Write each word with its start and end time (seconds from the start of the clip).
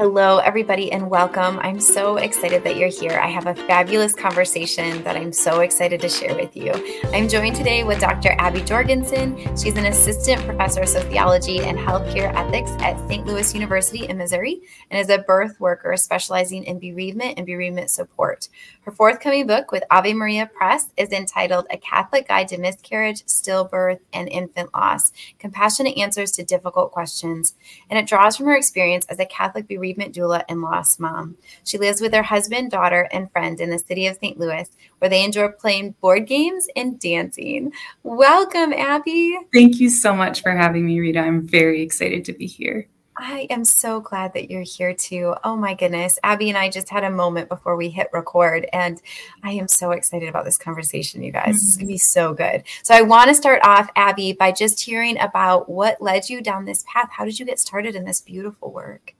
Hello, 0.00 0.38
everybody, 0.38 0.90
and 0.92 1.10
welcome. 1.10 1.58
I'm 1.58 1.78
so 1.78 2.16
excited 2.16 2.64
that 2.64 2.76
you're 2.76 2.88
here. 2.88 3.20
I 3.22 3.26
have 3.26 3.46
a 3.46 3.54
fabulous 3.54 4.14
conversation 4.14 5.04
that 5.04 5.14
I'm 5.14 5.30
so 5.30 5.60
excited 5.60 6.00
to 6.00 6.08
share 6.08 6.34
with 6.34 6.56
you. 6.56 6.72
I'm 7.12 7.28
joined 7.28 7.54
today 7.54 7.84
with 7.84 8.00
Dr. 8.00 8.34
Abby 8.38 8.62
Jorgenson. 8.62 9.36
She's 9.58 9.76
an 9.76 9.84
assistant 9.84 10.42
professor 10.46 10.80
of 10.80 10.88
sociology 10.88 11.60
and 11.60 11.76
healthcare 11.76 12.32
ethics 12.34 12.70
at 12.80 12.96
St. 13.10 13.26
Louis 13.26 13.52
University 13.52 14.06
in 14.06 14.16
Missouri 14.16 14.62
and 14.90 14.98
is 14.98 15.10
a 15.10 15.18
birth 15.18 15.60
worker 15.60 15.94
specializing 15.98 16.64
in 16.64 16.78
bereavement 16.78 17.34
and 17.36 17.46
bereavement 17.46 17.90
support. 17.90 18.48
Her 18.90 18.96
forthcoming 18.96 19.46
book 19.46 19.70
with 19.70 19.84
Ave 19.88 20.14
Maria 20.14 20.50
Press 20.52 20.88
is 20.96 21.10
entitled 21.10 21.68
A 21.70 21.76
Catholic 21.76 22.26
Guide 22.26 22.48
to 22.48 22.58
Miscarriage, 22.58 23.24
Stillbirth, 23.24 24.00
and 24.12 24.28
Infant 24.28 24.74
Loss 24.74 25.12
Compassionate 25.38 25.96
Answers 25.96 26.32
to 26.32 26.42
Difficult 26.42 26.90
Questions. 26.90 27.54
And 27.88 27.96
it 27.96 28.08
draws 28.08 28.36
from 28.36 28.46
her 28.46 28.56
experience 28.56 29.06
as 29.06 29.20
a 29.20 29.26
Catholic 29.26 29.68
bereavement 29.68 30.12
doula 30.12 30.42
and 30.48 30.60
lost 30.60 30.98
mom. 30.98 31.36
She 31.62 31.78
lives 31.78 32.00
with 32.00 32.12
her 32.12 32.24
husband, 32.24 32.72
daughter, 32.72 33.08
and 33.12 33.30
friend 33.30 33.60
in 33.60 33.70
the 33.70 33.78
city 33.78 34.08
of 34.08 34.18
St. 34.20 34.40
Louis, 34.40 34.68
where 34.98 35.08
they 35.08 35.24
enjoy 35.24 35.50
playing 35.50 35.94
board 36.00 36.26
games 36.26 36.66
and 36.74 36.98
dancing. 36.98 37.72
Welcome, 38.02 38.72
Abby. 38.72 39.38
Thank 39.54 39.78
you 39.78 39.88
so 39.88 40.16
much 40.16 40.42
for 40.42 40.50
having 40.50 40.84
me, 40.84 40.98
Rita. 40.98 41.20
I'm 41.20 41.46
very 41.46 41.80
excited 41.80 42.24
to 42.24 42.32
be 42.32 42.48
here. 42.48 42.88
I 43.22 43.46
am 43.50 43.66
so 43.66 44.00
glad 44.00 44.32
that 44.32 44.50
you're 44.50 44.62
here 44.62 44.94
too. 44.94 45.34
Oh 45.44 45.54
my 45.54 45.74
goodness. 45.74 46.18
Abby 46.24 46.48
and 46.48 46.56
I 46.56 46.70
just 46.70 46.88
had 46.88 47.04
a 47.04 47.10
moment 47.10 47.50
before 47.50 47.76
we 47.76 47.90
hit 47.90 48.08
record, 48.14 48.66
and 48.72 49.00
I 49.42 49.52
am 49.52 49.68
so 49.68 49.90
excited 49.90 50.26
about 50.28 50.46
this 50.46 50.56
conversation, 50.56 51.22
you 51.22 51.30
guys. 51.30 51.48
Mm-hmm. 51.48 51.54
It's 51.54 51.76
going 51.76 51.86
to 51.86 51.92
be 51.92 51.98
so 51.98 52.32
good. 52.32 52.62
So, 52.82 52.94
I 52.94 53.02
want 53.02 53.28
to 53.28 53.34
start 53.34 53.60
off, 53.62 53.90
Abby, 53.94 54.32
by 54.32 54.52
just 54.52 54.80
hearing 54.80 55.18
about 55.20 55.68
what 55.68 56.00
led 56.00 56.30
you 56.30 56.40
down 56.40 56.64
this 56.64 56.82
path. 56.88 57.10
How 57.12 57.26
did 57.26 57.38
you 57.38 57.44
get 57.44 57.58
started 57.60 57.94
in 57.94 58.06
this 58.06 58.22
beautiful 58.22 58.72
work? 58.72 59.14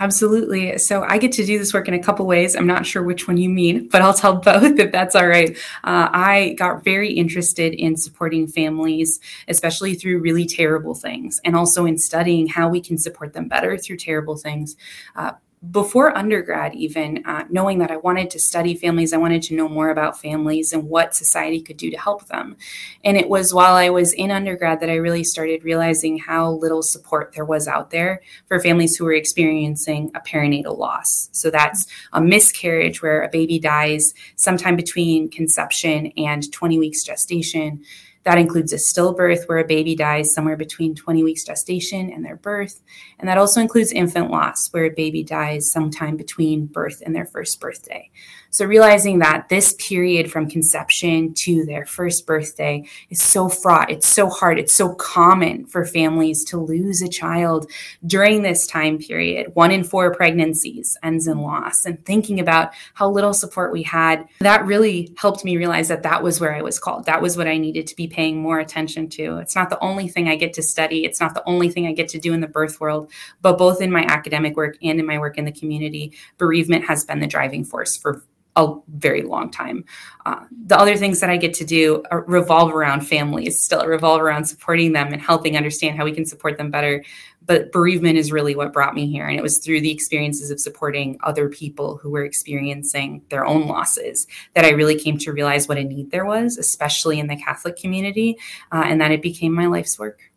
Absolutely. 0.00 0.78
So 0.78 1.02
I 1.02 1.18
get 1.18 1.30
to 1.32 1.44
do 1.44 1.58
this 1.58 1.74
work 1.74 1.86
in 1.86 1.92
a 1.92 2.02
couple 2.02 2.26
ways. 2.26 2.56
I'm 2.56 2.66
not 2.66 2.86
sure 2.86 3.02
which 3.02 3.28
one 3.28 3.36
you 3.36 3.50
mean, 3.50 3.86
but 3.88 4.00
I'll 4.00 4.14
tell 4.14 4.36
both 4.40 4.78
if 4.78 4.90
that's 4.90 5.14
all 5.14 5.28
right. 5.28 5.50
Uh, 5.84 6.08
I 6.10 6.54
got 6.58 6.82
very 6.82 7.12
interested 7.12 7.74
in 7.74 7.98
supporting 7.98 8.46
families, 8.46 9.20
especially 9.46 9.94
through 9.94 10.20
really 10.20 10.46
terrible 10.46 10.94
things, 10.94 11.38
and 11.44 11.54
also 11.54 11.84
in 11.84 11.98
studying 11.98 12.48
how 12.48 12.70
we 12.70 12.80
can 12.80 12.96
support 12.96 13.34
them 13.34 13.46
better 13.46 13.76
through 13.76 13.98
terrible 13.98 14.36
things. 14.36 14.74
Uh, 15.14 15.32
before 15.68 16.16
undergrad, 16.16 16.74
even 16.74 17.22
uh, 17.26 17.44
knowing 17.50 17.80
that 17.80 17.90
I 17.90 17.98
wanted 17.98 18.30
to 18.30 18.40
study 18.40 18.74
families, 18.74 19.12
I 19.12 19.18
wanted 19.18 19.42
to 19.42 19.54
know 19.54 19.68
more 19.68 19.90
about 19.90 20.18
families 20.18 20.72
and 20.72 20.84
what 20.84 21.14
society 21.14 21.60
could 21.60 21.76
do 21.76 21.90
to 21.90 21.98
help 21.98 22.26
them. 22.28 22.56
And 23.04 23.18
it 23.18 23.28
was 23.28 23.52
while 23.52 23.74
I 23.74 23.90
was 23.90 24.14
in 24.14 24.30
undergrad 24.30 24.80
that 24.80 24.88
I 24.88 24.94
really 24.94 25.22
started 25.22 25.62
realizing 25.62 26.18
how 26.18 26.52
little 26.52 26.82
support 26.82 27.34
there 27.34 27.44
was 27.44 27.68
out 27.68 27.90
there 27.90 28.22
for 28.48 28.58
families 28.58 28.96
who 28.96 29.04
were 29.04 29.12
experiencing 29.12 30.10
a 30.14 30.20
perinatal 30.20 30.78
loss. 30.78 31.28
So 31.32 31.50
that's 31.50 31.86
a 32.14 32.22
miscarriage 32.22 33.02
where 33.02 33.22
a 33.22 33.28
baby 33.28 33.58
dies 33.58 34.14
sometime 34.36 34.76
between 34.76 35.30
conception 35.30 36.06
and 36.16 36.50
20 36.50 36.78
weeks 36.78 37.04
gestation 37.04 37.84
that 38.24 38.38
includes 38.38 38.72
a 38.72 38.76
stillbirth 38.76 39.48
where 39.48 39.58
a 39.58 39.66
baby 39.66 39.94
dies 39.94 40.34
somewhere 40.34 40.56
between 40.56 40.94
20 40.94 41.24
weeks 41.24 41.44
gestation 41.44 42.10
and 42.12 42.24
their 42.24 42.36
birth. 42.36 42.80
And 43.18 43.28
that 43.28 43.38
also 43.38 43.60
includes 43.60 43.92
infant 43.92 44.30
loss 44.30 44.68
where 44.72 44.84
a 44.84 44.90
baby 44.90 45.22
dies 45.22 45.70
sometime 45.70 46.16
between 46.16 46.66
birth 46.66 47.02
and 47.04 47.14
their 47.14 47.26
first 47.26 47.60
birthday. 47.60 48.10
So 48.52 48.64
realizing 48.64 49.20
that 49.20 49.48
this 49.48 49.74
period 49.78 50.30
from 50.30 50.50
conception 50.50 51.34
to 51.34 51.64
their 51.64 51.86
first 51.86 52.26
birthday 52.26 52.84
is 53.08 53.22
so 53.22 53.48
fraught, 53.48 53.90
it's 53.90 54.08
so 54.08 54.28
hard, 54.28 54.58
it's 54.58 54.72
so 54.72 54.92
common 54.94 55.66
for 55.66 55.84
families 55.84 56.44
to 56.46 56.58
lose 56.58 57.00
a 57.00 57.08
child 57.08 57.70
during 58.04 58.42
this 58.42 58.66
time 58.66 58.98
period. 58.98 59.52
One 59.54 59.70
in 59.70 59.84
four 59.84 60.12
pregnancies 60.12 60.96
ends 61.04 61.28
in 61.28 61.38
loss. 61.38 61.84
And 61.84 62.04
thinking 62.04 62.40
about 62.40 62.72
how 62.94 63.08
little 63.08 63.32
support 63.34 63.72
we 63.72 63.84
had, 63.84 64.26
that 64.40 64.66
really 64.66 65.14
helped 65.16 65.44
me 65.44 65.56
realize 65.56 65.86
that 65.86 66.02
that 66.02 66.22
was 66.22 66.40
where 66.40 66.54
I 66.54 66.62
was 66.62 66.80
called. 66.80 67.06
That 67.06 67.22
was 67.22 67.36
what 67.36 67.46
I 67.46 67.56
needed 67.56 67.86
to 67.86 67.96
be 67.96 68.08
paying 68.08 68.42
more 68.42 68.58
attention 68.58 69.08
to. 69.10 69.38
It's 69.38 69.54
not 69.54 69.70
the 69.70 69.78
only 69.78 70.08
thing 70.08 70.28
I 70.28 70.34
get 70.34 70.54
to 70.54 70.62
study, 70.62 71.04
it's 71.04 71.20
not 71.20 71.34
the 71.34 71.46
only 71.46 71.70
thing 71.70 71.86
I 71.86 71.92
get 71.92 72.08
to 72.08 72.18
do 72.18 72.32
in 72.32 72.40
the 72.40 72.48
birth 72.48 72.80
world, 72.80 73.12
but 73.42 73.58
both 73.58 73.80
in 73.80 73.92
my 73.92 74.02
academic 74.02 74.56
work 74.56 74.76
and 74.82 74.98
in 74.98 75.06
my 75.06 75.18
work 75.18 75.38
in 75.38 75.44
the 75.44 75.52
community, 75.52 76.12
bereavement 76.36 76.86
has 76.86 77.04
been 77.04 77.20
the 77.20 77.28
driving 77.28 77.64
force 77.64 77.96
for 77.96 78.24
a 78.56 78.74
very 78.88 79.22
long 79.22 79.50
time. 79.50 79.84
Uh, 80.26 80.44
the 80.66 80.78
other 80.78 80.96
things 80.96 81.20
that 81.20 81.30
I 81.30 81.36
get 81.36 81.54
to 81.54 81.64
do 81.64 82.02
revolve 82.26 82.74
around 82.74 83.02
families, 83.02 83.62
still 83.62 83.84
revolve 83.86 84.20
around 84.20 84.44
supporting 84.44 84.92
them 84.92 85.12
and 85.12 85.22
helping 85.22 85.56
understand 85.56 85.96
how 85.96 86.04
we 86.04 86.12
can 86.12 86.26
support 86.26 86.58
them 86.58 86.70
better. 86.70 87.04
But 87.46 87.72
bereavement 87.72 88.18
is 88.18 88.30
really 88.30 88.54
what 88.54 88.72
brought 88.72 88.94
me 88.94 89.10
here. 89.10 89.26
And 89.26 89.36
it 89.38 89.42
was 89.42 89.58
through 89.58 89.80
the 89.80 89.90
experiences 89.90 90.50
of 90.50 90.60
supporting 90.60 91.18
other 91.22 91.48
people 91.48 91.96
who 91.96 92.10
were 92.10 92.24
experiencing 92.24 93.22
their 93.28 93.46
own 93.46 93.66
losses 93.66 94.26
that 94.54 94.64
I 94.64 94.70
really 94.70 94.98
came 94.98 95.18
to 95.18 95.32
realize 95.32 95.66
what 95.66 95.78
a 95.78 95.84
need 95.84 96.10
there 96.10 96.26
was, 96.26 96.58
especially 96.58 97.18
in 97.18 97.28
the 97.28 97.36
Catholic 97.36 97.76
community, 97.76 98.36
uh, 98.72 98.84
and 98.84 99.00
that 99.00 99.10
it 99.10 99.22
became 99.22 99.52
my 99.52 99.66
life's 99.66 99.98
work. 99.98 100.29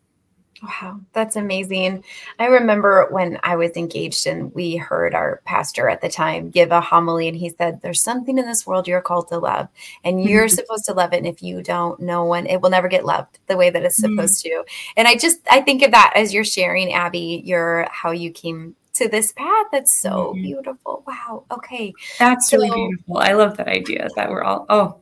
Wow, 0.64 1.00
that's 1.12 1.36
amazing. 1.36 2.04
I 2.38 2.46
remember 2.46 3.08
when 3.10 3.38
I 3.42 3.56
was 3.56 3.72
engaged 3.72 4.26
and 4.26 4.54
we 4.54 4.76
heard 4.76 5.14
our 5.14 5.42
pastor 5.44 5.90
at 5.90 6.00
the 6.00 6.08
time 6.08 6.48
give 6.48 6.70
a 6.70 6.80
homily, 6.80 7.28
and 7.28 7.36
he 7.36 7.50
said, 7.50 7.82
There's 7.82 8.02
something 8.02 8.38
in 8.38 8.46
this 8.46 8.66
world 8.66 8.88
you're 8.88 9.02
called 9.02 9.28
to 9.28 9.38
love, 9.38 9.68
and 10.04 10.24
you're 10.28 10.48
supposed 10.48 10.86
to 10.86 10.94
love 10.94 11.12
it. 11.12 11.18
And 11.18 11.26
if 11.26 11.42
you 11.42 11.60
don't, 11.60 12.00
no 12.00 12.24
one, 12.24 12.46
it 12.46 12.62
will 12.62 12.70
never 12.70 12.88
get 12.88 13.04
loved 13.04 13.38
the 13.46 13.58
way 13.58 13.68
that 13.68 13.84
it's 13.84 14.00
mm-hmm. 14.00 14.16
supposed 14.16 14.42
to. 14.44 14.64
And 14.96 15.06
I 15.06 15.16
just, 15.16 15.40
I 15.50 15.60
think 15.60 15.82
of 15.82 15.90
that 15.90 16.12
as 16.16 16.32
you're 16.32 16.44
sharing, 16.44 16.92
Abby, 16.94 17.42
your 17.44 17.86
how 17.90 18.12
you 18.12 18.30
came 18.30 18.74
to 18.94 19.08
this 19.08 19.32
path. 19.32 19.66
That's 19.70 20.00
so 20.00 20.32
mm-hmm. 20.32 20.42
beautiful. 20.42 21.04
Wow. 21.06 21.44
Okay. 21.50 21.92
That's 22.18 22.48
so, 22.48 22.56
really 22.56 22.70
beautiful. 22.70 23.18
I 23.18 23.32
love 23.32 23.58
that 23.58 23.68
idea 23.68 24.08
that 24.16 24.30
we're 24.30 24.44
all, 24.44 24.64
oh, 24.70 24.96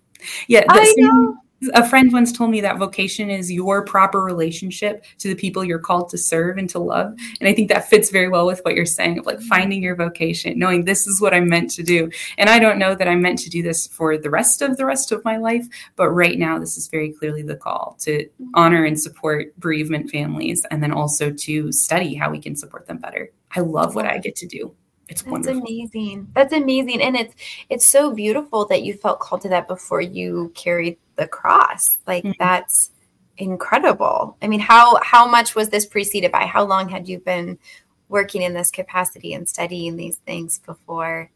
yeah. 0.48 0.64
I 0.68 0.92
know 0.96 1.36
a 1.74 1.88
friend 1.88 2.12
once 2.12 2.32
told 2.32 2.50
me 2.50 2.60
that 2.60 2.78
vocation 2.78 3.30
is 3.30 3.50
your 3.50 3.84
proper 3.84 4.22
relationship 4.22 5.04
to 5.18 5.28
the 5.28 5.34
people 5.34 5.64
you're 5.64 5.78
called 5.78 6.08
to 6.10 6.18
serve 6.18 6.58
and 6.58 6.68
to 6.70 6.78
love. 6.78 7.14
And 7.40 7.48
i 7.48 7.52
think 7.52 7.68
that 7.68 7.88
fits 7.88 8.10
very 8.10 8.28
well 8.28 8.46
with 8.46 8.60
what 8.62 8.74
you're 8.74 8.86
saying 8.86 9.18
of 9.18 9.26
like 9.26 9.38
mm-hmm. 9.38 9.48
finding 9.48 9.82
your 9.82 9.96
vocation 9.96 10.58
knowing 10.58 10.84
this 10.84 11.06
is 11.06 11.20
what 11.20 11.34
i'm 11.34 11.48
meant 11.48 11.70
to 11.72 11.82
do. 11.82 12.10
And 12.38 12.48
i 12.48 12.58
don't 12.58 12.78
know 12.78 12.94
that 12.94 13.08
i'm 13.08 13.22
meant 13.22 13.38
to 13.40 13.50
do 13.50 13.62
this 13.62 13.86
for 13.86 14.18
the 14.18 14.30
rest 14.30 14.62
of 14.62 14.76
the 14.76 14.86
rest 14.86 15.12
of 15.12 15.24
my 15.24 15.36
life 15.36 15.66
but 15.96 16.10
right 16.10 16.38
now 16.38 16.58
this 16.58 16.76
is 16.76 16.88
very 16.88 17.12
clearly 17.12 17.42
the 17.42 17.56
call 17.56 17.96
to 18.00 18.24
mm-hmm. 18.24 18.46
honor 18.54 18.84
and 18.84 19.00
support 19.00 19.58
bereavement 19.58 20.10
families 20.10 20.64
and 20.70 20.82
then 20.82 20.92
also 20.92 21.30
to 21.30 21.72
study 21.72 22.14
how 22.14 22.30
we 22.30 22.40
can 22.40 22.56
support 22.56 22.86
them 22.86 22.98
better. 22.98 23.30
I 23.54 23.60
love 23.60 23.94
what 23.94 24.06
i 24.06 24.18
get 24.18 24.36
to 24.36 24.46
do 24.46 24.74
it's 25.08 25.22
That's 25.22 25.30
wonderful. 25.30 25.60
amazing. 25.60 26.28
That's 26.34 26.52
amazing. 26.52 27.02
And 27.02 27.16
it's 27.16 27.34
it's 27.68 27.86
so 27.86 28.14
beautiful 28.14 28.66
that 28.66 28.82
you 28.82 28.94
felt 28.94 29.20
called 29.20 29.42
to 29.42 29.48
that 29.50 29.68
before 29.68 30.00
you 30.00 30.52
carried 30.54 30.96
the 31.16 31.26
cross. 31.26 31.98
Like 32.06 32.24
mm-hmm. 32.24 32.32
that's 32.38 32.90
incredible. 33.38 34.36
I 34.42 34.48
mean, 34.48 34.60
how 34.60 34.98
how 35.02 35.26
much 35.26 35.54
was 35.54 35.68
this 35.68 35.86
preceded 35.86 36.32
by? 36.32 36.46
How 36.46 36.64
long 36.64 36.88
had 36.88 37.08
you 37.08 37.18
been 37.18 37.58
working 38.08 38.42
in 38.42 38.54
this 38.54 38.70
capacity 38.70 39.34
and 39.34 39.48
studying 39.48 39.96
these 39.96 40.16
things 40.18 40.60
before 40.60 41.30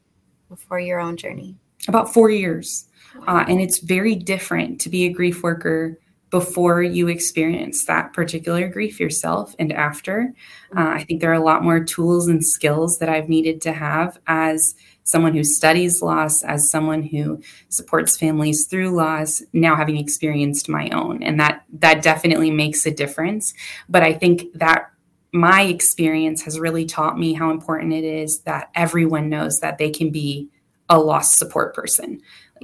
before 0.49 0.81
your 0.81 1.01
own 1.01 1.17
journey? 1.17 1.57
About 1.89 2.13
four 2.13 2.31
years. 2.31 2.87
Wow. 3.15 3.39
Uh, 3.39 3.45
and 3.49 3.61
it's 3.61 3.79
very 3.79 4.15
different 4.15 4.81
to 4.83 4.89
be 4.89 5.07
a 5.07 5.13
grief 5.13 5.43
worker 5.43 5.99
before 6.31 6.83
you 6.83 7.09
experience 7.09 7.85
that 7.85 8.13
particular 8.13 8.69
grief 8.69 8.99
yourself 8.99 9.55
and 9.59 9.73
after. 9.73 10.33
Uh, 10.77 10.89
I 10.89 11.05
think 11.05 11.21
there 11.21 11.31
are 11.31 11.35
a 11.35 11.45
lot 11.45 11.63
more 11.63 11.85
tools 11.85 12.27
and 12.27 12.45
skills 12.45 12.99
that 12.99 13.09
I've 13.09 13.29
needed 13.29 13.61
to 13.63 13.73
have 13.73 14.19
as 14.27 14.75
someone 15.05 15.35
who 15.35 15.45
studies 15.45 16.03
loss, 16.03 16.43
as 16.43 16.69
someone 16.69 17.03
who 17.03 17.41
supports 17.69 18.17
families 18.17 18.67
through 18.67 18.91
loss, 18.91 19.41
now 19.53 19.77
having 19.77 19.97
experienced 19.97 20.69
my 20.69 20.89
own. 20.91 21.23
And 21.23 21.39
that 21.39 21.65
that 21.75 22.03
definitely 22.03 22.51
makes 22.51 22.85
a 22.87 22.91
difference. 22.91 23.55
But 23.89 24.03
I 24.03 24.13
think 24.13 24.53
that 24.55 24.91
my 25.33 25.63
experience 25.63 26.43
has 26.43 26.59
really 26.59 26.87
taught 26.87 27.19
me 27.19 27.35
how 27.35 27.51
important 27.51 27.93
it 27.93 28.05
is 28.05 28.41
that 28.41 28.71
everyone 28.75 29.29
knows 29.29 29.61
that 29.61 29.79
they 29.79 29.91
can 29.91 30.11
be 30.11 30.49
a 30.89 30.99
loss 30.99 31.33
support 31.33 31.75
person. 31.75 32.21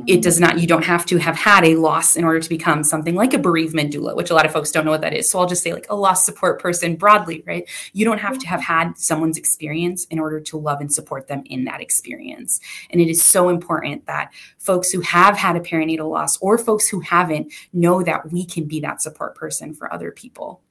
It 0.07 0.23
does 0.23 0.41
not 0.41 0.59
you 0.59 0.67
don't 0.67 0.85
have 0.85 1.05
to 1.07 1.19
have 1.19 1.37
had 1.37 1.65
a 1.65 1.77
loss 1.77 2.17
in 2.17 2.25
order 2.25 2.41
to 2.41 2.49
become 2.49 2.83
something 2.83 3.15
like 3.15 3.35
a 3.35 3.39
bereavement 3.39 3.93
doula 3.93 4.17
which 4.17 4.31
a 4.31 4.35
lot 4.35 4.47
of 4.47 4.53
folks 4.53 4.71
don't 4.71 4.87
know 4.87 4.91
what 4.91 5.03
that 5.03 5.13
is. 5.13 5.31
So 5.31 5.39
i'll 5.39 5.47
just 5.47 5.63
say 5.63 5.75
like 5.75 5.87
a 5.91 5.95
loss 5.95 6.25
support 6.25 6.63
person 6.63 6.97
broadly 6.97 7.45
right? 7.47 7.69
You 7.93 8.07
don't 8.07 8.19
have 8.19 8.39
to 8.39 8.49
have 8.49 8.63
had 8.63 8.97
someone's 8.97 9.37
experience 9.37 10.07
in 10.07 10.19
order 10.19 10.41
to 10.41 10.57
love 10.57 10.81
and 10.81 10.91
support 10.91 11.29
them 11.29 11.43
in 11.45 11.65
that 11.65 11.83
experience. 11.83 12.59
And 12.89 13.03
it 13.03 13.09
is 13.09 13.23
so 13.23 13.51
important 13.51 14.07
that 14.07 14.33
folks 14.57 14.91
who 14.91 15.03
have 15.03 15.37
had 15.37 15.57
a 15.57 15.61
perinatal 15.61 16.09
loss 16.09 16.39
or 16.39 16.57
folks 16.57 16.89
who 16.89 17.01
haven't 17.01 17.53
know 17.75 18.03
that 18.03 18.33
we 18.33 18.47
can 18.47 18.65
be 18.65 18.81
that 18.81 19.03
support 19.03 19.35
person 19.35 19.75
for 19.75 19.93
other 19.93 20.11
people. 20.11 20.63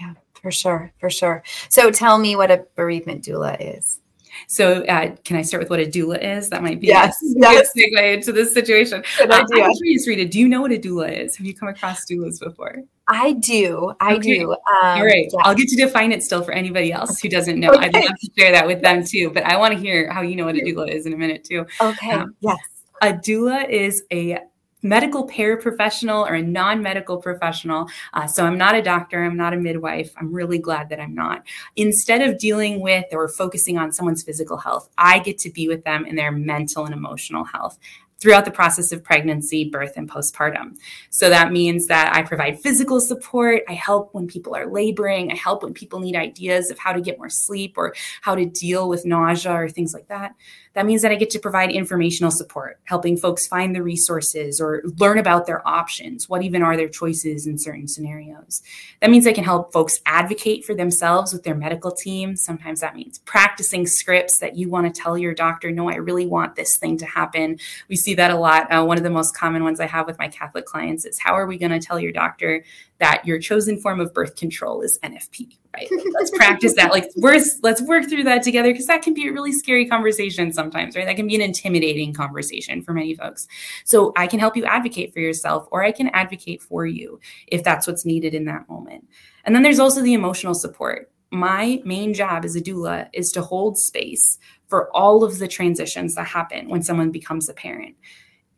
Yeah 0.00 0.14
for 0.44 0.50
sure 0.50 0.92
for 0.98 1.08
sure. 1.08 1.42
So 1.70 1.90
tell 1.90 2.18
me 2.18 2.36
what 2.36 2.50
a 2.50 2.66
bereavement 2.76 3.24
doula 3.24 3.56
is 3.78 4.00
So, 4.46 4.84
uh, 4.84 5.14
can 5.24 5.36
I 5.36 5.42
start 5.42 5.62
with 5.62 5.70
what 5.70 5.80
a 5.80 5.86
doula 5.86 6.22
is? 6.22 6.48
That 6.50 6.62
might 6.62 6.80
be 6.80 6.88
yes, 6.88 7.16
a 7.22 7.40
yes. 7.40 7.72
good 7.72 7.92
segue 7.92 8.14
into 8.14 8.32
this 8.32 8.52
situation. 8.52 9.02
Good 9.18 9.30
uh, 9.30 9.42
idea. 9.42 9.64
I'm 9.64 9.74
curious, 9.74 10.06
Rita, 10.06 10.26
do 10.26 10.38
you 10.38 10.48
know 10.48 10.60
what 10.60 10.72
a 10.72 10.78
doula 10.78 11.12
is? 11.12 11.36
Have 11.36 11.46
you 11.46 11.54
come 11.54 11.68
across 11.68 12.04
doulas 12.06 12.40
before? 12.40 12.82
I 13.08 13.32
do. 13.32 13.92
I 14.00 14.14
Okay. 14.14 14.38
do. 14.38 14.52
Um, 14.52 14.56
All 14.82 15.04
right, 15.04 15.28
yeah. 15.30 15.40
I'll 15.42 15.54
get 15.54 15.68
to 15.68 15.76
define 15.76 16.12
it 16.12 16.22
still 16.22 16.42
for 16.42 16.52
anybody 16.52 16.92
else 16.92 17.20
who 17.20 17.28
doesn't 17.28 17.60
know. 17.60 17.74
I'd 17.74 17.92
love 17.92 18.04
to 18.04 18.30
share 18.38 18.52
that 18.52 18.66
with 18.66 18.80
them 18.82 19.04
too, 19.04 19.30
but 19.30 19.44
I 19.44 19.56
want 19.56 19.74
to 19.74 19.80
hear 19.80 20.10
how 20.10 20.22
you 20.22 20.36
know 20.36 20.46
what 20.46 20.56
a 20.56 20.60
doula 20.60 20.88
is 20.88 21.06
in 21.06 21.12
a 21.12 21.16
minute 21.16 21.44
too. 21.44 21.66
Okay. 21.80 22.12
um, 22.12 22.34
yes. 22.40 22.56
A 23.02 23.12
doula 23.12 23.68
is 23.68 24.04
a 24.10 24.38
medical 24.84 25.26
paraprofessional 25.26 26.28
or 26.30 26.34
a 26.34 26.42
non-medical 26.42 27.16
professional. 27.16 27.88
Uh, 28.12 28.26
so 28.26 28.44
I'm 28.44 28.56
not 28.56 28.76
a 28.76 28.82
doctor. 28.82 29.24
I'm 29.24 29.36
not 29.36 29.52
a 29.52 29.56
midwife. 29.56 30.12
I'm 30.16 30.32
really 30.32 30.58
glad 30.58 30.90
that 30.90 31.00
I'm 31.00 31.14
not. 31.14 31.42
Instead 31.74 32.22
of 32.22 32.38
dealing 32.38 32.80
with 32.80 33.06
or 33.10 33.26
focusing 33.28 33.78
on 33.78 33.92
someone's 33.92 34.22
physical 34.22 34.58
health, 34.58 34.90
I 34.98 35.18
get 35.18 35.38
to 35.38 35.50
be 35.50 35.66
with 35.66 35.82
them 35.84 36.06
in 36.06 36.14
their 36.14 36.30
mental 36.30 36.84
and 36.84 36.94
emotional 36.94 37.44
health 37.44 37.78
throughout 38.24 38.46
the 38.46 38.50
process 38.50 38.90
of 38.90 39.04
pregnancy, 39.04 39.68
birth, 39.68 39.92
and 39.96 40.10
postpartum. 40.10 40.78
So 41.10 41.28
that 41.28 41.52
means 41.52 41.88
that 41.88 42.16
I 42.16 42.22
provide 42.22 42.58
physical 42.58 42.98
support. 42.98 43.62
I 43.68 43.74
help 43.74 44.14
when 44.14 44.26
people 44.26 44.56
are 44.56 44.66
laboring. 44.66 45.30
I 45.30 45.34
help 45.34 45.62
when 45.62 45.74
people 45.74 46.00
need 46.00 46.16
ideas 46.16 46.70
of 46.70 46.78
how 46.78 46.94
to 46.94 47.02
get 47.02 47.18
more 47.18 47.28
sleep 47.28 47.74
or 47.76 47.94
how 48.22 48.34
to 48.34 48.46
deal 48.46 48.88
with 48.88 49.04
nausea 49.04 49.52
or 49.52 49.68
things 49.68 49.92
like 49.92 50.08
that. 50.08 50.34
That 50.72 50.86
means 50.86 51.02
that 51.02 51.12
I 51.12 51.16
get 51.16 51.30
to 51.30 51.38
provide 51.38 51.70
informational 51.70 52.32
support, 52.32 52.80
helping 52.84 53.16
folks 53.16 53.46
find 53.46 53.74
the 53.74 53.82
resources 53.82 54.60
or 54.60 54.82
learn 54.98 55.18
about 55.18 55.46
their 55.46 55.66
options. 55.68 56.28
What 56.28 56.42
even 56.42 56.62
are 56.62 56.76
their 56.76 56.88
choices 56.88 57.46
in 57.46 57.58
certain 57.58 57.86
scenarios? 57.86 58.60
That 59.00 59.10
means 59.10 59.26
I 59.26 59.32
can 59.32 59.44
help 59.44 59.72
folks 59.72 60.00
advocate 60.04 60.64
for 60.64 60.74
themselves 60.74 61.32
with 61.32 61.44
their 61.44 61.54
medical 61.54 61.92
team. 61.92 62.34
Sometimes 62.34 62.80
that 62.80 62.96
means 62.96 63.18
practicing 63.20 63.86
scripts 63.86 64.38
that 64.38 64.56
you 64.56 64.68
want 64.68 64.92
to 64.92 65.00
tell 65.00 65.16
your 65.16 65.34
doctor, 65.34 65.70
no, 65.70 65.88
I 65.90 65.96
really 65.96 66.26
want 66.26 66.56
this 66.56 66.76
thing 66.76 66.96
to 66.98 67.06
happen. 67.06 67.58
We 67.88 67.94
see 67.94 68.13
that 68.14 68.30
a 68.30 68.36
lot. 68.36 68.70
Uh, 68.72 68.84
one 68.84 68.96
of 68.96 69.02
the 69.02 69.10
most 69.10 69.36
common 69.36 69.64
ones 69.64 69.80
I 69.80 69.86
have 69.86 70.06
with 70.06 70.18
my 70.18 70.28
Catholic 70.28 70.64
clients 70.66 71.04
is 71.04 71.18
how 71.18 71.34
are 71.34 71.46
we 71.46 71.58
going 71.58 71.72
to 71.72 71.78
tell 71.78 71.98
your 71.98 72.12
doctor 72.12 72.64
that 72.98 73.26
your 73.26 73.38
chosen 73.38 73.78
form 73.78 74.00
of 74.00 74.12
birth 74.14 74.36
control 74.36 74.82
is 74.82 74.98
NFP? 75.02 75.58
Right. 75.74 75.88
Let's 76.12 76.30
practice 76.36 76.74
that. 76.74 76.92
Like, 76.92 77.10
we're, 77.16 77.42
let's 77.62 77.82
work 77.82 78.08
through 78.08 78.24
that 78.24 78.42
together 78.42 78.72
because 78.72 78.86
that 78.86 79.02
can 79.02 79.14
be 79.14 79.26
a 79.28 79.32
really 79.32 79.52
scary 79.52 79.86
conversation 79.86 80.52
sometimes, 80.52 80.96
right? 80.96 81.06
That 81.06 81.16
can 81.16 81.26
be 81.26 81.34
an 81.34 81.40
intimidating 81.40 82.12
conversation 82.12 82.82
for 82.82 82.92
many 82.92 83.14
folks. 83.14 83.48
So 83.84 84.12
I 84.16 84.26
can 84.26 84.38
help 84.38 84.56
you 84.56 84.64
advocate 84.64 85.12
for 85.12 85.20
yourself, 85.20 85.66
or 85.70 85.82
I 85.84 85.92
can 85.92 86.08
advocate 86.08 86.62
for 86.62 86.86
you 86.86 87.20
if 87.48 87.64
that's 87.64 87.86
what's 87.86 88.04
needed 88.04 88.34
in 88.34 88.44
that 88.44 88.68
moment. 88.68 89.08
And 89.44 89.54
then 89.54 89.62
there's 89.62 89.80
also 89.80 90.02
the 90.02 90.14
emotional 90.14 90.54
support. 90.54 91.10
My 91.30 91.82
main 91.84 92.14
job 92.14 92.44
as 92.44 92.54
a 92.54 92.60
doula 92.60 93.08
is 93.12 93.32
to 93.32 93.42
hold 93.42 93.76
space 93.76 94.38
for 94.68 94.94
all 94.96 95.24
of 95.24 95.38
the 95.38 95.48
transitions 95.48 96.14
that 96.14 96.26
happen 96.26 96.68
when 96.68 96.82
someone 96.82 97.10
becomes 97.10 97.48
a 97.48 97.54
parent. 97.54 97.96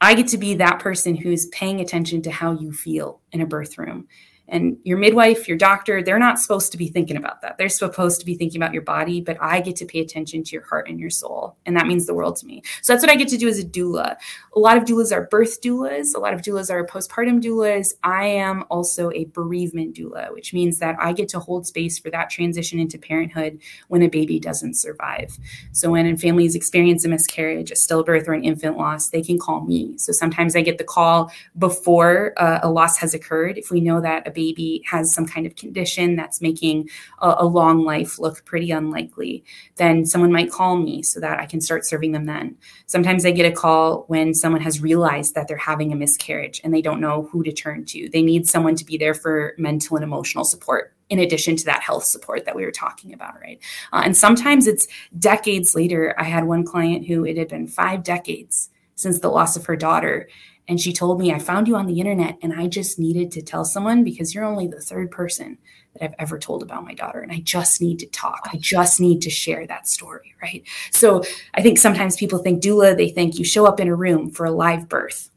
I 0.01 0.15
get 0.15 0.29
to 0.29 0.39
be 0.39 0.55
that 0.55 0.79
person 0.79 1.17
who's 1.17 1.47
paying 1.47 1.81
attention 1.81 2.23
to 2.23 2.31
how 2.31 2.53
you 2.53 2.73
feel 2.73 3.21
in 3.33 3.41
a 3.41 3.47
birth 3.47 3.79
room. 3.79 4.09
And 4.49 4.77
your 4.85 4.99
midwife, 4.99 5.49
your 5.49 5.57
doctor, 5.57 6.03
they're 6.03 6.19
not 6.19 6.39
supposed 6.39 6.73
to 6.73 6.79
be 6.79 6.89
thinking 6.89 7.17
about 7.17 7.43
that. 7.43 7.59
They're 7.59 7.69
supposed 7.69 8.21
to 8.21 8.27
be 8.27 8.37
thinking 8.37 8.61
about 8.61 8.73
your 8.73 8.83
body, 8.83 9.21
but 9.21 9.37
I 9.41 9.61
get 9.61 9.77
to 9.77 9.87
pay 9.87 10.01
attention 10.01 10.45
to 10.45 10.53
your 10.53 10.65
heart 10.65 10.89
and 10.89 11.01
your 11.01 11.11
soul. 11.11 11.57
And 11.67 11.77
that 11.77 11.87
means 11.87 12.07
the 12.07 12.15
world 12.15 12.37
to 12.37 12.47
me. 12.47 12.63
So 12.83 12.93
that's 12.93 13.03
what 13.03 13.11
I 13.11 13.17
get 13.17 13.29
to 13.29 13.37
do 13.37 13.49
as 13.49 13.59
a 13.59 13.65
doula. 13.65 14.17
A 14.55 14.59
lot 14.59 14.77
of 14.77 14.85
doulas 14.85 15.13
are 15.13 15.27
birth 15.27 15.61
doulas, 15.61 16.15
a 16.15 16.19
lot 16.19 16.35
of 16.35 16.43
doulas 16.43 16.71
are 16.71 16.87
postpartum 16.87 17.43
doulas. 17.43 17.89
I 18.03 18.27
am 18.27 18.65
also 18.71 19.11
a 19.13 19.25
bereavement 19.27 19.97
doula, 19.97 20.33
which 20.33 20.53
means 20.53 20.79
that 20.79 20.97
I 21.01 21.13
get 21.13 21.29
to 21.31 21.41
hold 21.41 21.67
space 21.67 21.99
for 21.99 22.11
that 22.11 22.31
transition 22.31 22.79
into 22.79 22.99
parenthood 22.99 23.61
when 23.89 24.03
a 24.03 24.09
baby 24.09 24.39
doesn't 24.39 24.75
survive. 24.75 25.37
So 25.73 25.91
when 25.91 26.17
families 26.17 26.55
experience 26.55 27.05
a 27.05 27.09
miscarriage, 27.09 27.71
a 27.71 27.75
stillbirth, 27.75 28.29
or 28.29 28.33
an 28.33 28.45
infant 28.45 28.77
loss, 28.77 29.11
they 29.11 29.23
can 29.23 29.39
call 29.39 29.63
me. 29.63 29.99
So 29.99 30.13
sometimes 30.13 30.55
I 30.55 30.61
get 30.61 30.79
the 30.79 30.85
call 30.85 31.33
before 31.59 32.33
uh, 32.37 32.61
a 32.63 32.71
loss 32.71 32.97
has 32.99 33.15
occurred. 33.15 33.59
If 33.59 33.71
we 33.71 33.81
know 33.81 34.01
that 34.01 34.27
baby 34.37 34.85
has 34.87 35.13
some 35.13 35.27
kind 35.27 35.47
of 35.47 35.57
condition 35.57 36.15
that's 36.15 36.41
making 36.41 36.89
a, 37.21 37.35
a 37.39 37.47
long 37.47 37.85
life 37.85 38.21
look 38.21 38.45
pretty 38.45 38.71
unlikely, 38.71 39.45
then 39.77 40.07
someone 40.07 40.31
might 40.31 40.53
call 40.53 40.77
me 40.77 41.03
so 41.03 41.19
that 41.19 41.41
I 41.41 41.47
can 41.47 41.61
start 41.61 41.85
serving 41.85 42.13
them 42.13 42.27
then. 42.27 42.57
Sometimes 42.87 43.27
I 43.27 43.33
get 43.33 43.51
a 43.51 43.57
call 43.57 44.05
when 44.07 44.35
someone 44.35 44.61
has 44.61 44.81
realized 44.81 45.35
that 45.35 45.49
they're 45.49 45.57
having 45.57 45.93
a 45.93 45.97
miscarriage 45.97 46.61
and 46.63 46.73
they 46.73 46.83
don't 46.83 47.01
know 47.01 47.29
who 47.33 47.43
to 47.43 47.53
turn 47.53 47.85
to. 47.87 48.09
They 48.11 48.23
need 48.23 48.49
someone 48.49 48.77
to 48.77 48.85
be 48.85 48.97
there 48.97 49.15
for 49.15 49.55
mental 49.59 49.97
and 49.97 50.05
emotional 50.05 50.45
support 50.45 50.93
in 51.09 51.19
addition 51.19 51.57
to 51.57 51.65
that 51.65 51.83
health 51.83 52.05
support 52.05 52.45
that 52.45 52.57
we 52.57 52.65
were 52.65 52.73
talking 52.73 53.13
about, 53.13 53.41
right? 53.41 53.61
Uh, 53.93 54.03
and 54.05 54.17
sometimes 54.17 54.67
it's 54.67 54.87
decades 55.19 55.75
later. 55.75 56.15
I 56.19 56.25
had 56.25 56.45
one 56.45 56.65
client 56.65 57.07
who 57.07 57.25
it 57.25 57.37
had 57.37 57.49
been 57.49 57.67
five 57.67 58.03
decades 58.03 58.71
since 58.97 59.21
the 59.21 59.29
loss 59.29 59.57
of 59.57 59.67
her 59.67 59.77
daughter. 59.77 60.29
And 60.69 60.81
she 60.81 60.93
told 60.93 61.21
me, 61.21 61.33
I 61.33 61.39
found 61.39 61.69
you 61.69 61.77
on 61.77 61.87
the 61.87 62.01
internet 62.01 62.39
and 62.43 62.53
I 62.53 62.67
just 62.67 62.99
needed 62.99 63.31
to 63.33 63.43
tell 63.43 63.65
someone 63.65 64.03
because 64.03 64.35
you're 64.35 64.45
only 64.45 64.67
the 64.67 64.81
third 64.81 65.11
person 65.11 65.59
that 65.93 66.05
I've 66.05 66.15
ever 66.19 66.39
told 66.39 66.63
about 66.63 66.85
my 66.85 66.93
daughter. 66.93 67.21
And 67.21 67.31
I 67.31 67.41
just 67.41 67.81
need 67.81 68.01
to 68.01 68.07
talk. 68.07 68.49
I 68.53 68.57
just 68.57 69.01
need 69.01 69.23
to 69.23 69.31
share 69.31 69.67
that 69.67 69.89
story, 69.89 70.35
right? 70.43 70.65
So 70.91 71.23
I 71.55 71.63
think 71.63 71.79
sometimes 71.79 72.17
people 72.17 72.41
think 72.41 72.63
doula, 72.63 72.97
they 72.97 73.11
think 73.11 73.39
you 73.39 73.45
show 73.45 73.65
up 73.65 73.79
in 73.79 73.89
a 73.89 73.95
room 73.95 74.31
for 74.31 74.45
a 74.45 74.51
live 74.51 74.89
birth. 74.89 75.31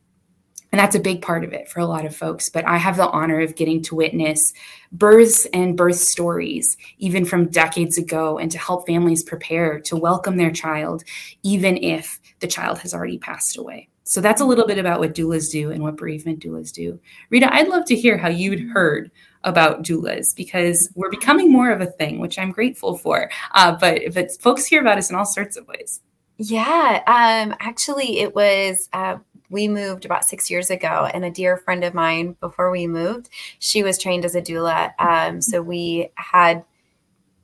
And 0.72 0.80
that's 0.80 0.96
a 0.96 1.00
big 1.00 1.22
part 1.22 1.44
of 1.44 1.52
it 1.52 1.68
for 1.68 1.80
a 1.80 1.86
lot 1.86 2.06
of 2.06 2.16
folks. 2.16 2.50
But 2.50 2.68
I 2.68 2.78
have 2.78 2.98
the 2.98 3.10
honor 3.10 3.40
of 3.42 3.56
getting 3.56 3.82
to 3.84 3.96
witness 3.96 4.54
births 4.92 5.48
and 5.54 5.76
birth 5.76 5.96
stories, 5.96 6.78
even 7.00 7.26
from 7.26 7.50
decades 7.50 7.98
ago, 7.98 8.38
and 8.38 8.52
to 8.52 8.60
help 8.60 8.86
families 8.86 9.24
prepare 9.24 9.80
to 9.82 9.96
welcome 9.96 10.38
their 10.38 10.52
child, 10.52 11.04
even 11.42 11.78
if 11.78 12.20
the 12.40 12.48
child 12.48 12.80
has 12.80 12.94
already 12.94 13.18
passed 13.18 13.58
away. 13.58 13.90
So 14.10 14.22
that's 14.22 14.42
a 14.42 14.46
little 14.46 14.66
bit 14.66 14.80
about 14.80 15.00
what 15.00 15.14
doulas 15.14 15.52
do 15.52 15.70
and 15.70 15.84
what 15.84 15.96
bereavement 15.96 16.40
doulas 16.44 16.74
do. 16.74 17.00
Rita, 17.30 17.54
I'd 17.54 17.68
love 17.68 17.86
to 17.86 17.96
hear 17.96 18.18
how 18.18 18.28
you'd 18.28 18.72
heard 18.72 19.12
about 19.44 19.84
doulas 19.84 20.36
because 20.36 20.90
we're 20.96 21.12
becoming 21.12 21.52
more 21.52 21.70
of 21.70 21.80
a 21.80 21.86
thing, 21.86 22.18
which 22.18 22.40
I'm 22.40 22.52
grateful 22.52 22.98
for. 22.98 23.30
Uh, 23.54 23.78
but 23.80 24.02
if 24.02 24.18
it's 24.18 24.36
folks 24.36 24.66
hear 24.66 24.82
about 24.82 24.98
us 24.98 25.12
in 25.12 25.16
all 25.16 25.28
sorts 25.28 25.58
of 25.58 25.68
ways. 25.68 26.02
Yeah, 26.38 27.04
um, 27.06 27.56
actually, 27.60 28.20
it 28.20 28.34
was. 28.34 28.90
Uh, 28.94 29.18
we 29.52 29.68
moved 29.68 30.06
about 30.06 30.26
six 30.26 30.50
years 30.50 30.72
ago, 30.72 31.08
and 31.14 31.24
a 31.24 31.30
dear 31.30 31.58
friend 31.58 31.84
of 31.84 31.94
mine, 31.94 32.36
before 32.40 32.72
we 32.72 32.88
moved, 32.88 33.30
she 33.60 33.84
was 33.84 34.00
trained 34.00 34.26
as 34.26 34.34
a 34.34 34.42
doula. 34.42 34.92
Um, 34.98 35.40
so 35.40 35.62
we 35.62 36.10
had 36.16 36.64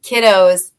kiddos 0.01 0.71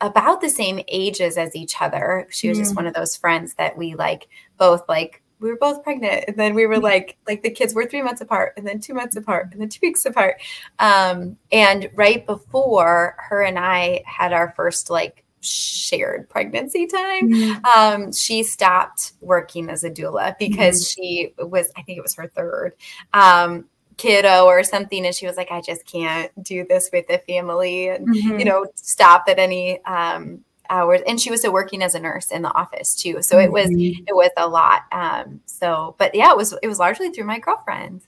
about 0.00 0.40
the 0.40 0.48
same 0.48 0.80
ages 0.88 1.38
as 1.38 1.54
each 1.54 1.80
other. 1.80 2.26
She 2.30 2.48
was 2.48 2.58
just 2.58 2.72
Mm. 2.72 2.76
one 2.76 2.86
of 2.86 2.94
those 2.94 3.16
friends 3.16 3.54
that 3.54 3.78
we 3.78 3.94
like 3.94 4.28
both 4.58 4.88
like 4.88 5.22
we 5.38 5.50
were 5.50 5.56
both 5.58 5.82
pregnant 5.84 6.24
and 6.28 6.36
then 6.36 6.54
we 6.54 6.66
were 6.66 6.78
like 6.78 7.16
like 7.28 7.42
the 7.42 7.50
kids 7.50 7.74
were 7.74 7.84
three 7.84 8.00
months 8.02 8.20
apart 8.22 8.54
and 8.56 8.66
then 8.66 8.80
two 8.80 8.94
months 8.94 9.16
apart 9.16 9.48
and 9.52 9.60
then 9.60 9.68
two 9.68 9.80
weeks 9.82 10.06
apart. 10.06 10.40
Um 10.78 11.36
and 11.52 11.90
right 11.94 12.24
before 12.26 13.16
her 13.28 13.42
and 13.42 13.58
i 13.58 14.02
had 14.06 14.32
our 14.32 14.52
first 14.56 14.88
like 14.90 15.24
shared 15.42 16.28
pregnancy 16.28 16.86
time 16.86 17.30
um 17.76 18.12
she 18.12 18.42
stopped 18.42 19.12
working 19.20 19.68
as 19.68 19.84
a 19.84 19.90
doula 19.90 20.36
because 20.38 20.90
she 20.90 21.32
was 21.38 21.70
i 21.76 21.82
think 21.82 21.98
it 21.98 22.02
was 22.02 22.14
her 22.16 22.26
third 22.28 22.72
um 23.12 23.66
kiddo 23.96 24.44
or 24.46 24.64
something 24.64 25.06
and 25.06 25.14
she 25.14 25.26
was 25.26 25.36
like 25.36 25.50
i 25.52 25.60
just 25.60 25.86
can't 25.86 26.32
do 26.42 26.66
this 26.68 26.90
with 26.92 27.06
the 27.08 27.18
family 27.28 27.88
and 27.88 28.08
Mhm. 28.08 28.38
you 28.38 28.44
know 28.44 28.66
stop 28.74 29.24
at 29.28 29.38
any 29.38 29.82
um 29.84 30.42
hours 30.70 31.00
and 31.06 31.20
she 31.20 31.30
was 31.30 31.40
still 31.40 31.52
working 31.52 31.82
as 31.82 31.94
a 31.94 32.00
nurse 32.00 32.30
in 32.30 32.42
the 32.42 32.52
office 32.54 32.94
too 32.94 33.22
so 33.22 33.38
it 33.38 33.50
was 33.52 33.68
Mhm. 33.68 34.04
it 34.06 34.14
was 34.14 34.30
a 34.36 34.48
lot 34.48 34.82
um 34.92 35.40
so 35.46 35.94
but 35.98 36.14
yeah 36.14 36.30
it 36.30 36.36
was 36.36 36.54
it 36.62 36.68
was 36.68 36.78
largely 36.78 37.10
through 37.10 37.24
my 37.24 37.38
girlfriend 37.38 38.02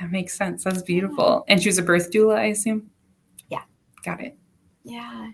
That 0.00 0.10
makes 0.10 0.34
sense. 0.36 0.64
That's 0.64 0.82
beautiful. 0.82 1.44
And 1.48 1.60
she 1.62 1.68
was 1.68 1.76
a 1.78 1.82
birth 1.82 2.10
doula, 2.10 2.36
I 2.38 2.44
assume? 2.46 2.90
Yeah. 3.48 3.62
Got 4.04 4.20
it. 4.22 4.36
yeah 4.84 5.30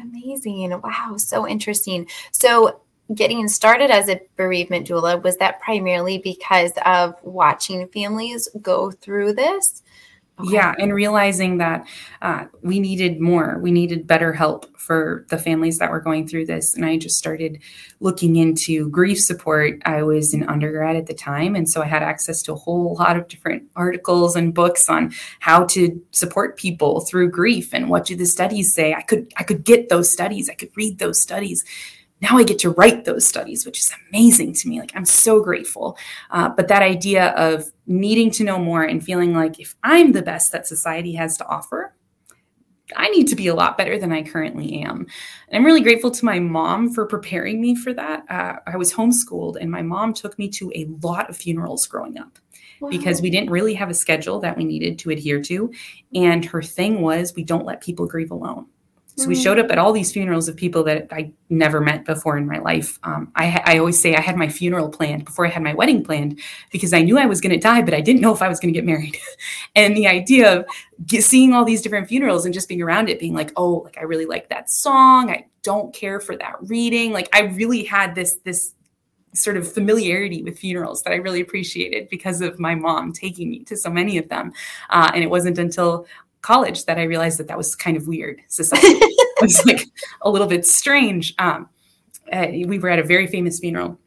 amazing 0.00 0.70
wow 0.82 1.16
so 1.16 1.46
interesting 1.48 2.06
so 2.30 2.80
getting 3.14 3.48
started 3.48 3.90
as 3.90 4.08
a 4.08 4.20
bereavement 4.36 4.86
doula 4.86 5.20
was 5.22 5.36
that 5.38 5.58
primarily 5.60 6.18
because 6.18 6.72
of 6.86 7.14
watching 7.22 7.88
families 7.88 8.48
go 8.62 8.90
through 8.90 9.32
this 9.32 9.82
Okay. 10.40 10.52
Yeah, 10.52 10.74
and 10.78 10.94
realizing 10.94 11.58
that 11.58 11.84
uh, 12.22 12.44
we 12.62 12.78
needed 12.78 13.20
more, 13.20 13.58
we 13.60 13.72
needed 13.72 14.06
better 14.06 14.32
help 14.32 14.66
for 14.78 15.26
the 15.30 15.38
families 15.38 15.78
that 15.78 15.90
were 15.90 16.00
going 16.00 16.28
through 16.28 16.46
this. 16.46 16.74
And 16.74 16.84
I 16.84 16.96
just 16.96 17.16
started 17.16 17.58
looking 17.98 18.36
into 18.36 18.88
grief 18.88 19.18
support. 19.18 19.82
I 19.84 20.04
was 20.04 20.32
an 20.34 20.48
undergrad 20.48 20.94
at 20.94 21.06
the 21.06 21.14
time, 21.14 21.56
and 21.56 21.68
so 21.68 21.82
I 21.82 21.86
had 21.86 22.04
access 22.04 22.40
to 22.42 22.52
a 22.52 22.56
whole 22.56 22.94
lot 22.94 23.16
of 23.16 23.26
different 23.26 23.64
articles 23.74 24.36
and 24.36 24.54
books 24.54 24.88
on 24.88 25.12
how 25.40 25.64
to 25.66 26.00
support 26.12 26.56
people 26.56 27.00
through 27.00 27.32
grief 27.32 27.74
and 27.74 27.90
what 27.90 28.06
do 28.06 28.14
the 28.14 28.26
studies 28.26 28.72
say. 28.72 28.94
I 28.94 29.02
could 29.02 29.32
I 29.38 29.42
could 29.42 29.64
get 29.64 29.88
those 29.88 30.12
studies, 30.12 30.48
I 30.48 30.54
could 30.54 30.70
read 30.76 31.00
those 31.00 31.20
studies. 31.20 31.64
Now 32.20 32.36
I 32.36 32.42
get 32.42 32.58
to 32.60 32.70
write 32.70 33.04
those 33.04 33.26
studies, 33.26 33.64
which 33.64 33.78
is 33.78 33.90
amazing 34.08 34.54
to 34.54 34.68
me. 34.68 34.80
Like 34.80 34.92
I'm 34.94 35.04
so 35.04 35.40
grateful. 35.40 35.96
Uh, 36.30 36.48
but 36.48 36.68
that 36.68 36.82
idea 36.82 37.28
of 37.30 37.70
needing 37.86 38.30
to 38.32 38.44
know 38.44 38.58
more 38.58 38.82
and 38.82 39.04
feeling 39.04 39.34
like 39.34 39.60
if 39.60 39.74
I'm 39.82 40.12
the 40.12 40.22
best 40.22 40.52
that 40.52 40.66
society 40.66 41.14
has 41.14 41.36
to 41.38 41.46
offer, 41.46 41.94
I 42.96 43.08
need 43.10 43.28
to 43.28 43.36
be 43.36 43.48
a 43.48 43.54
lot 43.54 43.76
better 43.76 43.98
than 43.98 44.12
I 44.12 44.22
currently 44.22 44.80
am. 44.80 45.06
And 45.48 45.56
I'm 45.56 45.64
really 45.64 45.82
grateful 45.82 46.10
to 46.10 46.24
my 46.24 46.38
mom 46.38 46.92
for 46.92 47.06
preparing 47.06 47.60
me 47.60 47.74
for 47.74 47.92
that. 47.92 48.24
Uh, 48.30 48.56
I 48.66 48.76
was 48.76 48.92
homeschooled, 48.92 49.56
and 49.60 49.70
my 49.70 49.82
mom 49.82 50.14
took 50.14 50.38
me 50.38 50.48
to 50.50 50.72
a 50.74 50.86
lot 51.02 51.28
of 51.28 51.36
funerals 51.36 51.86
growing 51.86 52.18
up. 52.18 52.38
Wow. 52.80 52.90
Because 52.90 53.20
we 53.20 53.28
didn't 53.28 53.50
really 53.50 53.74
have 53.74 53.90
a 53.90 53.94
schedule 53.94 54.40
that 54.40 54.56
we 54.56 54.64
needed 54.64 54.98
to 55.00 55.10
adhere 55.10 55.42
to. 55.42 55.70
And 56.14 56.44
her 56.44 56.62
thing 56.62 57.02
was, 57.02 57.34
we 57.34 57.44
don't 57.44 57.66
let 57.66 57.80
people 57.80 58.06
grieve 58.06 58.30
alone. 58.30 58.66
So 59.18 59.26
we 59.26 59.34
showed 59.34 59.58
up 59.58 59.70
at 59.70 59.78
all 59.78 59.92
these 59.92 60.12
funerals 60.12 60.48
of 60.48 60.54
people 60.56 60.84
that 60.84 61.08
I 61.10 61.32
never 61.50 61.80
met 61.80 62.04
before 62.04 62.38
in 62.38 62.46
my 62.46 62.58
life. 62.58 63.00
Um, 63.02 63.32
I, 63.34 63.60
I, 63.64 63.78
always 63.78 64.00
say 64.00 64.14
I 64.14 64.20
had 64.20 64.36
my 64.36 64.48
funeral 64.48 64.88
planned 64.88 65.24
before 65.24 65.44
I 65.44 65.50
had 65.50 65.62
my 65.62 65.74
wedding 65.74 66.04
planned 66.04 66.38
because 66.70 66.92
I 66.92 67.02
knew 67.02 67.18
I 67.18 67.26
was 67.26 67.40
going 67.40 67.52
to 67.52 67.58
die, 67.58 67.82
but 67.82 67.94
I 67.94 68.00
didn't 68.00 68.20
know 68.20 68.32
if 68.32 68.42
I 68.42 68.48
was 68.48 68.60
going 68.60 68.72
to 68.72 68.78
get 68.78 68.86
married. 68.86 69.18
and 69.74 69.96
the 69.96 70.06
idea 70.06 70.58
of 70.58 70.66
get, 71.04 71.24
seeing 71.24 71.52
all 71.52 71.64
these 71.64 71.82
different 71.82 72.06
funerals 72.06 72.44
and 72.44 72.54
just 72.54 72.68
being 72.68 72.80
around 72.80 73.08
it, 73.08 73.18
being 73.18 73.34
like, 73.34 73.50
oh, 73.56 73.82
like 73.84 73.98
I 73.98 74.02
really 74.02 74.26
like 74.26 74.48
that 74.50 74.70
song. 74.70 75.30
I 75.30 75.46
don't 75.62 75.92
care 75.92 76.20
for 76.20 76.36
that 76.36 76.54
reading. 76.62 77.12
Like 77.12 77.28
I 77.32 77.40
really 77.40 77.82
had 77.82 78.14
this 78.14 78.36
this 78.44 78.74
sort 79.34 79.56
of 79.56 79.70
familiarity 79.70 80.42
with 80.42 80.58
funerals 80.58 81.02
that 81.02 81.12
I 81.12 81.16
really 81.16 81.40
appreciated 81.40 82.08
because 82.08 82.40
of 82.40 82.58
my 82.58 82.74
mom 82.74 83.12
taking 83.12 83.50
me 83.50 83.64
to 83.64 83.76
so 83.76 83.90
many 83.90 84.18
of 84.18 84.28
them. 84.28 84.52
Uh, 84.90 85.10
and 85.14 85.22
it 85.22 85.30
wasn't 85.30 85.58
until 85.58 86.06
college 86.42 86.84
that 86.86 86.98
I 86.98 87.02
realized 87.02 87.38
that 87.38 87.48
that 87.48 87.58
was 87.58 87.74
kind 87.74 87.96
of 87.96 88.06
weird 88.06 88.40
society. 88.48 88.86
it 88.88 89.38
was 89.42 89.64
like 89.66 89.86
a 90.22 90.30
little 90.30 90.46
bit 90.46 90.66
strange. 90.66 91.34
Um, 91.38 91.68
uh, 92.32 92.46
we 92.50 92.78
were 92.78 92.90
at 92.90 92.98
a 92.98 93.02
very 93.02 93.26
famous 93.26 93.58
funeral 93.58 93.98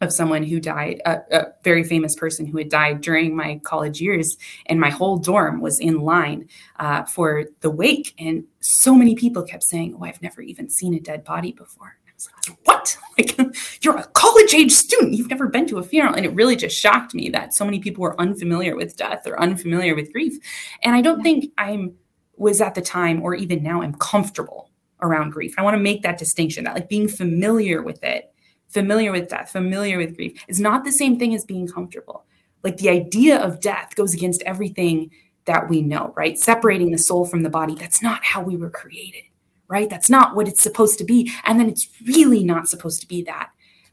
of 0.00 0.12
someone 0.12 0.42
who 0.42 0.60
died, 0.60 1.00
a, 1.06 1.20
a, 1.32 1.46
very 1.62 1.84
famous 1.84 2.14
person 2.14 2.46
who 2.46 2.58
had 2.58 2.68
died 2.68 3.00
during 3.00 3.34
my 3.34 3.60
college 3.64 4.00
years, 4.00 4.36
and 4.66 4.78
my 4.78 4.90
whole 4.90 5.16
dorm 5.16 5.60
was 5.60 5.80
in 5.80 6.00
line 6.00 6.48
uh, 6.78 7.04
for 7.04 7.44
the 7.60 7.70
wake. 7.70 8.14
And 8.18 8.44
so 8.60 8.94
many 8.94 9.14
people 9.14 9.42
kept 9.42 9.64
saying, 9.64 9.96
"Oh, 9.98 10.04
I've 10.04 10.22
never 10.22 10.42
even 10.42 10.68
seen 10.68 10.94
a 10.94 11.00
dead 11.00 11.24
body 11.24 11.52
before." 11.52 11.96
Like, 12.48 12.58
what? 12.64 12.96
Like, 13.18 13.38
you're 13.82 13.96
a 13.96 14.06
college 14.08 14.54
age 14.54 14.72
student. 14.72 15.14
You've 15.14 15.30
never 15.30 15.48
been 15.48 15.66
to 15.68 15.78
a 15.78 15.82
funeral. 15.82 16.14
And 16.14 16.26
it 16.26 16.34
really 16.34 16.56
just 16.56 16.78
shocked 16.78 17.14
me 17.14 17.28
that 17.30 17.54
so 17.54 17.64
many 17.64 17.78
people 17.78 18.02
were 18.02 18.20
unfamiliar 18.20 18.76
with 18.76 18.96
death 18.96 19.26
or 19.26 19.40
unfamiliar 19.40 19.94
with 19.94 20.12
grief. 20.12 20.38
And 20.82 20.94
I 20.94 21.00
don't 21.00 21.22
think 21.22 21.52
I'm 21.58 21.94
was 22.36 22.60
at 22.60 22.74
the 22.74 22.82
time 22.82 23.22
or 23.22 23.34
even 23.34 23.62
now 23.62 23.82
I'm 23.82 23.94
comfortable 23.94 24.70
around 25.00 25.30
grief. 25.30 25.54
I 25.58 25.62
want 25.62 25.74
to 25.76 25.82
make 25.82 26.02
that 26.02 26.18
distinction 26.18 26.64
that 26.64 26.74
like 26.74 26.88
being 26.88 27.08
familiar 27.08 27.82
with 27.82 28.02
it, 28.02 28.32
familiar 28.68 29.12
with 29.12 29.28
death, 29.28 29.50
familiar 29.52 29.98
with 29.98 30.16
grief 30.16 30.42
is 30.48 30.58
not 30.58 30.84
the 30.84 30.92
same 30.92 31.18
thing 31.18 31.34
as 31.34 31.44
being 31.44 31.68
comfortable. 31.68 32.24
Like 32.62 32.78
the 32.78 32.88
idea 32.88 33.38
of 33.38 33.60
death 33.60 33.94
goes 33.94 34.14
against 34.14 34.42
everything 34.42 35.10
that 35.44 35.68
we 35.68 35.82
know, 35.82 36.12
right? 36.16 36.38
Separating 36.38 36.90
the 36.90 36.98
soul 36.98 37.26
from 37.26 37.42
the 37.42 37.50
body. 37.50 37.74
That's 37.74 38.02
not 38.02 38.24
how 38.24 38.42
we 38.42 38.56
were 38.56 38.70
created 38.70 39.24
right? 39.68 39.88
That's 39.88 40.10
not 40.10 40.36
what 40.36 40.48
it's 40.48 40.62
supposed 40.62 40.98
to 40.98 41.04
be. 41.04 41.32
And 41.44 41.58
then 41.58 41.68
it's 41.68 41.88
really 42.06 42.44
not 42.44 42.68
supposed 42.68 43.00
to 43.00 43.08
be 43.08 43.22
that 43.22 43.50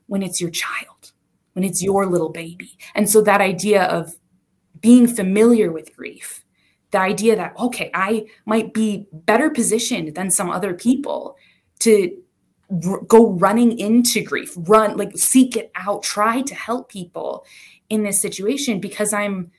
when 0.08 0.24
it's 0.24 0.42
your 0.42 0.50
child, 0.50 1.12
when 1.54 1.63
it's 1.63 1.82
your 1.82 2.06
little 2.06 2.30
baby. 2.30 2.78
And 2.96 3.10
so 3.10 3.22
that 3.22 3.42
idea 3.42 3.84
of 3.84 4.16
being 4.80 5.08
familiar 5.08 5.72
with 5.72 5.96
grief, 5.96 6.44
the 6.92 7.00
idea 7.00 7.36
that, 7.36 7.58
okay, 7.58 7.90
I 7.94 8.25
might 8.46 8.74
be 8.74 9.08
better 9.13 9.50
positioned 9.50 10.16
than 10.16 10.30
some 10.30 10.50
other 10.50 10.74
people 10.74 11.38
to 11.80 12.18
r- 12.86 13.01
go 13.01 13.32
running 13.34 13.80
into 13.80 14.22
grief, 14.22 14.54
run, 14.58 14.98
like 14.98 15.18
seek 15.18 15.56
it 15.56 15.72
out, 15.75 16.04
try 16.04 16.42
to 16.42 16.56
help 16.56 16.90
people 16.90 17.46
in 17.90 18.04
this 18.04 18.22
situation 18.22 18.80
because 18.80 19.13
I'm 19.13 19.51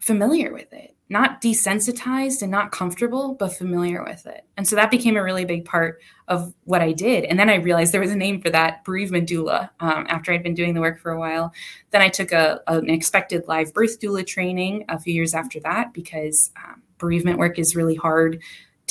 familiar 0.00 0.52
with 0.52 0.72
it 0.72 0.91
not 1.12 1.42
desensitized 1.42 2.40
and 2.40 2.50
not 2.50 2.72
comfortable, 2.72 3.34
but 3.34 3.52
familiar 3.52 4.02
with 4.02 4.24
it. 4.26 4.46
And 4.56 4.66
so 4.66 4.74
that 4.76 4.90
became 4.90 5.16
a 5.16 5.22
really 5.22 5.44
big 5.44 5.66
part 5.66 6.00
of 6.26 6.54
what 6.64 6.80
I 6.80 6.92
did. 6.92 7.24
And 7.24 7.38
then 7.38 7.50
I 7.50 7.56
realized 7.56 7.92
there 7.92 8.00
was 8.00 8.10
a 8.10 8.16
name 8.16 8.40
for 8.40 8.48
that 8.48 8.82
bereavement 8.82 9.28
doula 9.28 9.68
um, 9.80 10.06
after 10.08 10.32
I'd 10.32 10.42
been 10.42 10.54
doing 10.54 10.72
the 10.72 10.80
work 10.80 10.98
for 10.98 11.12
a 11.12 11.18
while. 11.18 11.52
Then 11.90 12.00
I 12.00 12.08
took 12.08 12.32
a, 12.32 12.62
an 12.66 12.88
expected 12.88 13.46
live 13.46 13.74
birth 13.74 14.00
doula 14.00 14.26
training 14.26 14.86
a 14.88 14.98
few 14.98 15.12
years 15.12 15.34
after 15.34 15.60
that 15.60 15.92
because 15.92 16.50
um, 16.64 16.82
bereavement 16.96 17.38
work 17.38 17.58
is 17.58 17.76
really 17.76 17.94
hard 17.94 18.40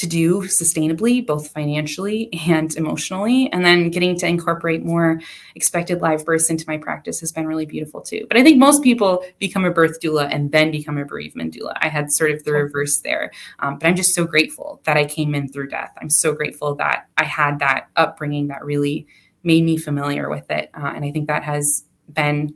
to 0.01 0.07
do 0.07 0.41
sustainably, 0.41 1.25
both 1.25 1.51
financially 1.51 2.29
and 2.47 2.75
emotionally. 2.75 3.51
And 3.53 3.63
then 3.63 3.89
getting 3.89 4.17
to 4.17 4.27
incorporate 4.27 4.83
more 4.83 5.21
expected 5.55 6.01
live 6.01 6.25
births 6.25 6.49
into 6.49 6.65
my 6.67 6.77
practice 6.77 7.19
has 7.19 7.31
been 7.31 7.47
really 7.47 7.67
beautiful 7.67 8.01
too. 8.01 8.25
But 8.27 8.37
I 8.37 8.43
think 8.43 8.57
most 8.57 8.83
people 8.83 9.23
become 9.37 9.63
a 9.63 9.71
birth 9.71 9.99
doula 10.01 10.27
and 10.31 10.51
then 10.51 10.71
become 10.71 10.97
a 10.97 11.05
bereavement 11.05 11.53
doula. 11.53 11.77
I 11.79 11.87
had 11.87 12.11
sort 12.11 12.31
of 12.31 12.43
the 12.43 12.51
reverse 12.51 12.99
there. 12.99 13.31
Um, 13.59 13.77
but 13.77 13.87
I'm 13.87 13.95
just 13.95 14.15
so 14.15 14.25
grateful 14.25 14.81
that 14.85 14.97
I 14.97 15.05
came 15.05 15.35
in 15.35 15.47
through 15.47 15.67
death. 15.67 15.91
I'm 16.01 16.09
so 16.09 16.33
grateful 16.33 16.75
that 16.75 17.07
I 17.17 17.23
had 17.23 17.59
that 17.59 17.89
upbringing 17.95 18.47
that 18.47 18.65
really 18.65 19.07
made 19.43 19.63
me 19.63 19.77
familiar 19.77 20.29
with 20.29 20.49
it. 20.49 20.71
Uh, 20.73 20.91
and 20.95 21.05
I 21.05 21.11
think 21.11 21.27
that 21.27 21.43
has 21.43 21.85
been 22.11 22.55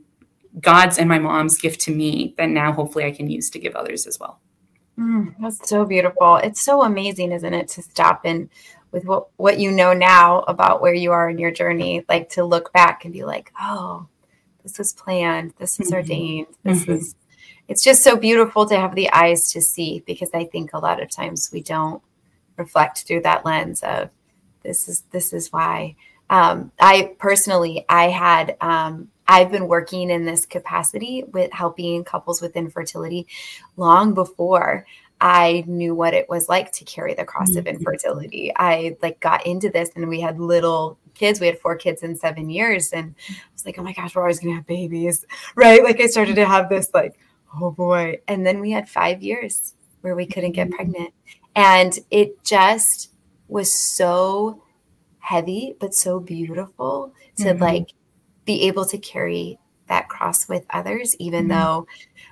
God's 0.60 0.98
and 0.98 1.08
my 1.08 1.18
mom's 1.18 1.58
gift 1.58 1.80
to 1.82 1.94
me 1.94 2.34
that 2.38 2.48
now 2.48 2.72
hopefully 2.72 3.04
I 3.04 3.12
can 3.12 3.30
use 3.30 3.50
to 3.50 3.58
give 3.58 3.76
others 3.76 4.06
as 4.06 4.18
well. 4.18 4.40
Mm, 4.98 5.34
that's 5.40 5.68
so 5.68 5.84
beautiful. 5.84 6.36
It's 6.36 6.62
so 6.62 6.82
amazing, 6.82 7.32
isn't 7.32 7.54
it, 7.54 7.68
to 7.68 7.82
stop 7.82 8.22
and 8.24 8.48
with 8.92 9.04
what 9.04 9.28
what 9.36 9.58
you 9.58 9.70
know 9.70 9.92
now 9.92 10.40
about 10.42 10.80
where 10.80 10.94
you 10.94 11.12
are 11.12 11.28
in 11.28 11.38
your 11.38 11.50
journey, 11.50 12.04
like 12.08 12.30
to 12.30 12.44
look 12.44 12.72
back 12.72 13.04
and 13.04 13.12
be 13.12 13.24
like, 13.24 13.52
oh, 13.60 14.06
this 14.62 14.78
was 14.78 14.92
planned, 14.94 15.52
this 15.58 15.78
was 15.78 15.88
mm-hmm. 15.88 15.96
ordained, 15.96 16.46
this 16.62 16.82
mm-hmm. 16.82 16.92
is. 16.92 17.14
It's 17.68 17.82
just 17.82 18.04
so 18.04 18.16
beautiful 18.16 18.64
to 18.66 18.78
have 18.78 18.94
the 18.94 19.10
eyes 19.10 19.50
to 19.52 19.60
see 19.60 20.02
because 20.06 20.30
I 20.32 20.44
think 20.44 20.72
a 20.72 20.78
lot 20.78 21.02
of 21.02 21.10
times 21.10 21.50
we 21.52 21.62
don't 21.62 22.00
reflect 22.56 23.02
through 23.02 23.22
that 23.22 23.44
lens 23.44 23.82
of 23.82 24.10
this 24.62 24.88
is 24.88 25.02
this 25.10 25.32
is 25.32 25.52
why. 25.52 25.96
Um, 26.30 26.72
I 26.80 27.14
personally, 27.18 27.84
I 27.88 28.08
had 28.08 28.56
um, 28.60 29.08
I've 29.28 29.50
been 29.50 29.68
working 29.68 30.10
in 30.10 30.24
this 30.24 30.46
capacity 30.46 31.24
with 31.24 31.52
helping 31.52 32.04
couples 32.04 32.40
with 32.40 32.56
infertility 32.56 33.26
long 33.76 34.14
before 34.14 34.86
I 35.20 35.64
knew 35.66 35.94
what 35.94 36.14
it 36.14 36.28
was 36.28 36.48
like 36.48 36.72
to 36.72 36.84
carry 36.84 37.14
the 37.14 37.24
cross 37.24 37.50
mm-hmm. 37.50 37.60
of 37.60 37.66
infertility. 37.66 38.52
I 38.54 38.96
like 39.02 39.20
got 39.20 39.46
into 39.46 39.70
this 39.70 39.90
and 39.96 40.08
we 40.08 40.20
had 40.20 40.38
little 40.38 40.98
kids. 41.14 41.40
We 41.40 41.46
had 41.46 41.58
four 41.58 41.76
kids 41.76 42.02
in 42.02 42.16
seven 42.16 42.50
years. 42.50 42.92
And 42.92 43.14
I 43.28 43.34
was 43.52 43.64
like, 43.64 43.78
oh 43.78 43.82
my 43.82 43.92
gosh, 43.92 44.14
we're 44.14 44.22
always 44.22 44.40
gonna 44.40 44.56
have 44.56 44.66
babies. 44.66 45.24
Right. 45.54 45.82
Like 45.82 46.00
I 46.00 46.06
started 46.06 46.36
to 46.36 46.44
have 46.44 46.68
this 46.68 46.90
like, 46.92 47.18
oh 47.58 47.70
boy. 47.70 48.20
And 48.28 48.46
then 48.46 48.60
we 48.60 48.72
had 48.72 48.88
five 48.88 49.22
years 49.22 49.74
where 50.02 50.14
we 50.14 50.26
couldn't 50.26 50.52
get 50.52 50.68
mm-hmm. 50.68 50.76
pregnant. 50.76 51.14
And 51.54 51.98
it 52.10 52.44
just 52.44 53.10
was 53.48 53.74
so 53.74 54.62
heavy, 55.18 55.74
but 55.80 55.94
so 55.94 56.20
beautiful 56.20 57.14
to 57.38 57.44
mm-hmm. 57.44 57.62
like 57.62 57.94
be 58.46 58.62
able 58.62 58.86
to 58.86 58.98
carry 58.98 59.58
that 59.88 60.08
cross 60.08 60.48
with 60.48 60.64
others, 60.70 61.14
even 61.18 61.48
mm-hmm. 61.48 61.58
though, 61.58 61.86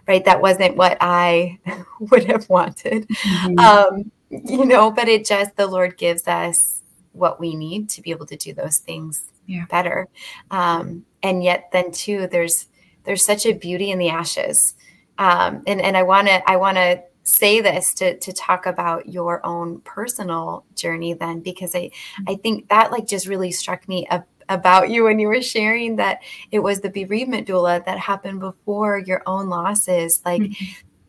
right, 0.09 0.25
that 0.25 0.41
wasn't 0.41 0.77
what 0.77 0.97
I 1.01 1.59
would 2.01 2.25
have 2.25 2.49
wanted. 2.49 3.09
Mm-hmm. 3.09 3.59
Um, 3.59 4.11
you 4.31 4.65
know, 4.65 4.91
but 4.91 5.09
it 5.09 5.27
just, 5.27 5.57
the 5.57 5.67
Lord 5.67 5.97
gives 5.97 6.27
us 6.27 6.83
what 7.13 7.39
we 7.39 7.55
need 7.55 7.89
to 7.91 8.03
be 8.03 8.11
able 8.11 8.27
to 8.27 8.37
do 8.37 8.53
those 8.53 8.79
things 8.79 9.31
yeah. 9.47 9.67
better. 9.71 10.09
Um, 10.51 11.05
and 11.23 11.45
yet, 11.45 11.71
then 11.73 11.93
too, 11.93 12.27
there's, 12.27 12.67
there's 13.05 13.25
such 13.25 13.47
a 13.47 13.53
beauty 13.53 13.91
in 13.91 13.99
the 13.99 14.09
ashes. 14.09 14.75
Um, 15.19 15.63
and, 15.67 15.81
and 15.81 15.97
I 15.97 16.03
want 16.03 16.27
to, 16.27 16.51
I 16.51 16.57
want 16.57 16.77
to 16.77 17.03
say 17.23 17.61
this 17.61 17.95
to, 17.95 18.19
to 18.19 18.33
talk 18.33 18.67
about 18.67 19.09
your 19.09 19.45
own 19.47 19.81
personal 19.83 20.65
journey 20.75 21.15
then, 21.15 21.41
because 21.41 21.75
I, 21.75 21.87
mm-hmm. 21.87 22.25
I 22.29 22.35
think 22.37 22.69
that 22.69 22.91
like 22.91 23.07
just 23.07 23.29
really 23.29 23.53
struck 23.53 23.89
me 23.89 24.07
a, 24.11 24.25
about 24.49 24.91
you 24.91 25.05
when 25.05 25.19
you 25.19 25.29
were 25.29 25.43
sharing 25.43 25.97
that 25.97 26.23
it 26.51 26.59
was 26.59 26.81
the 26.81 26.91
bereavement 26.91 27.47
doula 27.49 27.85
that 27.85 27.99
happened 27.99 28.41
before 28.41 28.99
your 28.99 29.23
own 29.27 29.49
losses 29.49 30.21
like 30.25 30.43
mm-hmm. 30.43 30.65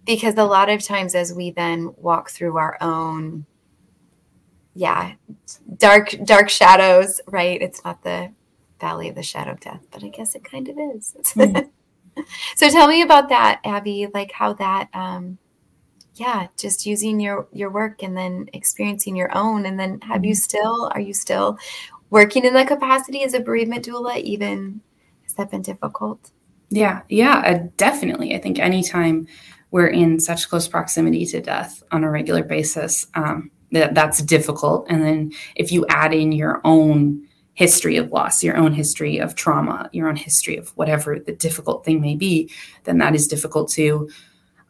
because 0.06 0.36
a 0.36 0.44
lot 0.44 0.70
of 0.70 0.84
times 0.84 1.16
as 1.16 1.34
we 1.34 1.52
then 1.52 1.94
walk 1.98 2.30
through 2.30 2.58
our 2.58 2.78
own 2.82 3.46
yeah 4.74 5.14
dark 5.78 6.16
dark 6.24 6.50
shadows 6.50 7.22
right 7.28 7.62
it's 7.62 7.84
not 7.84 8.04
the 8.04 8.32
valley 8.80 9.10
of 9.10 9.16
the 9.16 9.24
shadow 9.24 9.52
of 9.52 9.60
death 9.60 9.82
but 9.92 10.04
i 10.04 10.10
guess 10.10 10.36
it 10.36 10.44
kind 10.44 10.68
of 10.68 10.78
is 10.96 11.16
mm-hmm. 11.36 12.22
so 12.56 12.70
tell 12.70 12.88
me 12.88 13.02
about 13.02 13.30
that 13.30 13.60
abby 13.64 14.08
like 14.14 14.32
how 14.32 14.54
that 14.54 14.90
um 14.94 15.38
yeah 16.16 16.48
just 16.58 16.86
using 16.86 17.20
your 17.20 17.48
your 17.52 17.70
work 17.70 18.02
and 18.02 18.16
then 18.16 18.50
experiencing 18.54 19.16
your 19.16 19.36
own 19.36 19.66
and 19.66 19.80
then 19.80 20.00
have 20.02 20.18
mm-hmm. 20.18 20.26
you 20.26 20.36
still 20.36 20.90
are 20.94 21.02
you 21.02 21.14
still 21.14 21.58
working 22.10 22.46
in 22.46 22.54
that 22.54 22.68
capacity 22.68 23.24
as 23.24 23.34
a 23.34 23.40
bereavement 23.40 23.86
doula 23.86 24.18
even 24.22 24.82
has 25.24 25.34
that 25.34 25.52
been 25.52 25.62
difficult? 25.62 26.32
Yeah 26.70 27.02
yeah 27.10 27.44
uh, 27.46 27.68
definitely. 27.78 28.36
I 28.36 28.40
think 28.40 28.60
anytime 28.60 29.28
we're 29.72 29.88
in 29.88 30.20
such 30.20 30.50
close 30.50 30.68
proximity 30.68 31.26
to 31.28 31.42
death 31.42 31.84
on 31.92 32.04
a 32.04 32.10
regular 32.10 32.44
basis 32.44 33.08
um, 33.16 33.52
that, 33.72 33.94
that's 33.94 34.22
difficult. 34.22 34.86
And 34.90 35.04
then 35.04 35.32
if 35.56 35.72
you 35.72 35.86
add 35.90 36.14
in 36.14 36.32
your 36.32 36.62
own 36.64 37.28
history 37.54 37.98
of 37.98 38.12
loss 38.12 38.44
your 38.44 38.58
own 38.58 38.74
history 38.74 39.18
of 39.18 39.34
trauma 39.36 39.90
your 39.94 40.10
own 40.10 40.16
history 40.18 40.58
of 40.58 40.70
whatever 40.76 41.20
the 41.20 41.32
difficult 41.32 41.86
thing 41.86 42.02
may 42.02 42.14
be 42.14 42.52
then 42.84 42.98
that 42.98 43.16
is 43.16 43.28
difficult 43.28 43.70
too. 43.70 44.10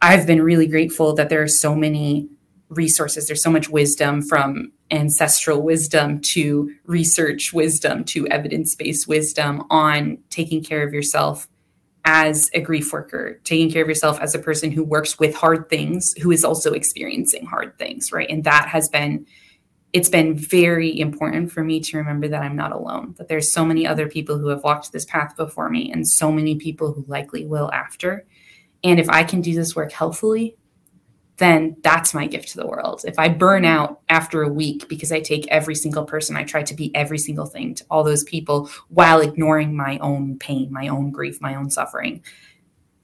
I've 0.02 0.26
been 0.26 0.42
really 0.42 0.66
grateful 0.66 1.14
that 1.14 1.28
there 1.28 1.42
are 1.42 1.48
so 1.48 1.74
many 1.74 2.28
resources. 2.68 3.26
There's 3.26 3.42
so 3.42 3.50
much 3.50 3.68
wisdom 3.68 4.22
from 4.22 4.72
ancestral 4.90 5.62
wisdom 5.62 6.20
to 6.20 6.70
research 6.84 7.52
wisdom 7.52 8.04
to 8.04 8.26
evidence 8.28 8.74
based 8.74 9.08
wisdom 9.08 9.64
on 9.70 10.18
taking 10.30 10.62
care 10.62 10.86
of 10.86 10.94
yourself 10.94 11.48
as 12.04 12.48
a 12.54 12.60
grief 12.60 12.92
worker, 12.92 13.40
taking 13.42 13.70
care 13.70 13.82
of 13.82 13.88
yourself 13.88 14.20
as 14.20 14.34
a 14.34 14.38
person 14.38 14.70
who 14.70 14.84
works 14.84 15.18
with 15.18 15.34
hard 15.34 15.68
things, 15.68 16.14
who 16.22 16.30
is 16.30 16.44
also 16.44 16.72
experiencing 16.72 17.44
hard 17.44 17.76
things, 17.78 18.12
right? 18.12 18.30
And 18.30 18.44
that 18.44 18.68
has 18.68 18.88
been 18.88 19.26
it's 19.92 20.08
been 20.08 20.36
very 20.36 20.98
important 20.98 21.50
for 21.50 21.64
me 21.64 21.80
to 21.80 21.96
remember 21.96 22.28
that 22.28 22.42
I'm 22.42 22.56
not 22.56 22.72
alone, 22.72 23.14
that 23.16 23.28
there's 23.28 23.52
so 23.52 23.64
many 23.64 23.86
other 23.86 24.08
people 24.08 24.36
who 24.36 24.48
have 24.48 24.62
walked 24.62 24.92
this 24.92 25.06
path 25.06 25.34
before 25.36 25.70
me 25.70 25.90
and 25.90 26.06
so 26.06 26.30
many 26.30 26.56
people 26.56 26.92
who 26.92 27.04
likely 27.08 27.46
will 27.46 27.72
after. 27.72 28.26
And 28.84 29.00
if 29.00 29.08
I 29.08 29.24
can 29.24 29.40
do 29.40 29.54
this 29.54 29.74
work 29.74 29.92
healthfully, 29.92 30.56
then 31.38 31.76
that's 31.82 32.14
my 32.14 32.26
gift 32.26 32.48
to 32.48 32.56
the 32.56 32.66
world. 32.66 33.02
If 33.06 33.18
I 33.18 33.28
burn 33.28 33.64
mm. 33.64 33.68
out 33.68 34.00
after 34.08 34.42
a 34.42 34.52
week 34.52 34.88
because 34.88 35.12
I 35.12 35.20
take 35.20 35.46
every 35.48 35.74
single 35.74 36.04
person, 36.04 36.36
I 36.36 36.44
try 36.44 36.62
to 36.62 36.74
be 36.74 36.94
every 36.94 37.18
single 37.18 37.46
thing 37.46 37.74
to 37.74 37.84
all 37.90 38.04
those 38.04 38.24
people 38.24 38.70
while 38.88 39.20
ignoring 39.20 39.76
my 39.76 39.98
own 39.98 40.38
pain, 40.38 40.72
my 40.72 40.88
own 40.88 41.10
grief, 41.10 41.40
my 41.40 41.54
own 41.54 41.70
suffering, 41.70 42.22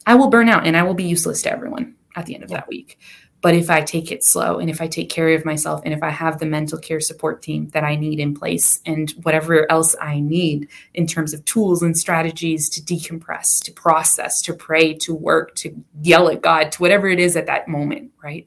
I 0.06 0.14
will 0.14 0.28
burn 0.28 0.48
out 0.48 0.66
and 0.66 0.76
I 0.76 0.82
will 0.82 0.94
be 0.94 1.04
useless 1.04 1.42
to 1.42 1.52
everyone 1.52 1.94
at 2.16 2.26
the 2.26 2.34
end 2.34 2.44
of 2.44 2.50
yeah. 2.50 2.58
that 2.58 2.68
week. 2.68 2.98
But 3.42 3.54
if 3.54 3.70
I 3.70 3.82
take 3.82 4.12
it 4.12 4.24
slow 4.24 4.58
and 4.60 4.70
if 4.70 4.80
I 4.80 4.86
take 4.86 5.10
care 5.10 5.28
of 5.30 5.44
myself 5.44 5.82
and 5.84 5.92
if 5.92 6.02
I 6.02 6.10
have 6.10 6.38
the 6.38 6.46
mental 6.46 6.78
care 6.78 7.00
support 7.00 7.42
team 7.42 7.68
that 7.70 7.82
I 7.82 7.96
need 7.96 8.20
in 8.20 8.34
place 8.34 8.80
and 8.86 9.10
whatever 9.24 9.70
else 9.70 9.96
I 10.00 10.20
need 10.20 10.68
in 10.94 11.08
terms 11.08 11.34
of 11.34 11.44
tools 11.44 11.82
and 11.82 11.98
strategies 11.98 12.68
to 12.70 12.80
decompress, 12.80 13.62
to 13.64 13.72
process, 13.72 14.40
to 14.42 14.54
pray, 14.54 14.94
to 14.94 15.12
work, 15.12 15.56
to 15.56 15.74
yell 16.02 16.30
at 16.30 16.40
God, 16.40 16.70
to 16.72 16.80
whatever 16.80 17.08
it 17.08 17.18
is 17.18 17.36
at 17.36 17.46
that 17.46 17.66
moment, 17.66 18.12
right? 18.22 18.46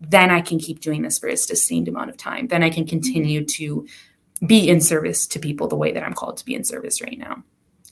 Then 0.00 0.30
I 0.30 0.40
can 0.40 0.58
keep 0.58 0.80
doing 0.80 1.02
this 1.02 1.20
for 1.20 1.28
a 1.28 1.36
sustained 1.36 1.86
amount 1.86 2.10
of 2.10 2.16
time. 2.16 2.48
Then 2.48 2.64
I 2.64 2.70
can 2.70 2.86
continue 2.86 3.44
to 3.44 3.86
be 4.44 4.68
in 4.68 4.80
service 4.80 5.28
to 5.28 5.38
people 5.38 5.68
the 5.68 5.76
way 5.76 5.92
that 5.92 6.02
I'm 6.02 6.12
called 6.12 6.38
to 6.38 6.44
be 6.44 6.56
in 6.56 6.64
service 6.64 7.00
right 7.00 7.18
now. 7.18 7.44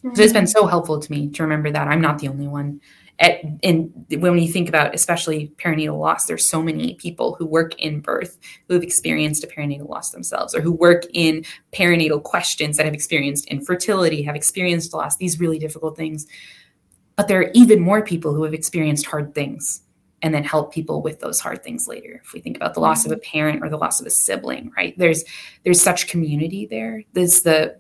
Mm-hmm. 0.02 0.16
So 0.16 0.22
it's 0.22 0.32
been 0.32 0.49
so 0.49 0.66
helpful 0.66 0.99
to 0.99 1.12
me 1.12 1.28
to 1.28 1.42
remember 1.44 1.70
that 1.70 1.87
I'm 1.87 2.00
not 2.00 2.18
the 2.18 2.26
only 2.26 2.49
one 2.49 2.80
at, 3.19 3.40
and 3.62 3.92
when 4.19 4.38
you 4.38 4.50
think 4.50 4.69
about 4.69 4.95
especially 4.95 5.52
perinatal 5.57 5.99
loss 5.99 6.26
there's 6.26 6.49
so 6.49 6.62
many 6.62 6.95
people 6.95 7.35
who 7.35 7.47
work 7.47 7.75
in 7.78 8.00
birth 8.00 8.38
who 8.69 8.75
have 8.75 8.83
experienced 8.83 9.45
a 9.45 9.47
perinatal 9.47 9.88
loss 9.88 10.11
themselves 10.11 10.54
or 10.54 10.61
who 10.61 10.73
work 10.73 11.04
in 11.12 11.45
perinatal 11.73 12.23
questions 12.23 12.76
that 12.76 12.87
have 12.87 12.95
experienced 12.95 13.47
infertility 13.47 14.23
have 14.23 14.37
experienced 14.37 14.92
loss 14.92 15.16
these 15.16 15.40
really 15.40 15.59
difficult 15.59 15.97
things. 15.97 16.26
But 17.16 17.28
there 17.28 17.40
are 17.40 17.50
even 17.54 17.81
more 17.81 18.02
people 18.02 18.35
who 18.35 18.42
have 18.45 18.54
experienced 18.54 19.07
hard 19.07 19.35
things 19.35 19.83
and 20.23 20.35
then 20.35 20.45
help 20.45 20.73
people 20.73 21.02
with 21.02 21.21
those 21.21 21.40
hard 21.40 21.62
things 21.62 21.87
later. 21.87 22.23
If 22.25 22.33
we 22.33 22.40
think 22.40 22.57
about 22.57 22.75
the 22.75 22.81
loss 22.81 23.04
of 23.04 23.12
a 23.12 23.19
parent 23.19 23.62
or 23.62 23.69
the 23.69 23.76
loss 23.76 24.00
of 24.00 24.07
a 24.07 24.11
sibling 24.11 24.73
right? 24.76 24.97
There's 24.97 25.25
there's 25.64 25.81
such 25.81 26.09
community 26.09 26.66
there. 26.66 27.04
There's 27.12 27.42
the 27.42 27.78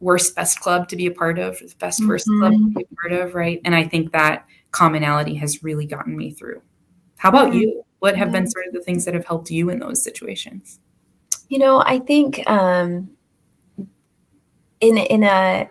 worst 0.00 0.36
best 0.36 0.60
club 0.60 0.88
to 0.88 0.96
be 0.96 1.06
a 1.06 1.10
part 1.10 1.38
of 1.38 1.58
the 1.58 1.74
best 1.78 2.06
worst 2.06 2.26
mm-hmm. 2.28 2.40
club 2.40 2.52
to 2.52 2.78
be 2.78 2.86
a 2.90 2.94
part 2.94 3.12
of 3.20 3.34
right? 3.34 3.60
And 3.64 3.74
i 3.74 3.84
think 3.84 4.12
that 4.12 4.46
commonality 4.70 5.34
has 5.36 5.62
really 5.62 5.86
gotten 5.86 6.16
me 6.16 6.30
through. 6.30 6.62
How 7.16 7.30
about 7.30 7.54
you? 7.54 7.68
Mm-hmm. 7.68 7.80
What 7.98 8.16
have 8.16 8.30
been 8.30 8.48
sort 8.48 8.66
of 8.68 8.74
the 8.74 8.80
things 8.80 9.04
that 9.04 9.14
have 9.14 9.26
helped 9.26 9.50
you 9.50 9.70
in 9.70 9.80
those 9.80 10.02
situations? 10.02 10.78
You 11.48 11.58
know, 11.58 11.82
I 11.84 11.98
think 11.98 12.48
um, 12.48 13.10
in 14.80 14.98
in 14.98 15.24
a 15.24 15.68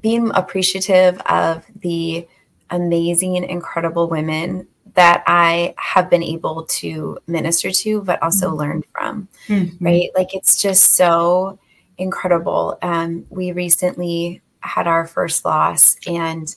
being 0.00 0.30
appreciative 0.34 1.20
of 1.26 1.64
the 1.80 2.26
amazing, 2.70 3.36
incredible 3.36 4.08
women 4.08 4.66
that 4.94 5.22
I 5.26 5.74
have 5.76 6.08
been 6.08 6.22
able 6.22 6.64
to 6.64 7.18
minister 7.26 7.70
to, 7.70 8.02
but 8.02 8.22
also 8.22 8.48
mm-hmm. 8.48 8.56
learn 8.56 8.84
from. 8.92 9.28
Mm-hmm. 9.48 9.84
Right, 9.84 10.10
like 10.16 10.34
it's 10.34 10.60
just 10.60 10.94
so 10.94 11.58
incredible. 11.98 12.78
Um, 12.82 13.26
we 13.30 13.52
recently 13.52 14.42
had 14.66 14.86
our 14.86 15.06
first 15.06 15.44
loss 15.44 15.96
and 16.06 16.54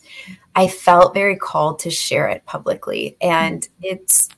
I 0.55 0.67
felt 0.67 1.13
very 1.13 1.35
called 1.35 1.79
to 1.79 1.89
share 1.89 2.27
it 2.27 2.45
publicly. 2.45 3.17
And 3.21 3.67
it's 3.81 4.29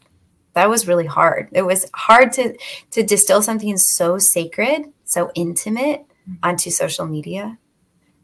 that 0.54 0.70
was 0.70 0.88
really 0.88 1.06
hard. 1.06 1.50
It 1.54 1.64
was 1.64 1.90
hard 1.94 2.34
to 2.34 2.58
to 2.92 3.04
distill 3.04 3.42
something 3.42 3.78
so 3.78 4.18
sacred, 4.18 4.84
so 5.06 5.32
intimate 5.36 6.02
mm-hmm. 6.02 6.34
onto 6.44 6.70
social 6.70 7.06
media 7.06 7.58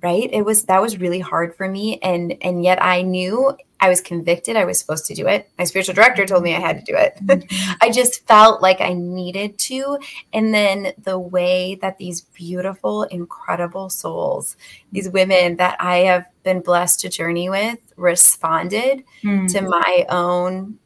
right 0.04 0.30
it 0.32 0.44
was 0.44 0.64
that 0.66 0.82
was 0.82 1.00
really 1.00 1.20
hard 1.20 1.56
for 1.56 1.68
me 1.68 2.00
and 2.04 2.36
and 2.42 2.64
yet 2.64 2.82
i 2.84 3.02
knew 3.02 3.52
i 3.80 3.90
was 3.90 4.02
convicted 4.02 4.56
i 4.56 4.66
was 4.66 4.80
supposed 4.80 5.06
to 5.06 5.14
do 5.14 5.28
it 5.28 5.50
my 5.58 5.64
spiritual 5.64 5.94
director 5.94 6.26
told 6.26 6.44
me 6.44 6.56
i 6.56 6.60
had 6.60 6.78
to 6.78 6.92
do 6.92 6.98
it 6.98 7.18
mm-hmm. 7.24 7.72
i 7.82 7.90
just 7.90 8.26
felt 8.28 8.62
like 8.62 8.82
i 8.82 8.94
needed 8.94 9.58
to 9.58 9.98
and 10.34 10.54
then 10.54 10.94
the 11.04 11.18
way 11.18 11.76
that 11.76 11.98
these 11.98 12.22
beautiful 12.22 13.04
incredible 13.04 13.90
souls 13.90 14.56
these 14.92 15.10
women 15.10 15.56
that 15.58 15.76
i 15.80 15.98
have 15.98 16.26
been 16.44 16.62
blessed 16.62 17.00
to 17.00 17.10
journey 17.10 17.50
with 17.50 17.80
responded 17.96 19.04
mm-hmm. 19.24 19.48
to 19.48 19.62
my 19.62 20.06
own 20.10 20.78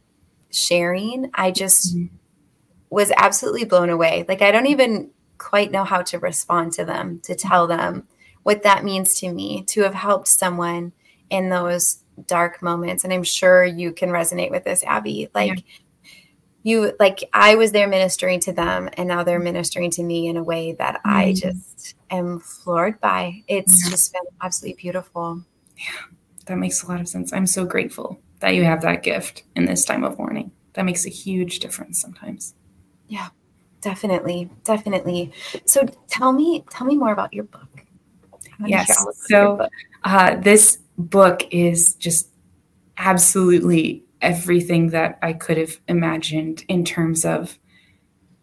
sharing 0.52 1.30
i 1.34 1.52
just 1.52 1.96
mm-hmm. 1.96 2.14
was 2.90 3.12
absolutely 3.18 3.66
blown 3.66 3.90
away 3.90 4.26
like 4.28 4.42
i 4.42 4.52
don't 4.52 4.68
even 4.68 5.10
quite 5.38 5.72
know 5.72 5.84
how 5.84 6.04
to 6.04 6.20
respond 6.20 6.72
to 6.72 6.86
them 6.86 7.20
to 7.20 7.34
tell 7.34 7.66
them 7.66 8.08
what 8.44 8.64
that 8.64 8.84
means 8.84 9.20
to 9.20 9.32
me 9.32 9.64
to 9.64 9.82
have 9.82 9.94
helped 9.94 10.28
someone 10.28 10.92
in 11.32 11.50
those 11.50 12.04
dark 12.28 12.62
moments 12.62 13.04
and 13.04 13.12
i'm 13.12 13.24
sure 13.24 13.66
you 13.66 13.92
can 13.92 14.10
resonate 14.10 14.52
with 14.52 14.64
this 14.64 14.84
abby 14.84 15.30
like 15.34 15.58
yeah. 15.58 16.10
you 16.62 16.94
like 17.00 17.24
i 17.34 17.56
was 17.56 17.72
there 17.72 17.88
ministering 17.88 18.40
to 18.40 18.52
them 18.52 18.90
and 18.94 19.08
now 19.08 19.24
they're 19.24 19.40
ministering 19.40 19.90
to 19.90 20.04
me 20.04 20.28
in 20.28 20.38
a 20.38 20.44
way 20.44 20.74
that 20.74 20.96
mm. 21.04 21.12
i 21.12 21.34
just 21.34 21.96
am 22.12 22.40
floored 22.40 23.00
by 23.00 23.42
it's 23.48 23.84
yeah. 23.84 23.90
just 23.90 24.14
been 24.14 24.22
absolutely 24.42 24.80
beautiful 24.80 25.42
yeah 25.78 26.06
that 26.46 26.58
makes 26.58 26.84
a 26.84 26.88
lot 26.88 27.02
of 27.02 27.08
sense 27.08 27.34
i'm 27.34 27.48
so 27.48 27.66
grateful 27.66 28.20
that 28.40 28.54
you 28.54 28.64
have 28.64 28.82
that 28.82 29.02
gift 29.02 29.44
in 29.56 29.66
this 29.66 29.86
time 29.86 30.04
of 30.04 30.18
mourning 30.20 30.52
that 30.74 30.86
makes 30.86 31.06
a 31.06 31.10
huge 31.10 31.60
difference 31.60 32.00
sometimes 32.00 32.54
yeah 33.08 33.30
definitely 33.80 34.50
definitely 34.64 35.32
so 35.66 35.88
tell 36.08 36.34
me 36.34 36.64
tell 36.70 36.86
me 36.86 36.96
more 36.96 37.14
about 37.14 37.34
your 37.34 37.46
book 37.46 37.86
yes. 38.68 39.06
So 39.28 39.68
uh, 40.04 40.36
this 40.38 40.80
book 41.10 41.48
is 41.52 41.96
just 41.96 42.30
absolutely 42.98 44.04
everything 44.22 44.90
that 44.90 45.18
I 45.22 45.34
could 45.34 45.58
have 45.58 45.80
imagined 45.88 46.64
in 46.68 46.86
terms 46.86 47.26
of 47.26 47.58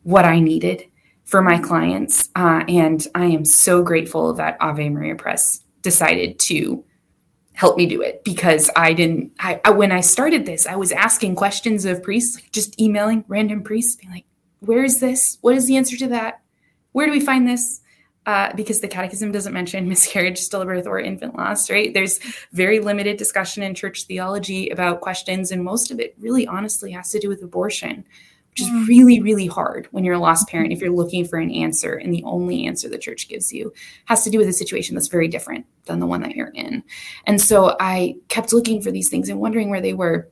what 0.02 0.24
I 0.24 0.40
needed 0.40 0.84
for 1.24 1.42
my 1.42 1.58
clients. 1.58 2.30
Uh, 2.34 2.64
and 2.68 3.06
I 3.14 3.26
am 3.26 3.44
so 3.44 3.82
grateful 3.82 4.32
that 4.34 4.56
Ave 4.60 4.88
Maria 4.88 5.14
Press 5.14 5.60
decided 5.82 6.38
to 6.40 6.84
help 7.52 7.76
me 7.76 7.86
do 7.86 8.00
it 8.00 8.24
because 8.24 8.70
I 8.76 8.92
didn't. 8.92 9.32
I, 9.38 9.60
I, 9.64 9.70
when 9.70 9.92
I 9.92 10.00
started 10.00 10.46
this, 10.46 10.66
I 10.66 10.76
was 10.76 10.92
asking 10.92 11.34
questions 11.34 11.84
of 11.84 12.02
priests, 12.02 12.36
like 12.36 12.50
just 12.52 12.80
emailing 12.80 13.24
random 13.28 13.62
priests, 13.62 13.96
being 13.96 14.12
like, 14.12 14.24
"Where 14.60 14.84
is 14.84 15.00
this? 15.00 15.38
What 15.40 15.56
is 15.56 15.66
the 15.66 15.76
answer 15.76 15.96
to 15.98 16.08
that? 16.08 16.40
Where 16.92 17.06
do 17.06 17.12
we 17.12 17.20
find 17.20 17.46
this?" 17.46 17.80
Uh, 18.28 18.54
because 18.54 18.80
the 18.80 18.88
catechism 18.88 19.32
doesn't 19.32 19.54
mention 19.54 19.88
miscarriage, 19.88 20.38
stillbirth, 20.38 20.84
or 20.84 21.00
infant 21.00 21.34
loss, 21.34 21.70
right? 21.70 21.94
There's 21.94 22.20
very 22.52 22.78
limited 22.78 23.16
discussion 23.16 23.62
in 23.62 23.74
church 23.74 24.02
theology 24.04 24.68
about 24.68 25.00
questions, 25.00 25.50
and 25.50 25.64
most 25.64 25.90
of 25.90 25.98
it 25.98 26.14
really 26.20 26.46
honestly 26.46 26.92
has 26.92 27.10
to 27.12 27.18
do 27.18 27.30
with 27.30 27.42
abortion, 27.42 28.04
which 28.50 28.60
is 28.60 28.70
really, 28.86 29.22
really 29.22 29.46
hard 29.46 29.88
when 29.92 30.04
you're 30.04 30.16
a 30.16 30.18
lost 30.18 30.46
parent 30.46 30.74
if 30.74 30.80
you're 30.82 30.94
looking 30.94 31.26
for 31.26 31.38
an 31.38 31.50
answer, 31.50 31.94
and 31.94 32.12
the 32.12 32.22
only 32.24 32.66
answer 32.66 32.86
the 32.86 32.98
church 32.98 33.30
gives 33.30 33.50
you 33.50 33.72
has 34.04 34.24
to 34.24 34.30
do 34.30 34.36
with 34.36 34.48
a 34.48 34.52
situation 34.52 34.94
that's 34.94 35.08
very 35.08 35.28
different 35.28 35.64
than 35.86 35.98
the 35.98 36.06
one 36.06 36.20
that 36.20 36.36
you're 36.36 36.52
in. 36.54 36.84
And 37.24 37.40
so 37.40 37.76
I 37.80 38.16
kept 38.28 38.52
looking 38.52 38.82
for 38.82 38.90
these 38.90 39.08
things 39.08 39.30
and 39.30 39.40
wondering 39.40 39.70
where 39.70 39.80
they 39.80 39.94
were 39.94 40.28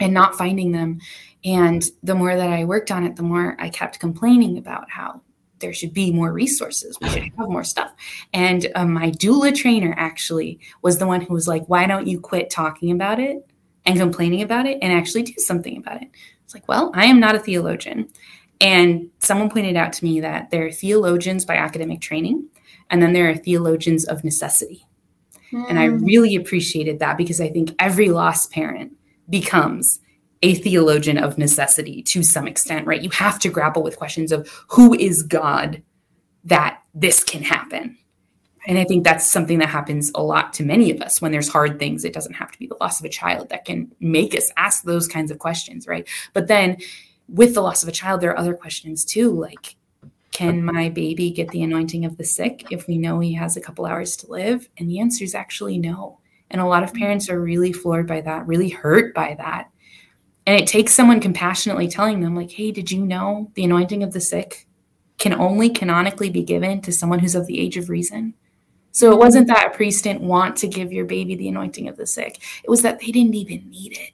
and 0.00 0.12
not 0.12 0.36
finding 0.36 0.72
them. 0.72 1.00
And 1.46 1.82
the 2.02 2.14
more 2.14 2.36
that 2.36 2.50
I 2.50 2.64
worked 2.64 2.90
on 2.90 3.04
it, 3.04 3.16
the 3.16 3.22
more 3.22 3.56
I 3.58 3.70
kept 3.70 4.00
complaining 4.00 4.58
about 4.58 4.90
how 4.90 5.22
there 5.62 5.72
should 5.72 5.94
be 5.94 6.12
more 6.12 6.30
resources. 6.32 6.98
We 7.00 7.08
should 7.08 7.22
have 7.22 7.48
more 7.48 7.64
stuff. 7.64 7.92
And 8.34 8.70
um, 8.74 8.92
my 8.92 9.10
doula 9.10 9.54
trainer 9.54 9.94
actually 9.96 10.60
was 10.82 10.98
the 10.98 11.06
one 11.06 11.22
who 11.22 11.32
was 11.32 11.48
like, 11.48 11.64
why 11.66 11.86
don't 11.86 12.06
you 12.06 12.20
quit 12.20 12.50
talking 12.50 12.90
about 12.90 13.18
it 13.18 13.46
and 13.86 13.98
complaining 13.98 14.42
about 14.42 14.66
it 14.66 14.78
and 14.82 14.92
actually 14.92 15.22
do 15.22 15.34
something 15.38 15.78
about 15.78 16.02
it? 16.02 16.08
It's 16.44 16.52
like, 16.52 16.68
well, 16.68 16.90
I 16.94 17.06
am 17.06 17.18
not 17.18 17.34
a 17.34 17.38
theologian. 17.38 18.10
And 18.60 19.08
someone 19.20 19.50
pointed 19.50 19.76
out 19.76 19.92
to 19.94 20.04
me 20.04 20.20
that 20.20 20.50
there 20.50 20.66
are 20.66 20.70
theologians 20.70 21.44
by 21.44 21.56
academic 21.56 22.00
training, 22.00 22.46
and 22.90 23.02
then 23.02 23.12
there 23.12 23.28
are 23.28 23.34
theologians 23.34 24.04
of 24.04 24.22
necessity. 24.22 24.86
Mm. 25.52 25.66
And 25.68 25.78
I 25.78 25.88
hmm. 25.88 26.04
really 26.04 26.36
appreciated 26.36 26.98
that 26.98 27.16
because 27.16 27.40
I 27.40 27.50
think 27.50 27.74
every 27.78 28.08
lost 28.08 28.52
parent 28.52 28.92
becomes 29.28 30.00
a 30.42 30.54
theologian 30.56 31.18
of 31.18 31.38
necessity 31.38 32.02
to 32.02 32.22
some 32.22 32.48
extent, 32.48 32.86
right? 32.86 33.02
You 33.02 33.10
have 33.10 33.38
to 33.40 33.48
grapple 33.48 33.82
with 33.82 33.96
questions 33.96 34.32
of 34.32 34.48
who 34.68 34.94
is 34.94 35.22
God 35.22 35.82
that 36.44 36.82
this 36.94 37.22
can 37.22 37.42
happen. 37.42 37.96
And 38.66 38.78
I 38.78 38.84
think 38.84 39.04
that's 39.04 39.30
something 39.30 39.58
that 39.58 39.68
happens 39.68 40.12
a 40.14 40.22
lot 40.22 40.52
to 40.54 40.64
many 40.64 40.90
of 40.90 41.00
us 41.00 41.20
when 41.20 41.32
there's 41.32 41.48
hard 41.48 41.78
things. 41.78 42.04
It 42.04 42.12
doesn't 42.12 42.34
have 42.34 42.52
to 42.52 42.58
be 42.58 42.66
the 42.66 42.76
loss 42.80 43.00
of 43.00 43.06
a 43.06 43.08
child 43.08 43.48
that 43.48 43.64
can 43.64 43.90
make 44.00 44.36
us 44.36 44.52
ask 44.56 44.84
those 44.84 45.08
kinds 45.08 45.30
of 45.30 45.38
questions, 45.38 45.86
right? 45.86 46.06
But 46.32 46.48
then 46.48 46.76
with 47.28 47.54
the 47.54 47.62
loss 47.62 47.82
of 47.82 47.88
a 47.88 47.92
child, 47.92 48.20
there 48.20 48.30
are 48.30 48.38
other 48.38 48.54
questions 48.54 49.04
too, 49.04 49.32
like 49.32 49.76
can 50.32 50.64
my 50.64 50.88
baby 50.88 51.30
get 51.30 51.48
the 51.48 51.62
anointing 51.62 52.04
of 52.04 52.16
the 52.16 52.24
sick 52.24 52.64
if 52.70 52.86
we 52.86 52.98
know 52.98 53.20
he 53.20 53.34
has 53.34 53.56
a 53.56 53.60
couple 53.60 53.84
hours 53.84 54.16
to 54.16 54.30
live? 54.30 54.68
And 54.78 54.88
the 54.88 55.00
answer 55.00 55.24
is 55.24 55.34
actually 55.34 55.78
no. 55.78 56.20
And 56.50 56.60
a 56.60 56.66
lot 56.66 56.82
of 56.82 56.94
parents 56.94 57.28
are 57.28 57.40
really 57.40 57.72
floored 57.72 58.06
by 58.06 58.22
that, 58.22 58.46
really 58.46 58.70
hurt 58.70 59.14
by 59.14 59.34
that. 59.38 59.70
And 60.46 60.60
it 60.60 60.66
takes 60.66 60.92
someone 60.92 61.20
compassionately 61.20 61.88
telling 61.88 62.20
them, 62.20 62.34
like, 62.34 62.50
hey, 62.50 62.72
did 62.72 62.90
you 62.90 63.04
know 63.04 63.50
the 63.54 63.64
anointing 63.64 64.02
of 64.02 64.12
the 64.12 64.20
sick 64.20 64.66
can 65.18 65.32
only 65.34 65.70
canonically 65.70 66.30
be 66.30 66.42
given 66.42 66.80
to 66.82 66.92
someone 66.92 67.20
who's 67.20 67.34
of 67.34 67.46
the 67.46 67.60
age 67.60 67.76
of 67.76 67.88
reason? 67.88 68.34
So 68.90 69.12
it 69.12 69.18
wasn't 69.18 69.46
that 69.46 69.68
a 69.68 69.76
priest 69.76 70.04
didn't 70.04 70.22
want 70.22 70.56
to 70.58 70.68
give 70.68 70.92
your 70.92 71.06
baby 71.06 71.34
the 71.34 71.48
anointing 71.48 71.88
of 71.88 71.96
the 71.96 72.06
sick, 72.06 72.42
it 72.62 72.68
was 72.68 72.82
that 72.82 73.00
they 73.00 73.06
didn't 73.06 73.34
even 73.34 73.70
need 73.70 73.92
it 73.92 74.12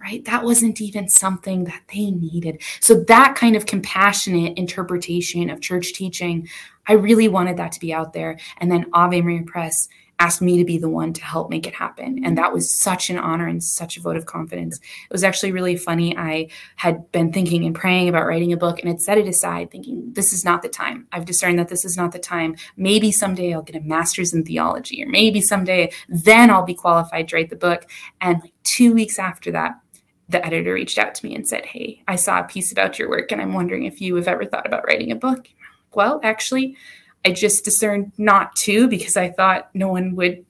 right? 0.00 0.24
That 0.24 0.44
wasn't 0.44 0.80
even 0.80 1.08
something 1.08 1.64
that 1.64 1.82
they 1.92 2.10
needed. 2.10 2.62
So, 2.80 3.02
that 3.04 3.34
kind 3.34 3.56
of 3.56 3.66
compassionate 3.66 4.56
interpretation 4.56 5.50
of 5.50 5.60
church 5.60 5.92
teaching, 5.92 6.48
I 6.86 6.94
really 6.94 7.28
wanted 7.28 7.56
that 7.56 7.72
to 7.72 7.80
be 7.80 7.92
out 7.92 8.12
there. 8.12 8.38
And 8.58 8.70
then 8.70 8.86
Ave 8.92 9.20
Maria 9.20 9.42
Press 9.42 9.88
asked 10.18 10.42
me 10.42 10.58
to 10.58 10.64
be 10.64 10.78
the 10.78 10.88
one 10.88 11.12
to 11.12 11.24
help 11.24 11.48
make 11.48 11.66
it 11.66 11.74
happen. 11.74 12.24
And 12.24 12.36
that 12.36 12.52
was 12.52 12.76
such 12.76 13.08
an 13.08 13.18
honor 13.18 13.46
and 13.46 13.62
such 13.62 13.96
a 13.96 14.00
vote 14.00 14.16
of 14.16 14.26
confidence. 14.26 14.78
It 14.78 15.12
was 15.12 15.22
actually 15.22 15.52
really 15.52 15.76
funny. 15.76 16.16
I 16.16 16.48
had 16.76 17.10
been 17.12 17.32
thinking 17.32 17.64
and 17.64 17.74
praying 17.74 18.08
about 18.08 18.26
writing 18.26 18.52
a 18.52 18.56
book 18.56 18.80
and 18.80 18.88
had 18.88 19.00
set 19.00 19.18
it 19.18 19.28
aside, 19.28 19.70
thinking, 19.70 20.12
this 20.12 20.32
is 20.32 20.44
not 20.44 20.62
the 20.62 20.68
time. 20.68 21.06
I've 21.12 21.24
discerned 21.24 21.58
that 21.60 21.68
this 21.68 21.84
is 21.84 21.96
not 21.96 22.12
the 22.12 22.18
time. 22.18 22.56
Maybe 22.76 23.12
someday 23.12 23.54
I'll 23.54 23.62
get 23.62 23.76
a 23.76 23.80
master's 23.80 24.34
in 24.34 24.44
theology, 24.44 25.02
or 25.04 25.08
maybe 25.08 25.40
someday 25.40 25.92
then 26.08 26.50
I'll 26.50 26.64
be 26.64 26.74
qualified 26.74 27.28
to 27.28 27.36
write 27.36 27.50
the 27.50 27.56
book. 27.56 27.86
And 28.20 28.40
like 28.42 28.52
two 28.64 28.92
weeks 28.94 29.18
after 29.18 29.52
that, 29.52 29.80
the 30.28 30.44
editor 30.44 30.74
reached 30.74 30.98
out 30.98 31.14
to 31.14 31.26
me 31.26 31.34
and 31.34 31.48
said, 31.48 31.64
Hey, 31.64 32.02
I 32.08 32.16
saw 32.16 32.40
a 32.40 32.44
piece 32.44 32.72
about 32.72 32.98
your 32.98 33.08
work 33.08 33.32
and 33.32 33.40
I'm 33.40 33.54
wondering 33.54 33.84
if 33.84 34.00
you 34.00 34.14
have 34.16 34.28
ever 34.28 34.44
thought 34.44 34.66
about 34.66 34.86
writing 34.86 35.12
a 35.12 35.16
book. 35.16 35.48
Well, 35.94 36.20
actually, 36.22 36.76
I 37.24 37.32
just 37.32 37.64
discerned 37.64 38.12
not 38.18 38.54
to 38.56 38.88
because 38.88 39.16
I 39.16 39.30
thought 39.30 39.70
no 39.74 39.88
one 39.88 40.14
would 40.16 40.44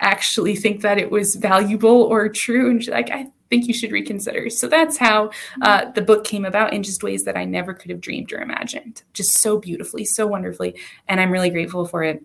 actually 0.00 0.56
think 0.56 0.82
that 0.82 0.98
it 0.98 1.10
was 1.10 1.34
valuable 1.34 2.02
or 2.02 2.28
true. 2.28 2.70
And 2.70 2.82
she's 2.82 2.90
like, 2.90 3.10
I 3.10 3.26
think 3.50 3.66
you 3.66 3.74
should 3.74 3.92
reconsider. 3.92 4.48
So 4.48 4.68
that's 4.68 4.96
how 4.96 5.30
uh, 5.62 5.90
the 5.90 6.02
book 6.02 6.24
came 6.24 6.44
about 6.44 6.72
in 6.72 6.82
just 6.82 7.02
ways 7.02 7.24
that 7.24 7.36
I 7.36 7.44
never 7.44 7.74
could 7.74 7.90
have 7.90 8.00
dreamed 8.00 8.32
or 8.32 8.40
imagined. 8.40 9.02
Just 9.12 9.38
so 9.38 9.58
beautifully, 9.58 10.04
so 10.04 10.26
wonderfully. 10.26 10.78
And 11.08 11.20
I'm 11.20 11.32
really 11.32 11.50
grateful 11.50 11.86
for 11.86 12.02
it. 12.02 12.24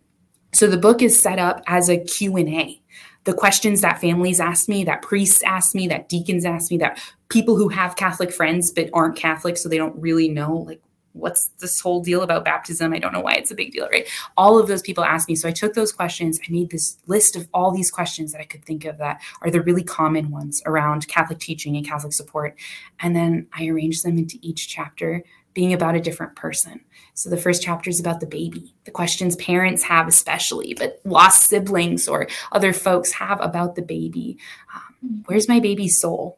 So 0.54 0.68
the 0.68 0.78
book 0.78 1.02
is 1.02 1.20
set 1.20 1.40
up 1.40 1.64
as 1.68 1.90
a 1.90 1.98
Q&A 1.98 2.82
the 3.26 3.34
questions 3.34 3.82
that 3.82 4.00
families 4.00 4.40
ask 4.40 4.70
me, 4.70 4.84
that 4.86 5.02
priests 5.02 5.42
ask 5.44 5.76
me, 5.76 5.88
that 5.88 6.08
deacons 6.08 6.46
ask 6.46 6.72
me, 6.72 6.78
that 6.78 7.00
people 7.30 7.56
who 7.56 7.68
have 7.70 7.96
Catholic 7.96 8.32
friends 8.32 8.72
but 8.72 8.90
aren't 8.94 9.18
Catholic, 9.18 9.58
so 9.58 9.68
they 9.68 9.78
don't 9.78 10.00
really 10.00 10.30
know 10.30 10.58
like 10.58 10.82
what's 11.16 11.48
this 11.60 11.80
whole 11.80 12.02
deal 12.02 12.22
about 12.22 12.46
baptism? 12.46 12.94
I 12.94 13.00
don't 13.00 13.14
know 13.14 13.22
why 13.22 13.34
it's 13.34 13.52
a 13.52 13.56
big 13.56 13.72
deal, 13.72 13.88
right? 13.90 14.08
All 14.38 14.60
of 14.60 14.68
those 14.68 14.82
people 14.82 15.04
asked 15.04 15.30
me. 15.30 15.36
So 15.36 15.48
I 15.48 15.52
took 15.52 15.74
those 15.74 15.92
questions, 15.92 16.40
I 16.48 16.52
made 16.52 16.70
this 16.70 16.98
list 17.08 17.36
of 17.36 17.48
all 17.54 17.72
these 17.72 17.90
questions 17.90 18.32
that 18.32 18.42
I 18.42 18.46
could 18.46 18.64
think 18.66 18.86
of 18.86 18.98
that 18.98 19.22
are 19.42 19.50
the 19.50 19.62
really 19.62 19.84
common 19.84 20.30
ones 20.30 20.62
around 20.66 21.08
Catholic 21.08 21.40
teaching 21.40 21.76
and 21.78 21.88
Catholic 21.88 22.14
support. 22.14 22.58
And 23.00 23.16
then 23.16 23.48
I 23.54 23.68
arranged 23.68 24.04
them 24.04 24.18
into 24.18 24.38
each 24.42 24.68
chapter 24.68 25.24
being 25.54 25.74
about 25.74 25.96
a 25.96 26.02
different 26.02 26.36
person. 26.36 26.82
So 27.14 27.30
the 27.30 27.38
first 27.38 27.64
chapter 27.64 27.90
is 27.90 28.02
about 28.02 28.20
the 28.20 28.28
baby, 28.28 28.76
the 28.84 28.92
questions 28.92 29.38
parents 29.38 29.84
have, 29.84 30.06
especially, 30.06 30.74
but 30.74 31.00
lost 31.06 31.44
siblings 31.44 32.10
or 32.10 32.28
other 32.52 32.74
folks 32.74 33.14
have 33.14 33.40
about 33.42 33.76
the 33.76 33.82
baby. 33.82 34.38
Um, 34.76 35.24
where's 35.28 35.48
my 35.48 35.62
baby's 35.62 35.98
soul? 35.98 36.38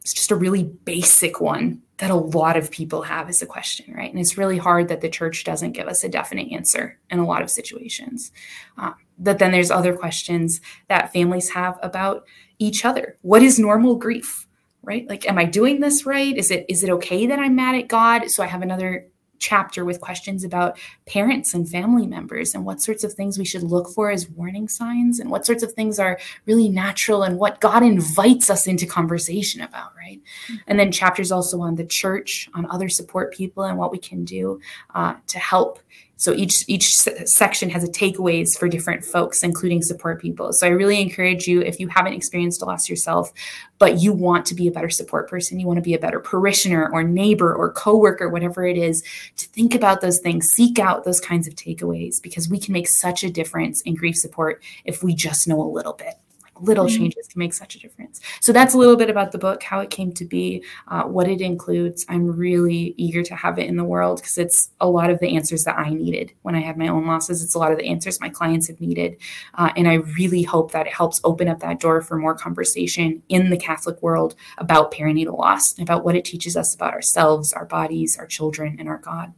It's 0.00 0.12
just 0.12 0.32
a 0.32 0.36
really 0.36 0.64
basic 0.64 1.40
one 1.40 1.82
that 1.98 2.10
a 2.10 2.14
lot 2.14 2.56
of 2.56 2.70
people 2.70 3.02
have 3.02 3.28
as 3.28 3.40
a 3.40 3.46
question, 3.46 3.94
right? 3.94 4.10
And 4.10 4.20
it's 4.20 4.36
really 4.36 4.58
hard 4.58 4.88
that 4.88 5.00
the 5.00 5.08
church 5.08 5.44
doesn't 5.44 5.72
give 5.72 5.88
us 5.88 6.04
a 6.04 6.08
definite 6.08 6.52
answer 6.52 6.98
in 7.10 7.18
a 7.18 7.26
lot 7.26 7.42
of 7.42 7.50
situations. 7.50 8.32
Um, 8.76 8.94
but 9.18 9.38
then 9.38 9.50
there's 9.52 9.70
other 9.70 9.96
questions 9.96 10.60
that 10.88 11.12
families 11.12 11.50
have 11.50 11.78
about 11.82 12.26
each 12.58 12.84
other. 12.84 13.16
What 13.22 13.42
is 13.42 13.58
normal 13.58 13.96
grief? 13.96 14.46
right 14.86 15.06
like 15.08 15.28
am 15.28 15.36
i 15.36 15.44
doing 15.44 15.80
this 15.80 16.06
right 16.06 16.36
is 16.36 16.50
it 16.50 16.64
is 16.68 16.82
it 16.82 16.90
okay 16.90 17.26
that 17.26 17.38
i'm 17.38 17.54
mad 17.54 17.74
at 17.74 17.88
god 17.88 18.30
so 18.30 18.42
i 18.42 18.46
have 18.46 18.62
another 18.62 19.06
chapter 19.38 19.84
with 19.84 20.00
questions 20.00 20.44
about 20.44 20.78
parents 21.06 21.54
and 21.54 21.68
family 21.68 22.06
members 22.06 22.54
and 22.54 22.64
what 22.64 22.80
sorts 22.80 23.04
of 23.04 23.12
things 23.12 23.38
we 23.38 23.44
should 23.44 23.62
look 23.62 23.88
for 23.90 24.10
as 24.10 24.28
warning 24.30 24.68
signs 24.68 25.20
and 25.20 25.30
what 25.30 25.46
sorts 25.46 25.62
of 25.62 25.72
things 25.72 25.98
are 25.98 26.18
really 26.46 26.68
natural 26.68 27.22
and 27.22 27.38
what 27.38 27.60
God 27.60 27.82
invites 27.82 28.50
us 28.50 28.66
into 28.66 28.86
conversation 28.86 29.60
about, 29.60 29.92
right? 29.96 30.20
Mm-hmm. 30.46 30.56
And 30.66 30.78
then 30.78 30.92
chapters 30.92 31.32
also 31.32 31.60
on 31.60 31.74
the 31.74 31.84
church, 31.84 32.48
on 32.54 32.66
other 32.70 32.88
support 32.88 33.32
people 33.32 33.64
and 33.64 33.78
what 33.78 33.92
we 33.92 33.98
can 33.98 34.24
do 34.24 34.60
uh, 34.94 35.14
to 35.26 35.38
help 35.38 35.80
so 36.18 36.32
each 36.32 36.64
each 36.66 36.96
section 36.96 37.68
has 37.68 37.84
a 37.84 37.88
takeaways 37.88 38.58
for 38.58 38.68
different 38.68 39.04
folks, 39.04 39.42
including 39.42 39.82
support 39.82 40.20
people. 40.20 40.50
So 40.52 40.66
I 40.66 40.70
really 40.70 41.00
encourage 41.00 41.46
you 41.46 41.60
if 41.60 41.78
you 41.78 41.88
haven't 41.88 42.14
experienced 42.14 42.62
a 42.62 42.64
loss 42.64 42.88
yourself, 42.88 43.32
but 43.78 44.00
you 44.00 44.14
want 44.14 44.46
to 44.46 44.54
be 44.54 44.66
a 44.66 44.70
better 44.70 44.88
support 44.88 45.28
person, 45.28 45.60
you 45.60 45.66
want 45.66 45.76
to 45.76 45.82
be 45.82 45.92
a 45.92 45.98
better 45.98 46.18
parishioner 46.18 46.90
or 46.90 47.02
neighbor 47.02 47.54
or 47.54 47.70
coworker, 47.70 48.30
whatever 48.30 48.66
it 48.66 48.78
is, 48.78 49.02
to 49.36 49.46
think 49.48 49.74
about 49.74 50.00
those 50.00 50.18
things, 50.18 50.48
seek 50.48 50.78
out 50.78 51.04
those 51.04 51.20
kinds 51.20 51.46
of 51.46 51.54
takeaways 51.54 52.22
because 52.22 52.48
we 52.48 52.58
can 52.58 52.72
make 52.72 52.88
such 52.88 53.22
a 53.22 53.30
difference 53.30 53.82
in 53.82 53.94
grief 53.94 54.16
support 54.16 54.62
if 54.86 55.02
we 55.02 55.14
just 55.14 55.46
know 55.46 55.60
a 55.60 55.68
little 55.68 55.92
bit 55.92 56.14
little 56.60 56.86
mm-hmm. 56.86 56.96
changes 56.96 57.28
can 57.28 57.38
make 57.38 57.54
such 57.54 57.76
a 57.76 57.78
difference. 57.78 58.20
So 58.40 58.52
that's 58.52 58.74
a 58.74 58.78
little 58.78 58.96
bit 58.96 59.10
about 59.10 59.32
the 59.32 59.38
book, 59.38 59.62
how 59.62 59.80
it 59.80 59.90
came 59.90 60.12
to 60.12 60.24
be, 60.24 60.64
uh, 60.88 61.02
what 61.04 61.28
it 61.28 61.40
includes. 61.40 62.04
I'm 62.08 62.26
really 62.26 62.94
eager 62.96 63.22
to 63.22 63.34
have 63.34 63.58
it 63.58 63.66
in 63.66 63.76
the 63.76 63.84
world 63.84 64.20
because 64.20 64.38
it's 64.38 64.70
a 64.80 64.88
lot 64.88 65.10
of 65.10 65.18
the 65.20 65.36
answers 65.36 65.64
that 65.64 65.78
I 65.78 65.90
needed 65.90 66.32
when 66.42 66.54
I 66.54 66.60
had 66.60 66.76
my 66.76 66.88
own 66.88 67.06
losses. 67.06 67.42
It's 67.42 67.54
a 67.54 67.58
lot 67.58 67.72
of 67.72 67.78
the 67.78 67.86
answers 67.86 68.20
my 68.20 68.28
clients 68.28 68.68
have 68.68 68.80
needed. 68.80 69.16
Uh, 69.54 69.70
and 69.76 69.88
I 69.88 69.94
really 69.94 70.42
hope 70.42 70.72
that 70.72 70.86
it 70.86 70.92
helps 70.92 71.20
open 71.24 71.48
up 71.48 71.60
that 71.60 71.80
door 71.80 72.00
for 72.00 72.16
more 72.16 72.34
conversation 72.34 73.22
in 73.28 73.50
the 73.50 73.56
Catholic 73.56 74.00
world 74.02 74.34
about 74.58 74.92
perinatal 74.92 75.38
loss 75.38 75.76
and 75.78 75.88
about 75.88 76.04
what 76.04 76.16
it 76.16 76.24
teaches 76.24 76.56
us 76.56 76.74
about 76.74 76.92
ourselves, 76.94 77.52
our 77.52 77.64
bodies, 77.66 78.16
our 78.18 78.26
children, 78.26 78.76
and 78.78 78.88
our 78.88 78.98
God. 78.98 79.32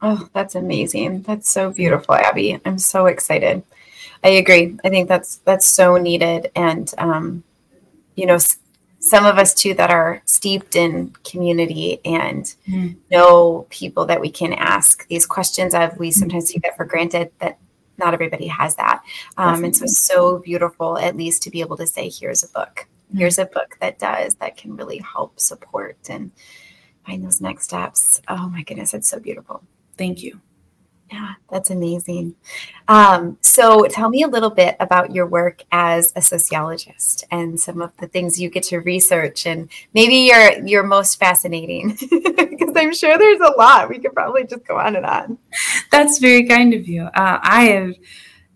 Oh, 0.00 0.28
that's 0.32 0.54
amazing. 0.54 1.22
That's 1.22 1.50
so 1.50 1.72
beautiful, 1.72 2.14
Abby. 2.14 2.60
I'm 2.64 2.78
so 2.78 3.06
excited. 3.06 3.64
I 4.24 4.30
agree. 4.30 4.76
I 4.84 4.88
think 4.88 5.08
that's 5.08 5.36
that's 5.38 5.66
so 5.66 5.96
needed, 5.96 6.50
and 6.54 6.92
um, 6.98 7.44
you 8.16 8.26
know, 8.26 8.34
s- 8.34 8.58
some 9.00 9.26
of 9.26 9.38
us 9.38 9.54
too 9.54 9.74
that 9.74 9.90
are 9.90 10.22
steeped 10.24 10.76
in 10.76 11.10
community 11.24 12.00
and 12.04 12.54
mm. 12.66 12.96
know 13.10 13.66
people 13.70 14.06
that 14.06 14.20
we 14.20 14.30
can 14.30 14.52
ask 14.54 15.06
these 15.08 15.26
questions 15.26 15.74
of. 15.74 15.96
We 15.98 16.10
sometimes 16.10 16.50
take 16.50 16.62
that 16.62 16.76
for 16.76 16.84
granted 16.84 17.30
that 17.38 17.58
not 17.96 18.14
everybody 18.14 18.46
has 18.46 18.76
that, 18.76 19.02
um, 19.36 19.64
and 19.64 19.74
so 19.74 19.84
it's 19.84 20.04
so 20.04 20.38
beautiful 20.38 20.98
at 20.98 21.16
least 21.16 21.42
to 21.42 21.50
be 21.50 21.60
able 21.60 21.76
to 21.76 21.86
say, 21.86 22.08
"Here's 22.08 22.42
a 22.42 22.48
book. 22.48 22.86
Mm. 23.14 23.18
Here's 23.18 23.38
a 23.38 23.46
book 23.46 23.76
that 23.80 23.98
does 23.98 24.34
that 24.36 24.56
can 24.56 24.76
really 24.76 24.98
help 24.98 25.38
support 25.38 25.96
and 26.08 26.30
find 27.06 27.24
those 27.24 27.40
next 27.40 27.64
steps." 27.64 28.20
Oh 28.28 28.48
my 28.48 28.62
goodness, 28.62 28.94
it's 28.94 29.08
so 29.08 29.20
beautiful. 29.20 29.62
Thank 29.96 30.22
you. 30.22 30.40
Yeah, 31.10 31.34
that's 31.50 31.70
amazing. 31.70 32.34
Um, 32.86 33.38
so, 33.40 33.86
tell 33.86 34.10
me 34.10 34.22
a 34.22 34.28
little 34.28 34.50
bit 34.50 34.76
about 34.78 35.14
your 35.14 35.26
work 35.26 35.64
as 35.72 36.12
a 36.16 36.20
sociologist 36.20 37.24
and 37.30 37.58
some 37.58 37.80
of 37.80 37.96
the 37.96 38.06
things 38.06 38.38
you 38.38 38.50
get 38.50 38.64
to 38.64 38.78
research, 38.80 39.46
and 39.46 39.70
maybe 39.94 40.16
your 40.16 40.62
your 40.66 40.82
most 40.82 41.18
fascinating, 41.18 41.96
because 42.10 42.74
I'm 42.76 42.92
sure 42.92 43.16
there's 43.16 43.40
a 43.40 43.54
lot. 43.56 43.88
We 43.88 43.98
could 43.98 44.12
probably 44.12 44.44
just 44.44 44.66
go 44.66 44.78
on 44.78 44.96
and 44.96 45.06
on. 45.06 45.38
That's 45.90 46.18
very 46.18 46.44
kind 46.44 46.74
of 46.74 46.86
you. 46.86 47.04
Uh, 47.04 47.38
I 47.42 47.64
have 47.64 47.94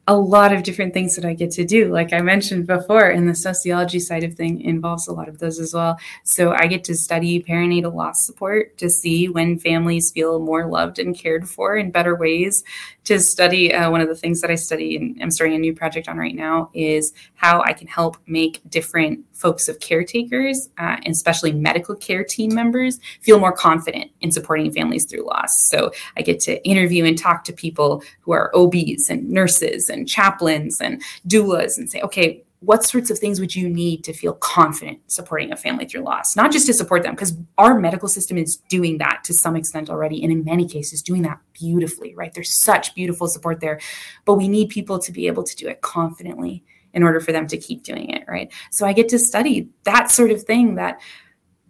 a 0.09 0.17
lot 0.17 0.53
of 0.53 0.65
different 0.65 0.93
things 0.93 1.15
that 1.15 1.25
I 1.25 1.33
get 1.33 1.53
to 1.53 1.65
do. 1.65 1.93
Like 1.93 2.13
I 2.13 2.21
mentioned 2.23 2.67
before, 2.67 3.09
and 3.09 3.29
the 3.29 3.37
sociology 3.37 4.01
side 4.01 4.25
of 4.25 4.35
thing 4.35 4.61
involves 4.61 5.07
a 5.07 5.13
lot 5.13 5.29
of 5.29 5.39
those 5.39 5.61
as 5.61 5.75
well. 5.75 5.97
So 6.25 6.53
I 6.53 6.67
get 6.67 6.83
to 6.85 6.97
study 6.97 7.43
perinatal 7.43 7.95
loss 7.95 8.27
support 8.27 8.77
to 8.79 8.91
see 8.91 9.29
when 9.29 9.61
families 9.61 10.11
feel 10.11 10.41
more 10.41 10.67
loved 10.67 10.99
and 10.99 11.17
cared 11.17 11.49
for 11.49 11.77
in 11.77 11.93
better 11.93 12.17
ways. 12.17 12.65
To 13.05 13.19
study 13.19 13.75
uh, 13.75 13.91
one 13.91 14.01
of 14.01 14.09
the 14.09 14.15
things 14.15 14.41
that 14.41 14.51
I 14.51 14.55
study 14.55 14.97
and 14.97 15.21
I'm 15.21 15.31
starting 15.31 15.57
a 15.57 15.59
new 15.59 15.75
project 15.75 16.09
on 16.09 16.17
right 16.17 16.35
now 16.35 16.71
is 16.73 17.13
how 17.35 17.61
I 17.63 17.73
can 17.73 17.89
help 17.89 18.17
make 18.27 18.61
different 18.69 19.25
folks 19.33 19.69
of 19.69 19.81
caretakers, 19.81 20.69
uh, 20.79 20.99
and 21.05 21.09
especially 21.09 21.53
medical 21.53 21.97
care 21.97 22.23
team 22.23 22.55
members, 22.55 23.01
feel 23.21 23.41
more 23.41 23.53
confident 23.53 24.13
in 24.21 24.31
supporting 24.31 24.73
families 24.73 25.05
through 25.05 25.27
loss. 25.27 25.65
So 25.69 25.91
I 26.17 26.23
get 26.23 26.39
to 26.41 26.65
interview 26.65 27.05
and 27.05 27.19
talk 27.19 27.43
to 27.45 27.53
people 27.53 28.05
who 28.21 28.33
are 28.33 28.53
OBs 28.55 29.11
and 29.11 29.29
nurses 29.29 29.89
and 29.89 30.09
chaplains 30.09 30.81
and 30.81 31.03
doulas 31.27 31.79
and 31.79 31.91
say, 31.91 32.01
okay, 32.03 32.45
what 32.63 32.85
sorts 32.85 33.11
of 33.11 33.19
things 33.19 33.41
would 33.41 33.55
you 33.55 33.69
need 33.69 34.05
to 34.05 34.13
feel 34.13 34.35
confident 34.35 35.01
supporting 35.11 35.53
a 35.53 35.57
family 35.57 35.85
through 35.85 36.03
loss? 36.03 36.37
Not 36.37 36.53
just 36.53 36.67
to 36.67 36.75
support 36.75 37.03
them, 37.03 37.15
because 37.15 37.37
our 37.59 37.79
medical 37.79 38.09
system 38.09 38.39
is 38.39 38.57
doing 38.69 38.99
that 38.99 39.23
to 39.25 39.35
some 39.35 39.57
extent 39.57 39.91
already, 39.91 40.23
and 40.23 40.33
in 40.33 40.45
many 40.45 40.67
cases, 40.67 41.03
doing 41.03 41.23
that 41.23 41.39
beautifully, 41.53 42.15
right? 42.15 42.33
There's 42.33 42.57
such 42.57 42.95
beautiful 42.95 43.27
support 43.27 43.61
there, 43.61 43.81
but 44.25 44.35
we 44.35 44.49
need 44.49 44.69
people 44.69 44.99
to 45.01 45.13
be 45.13 45.27
able 45.27 45.43
to 45.43 45.57
do 45.57 45.69
it 45.69 45.81
confidently 45.81 46.65
in 46.95 47.03
order 47.03 47.21
for 47.21 47.33
them 47.33 47.47
to 47.49 47.57
keep 47.57 47.83
doing 47.83 48.11
it, 48.11 48.25
right? 48.29 48.53
So 48.71 48.87
I 48.87 48.93
get 48.93 49.09
to 49.09 49.19
study 49.19 49.69
that 49.85 50.11
sort 50.11 50.31
of 50.31 50.43
thing 50.43 50.77
that 50.77 51.01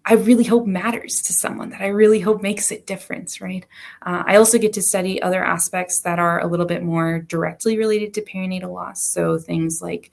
I 0.05 0.14
really 0.14 0.42
hope 0.42 0.66
matters 0.66 1.22
to 1.22 1.33
someone, 1.33 1.70
that 1.70 1.81
I 1.81 1.87
really 1.87 2.18
hope 2.18 2.42
makes 2.42 2.72
a 2.72 2.81
difference, 2.81 3.40
right? 3.40 3.64
Uh, 4.05 4.24
I 4.26 4.35
also 4.35 4.59
get 4.59 4.72
to 4.72 4.83
study 4.83 5.22
other 5.22 5.44
aspects 5.44 6.00
that 6.00 6.18
are 6.18 6.40
a 6.40 6.48
little 6.48 6.66
bit 6.66 6.83
more 6.83 7.20
directly 7.20 7.78
related 7.78 8.12
to 8.14 8.22
perinatal 8.22 8.72
loss. 8.72 9.00
So 9.05 9.38
things 9.38 9.81
like 9.81 10.11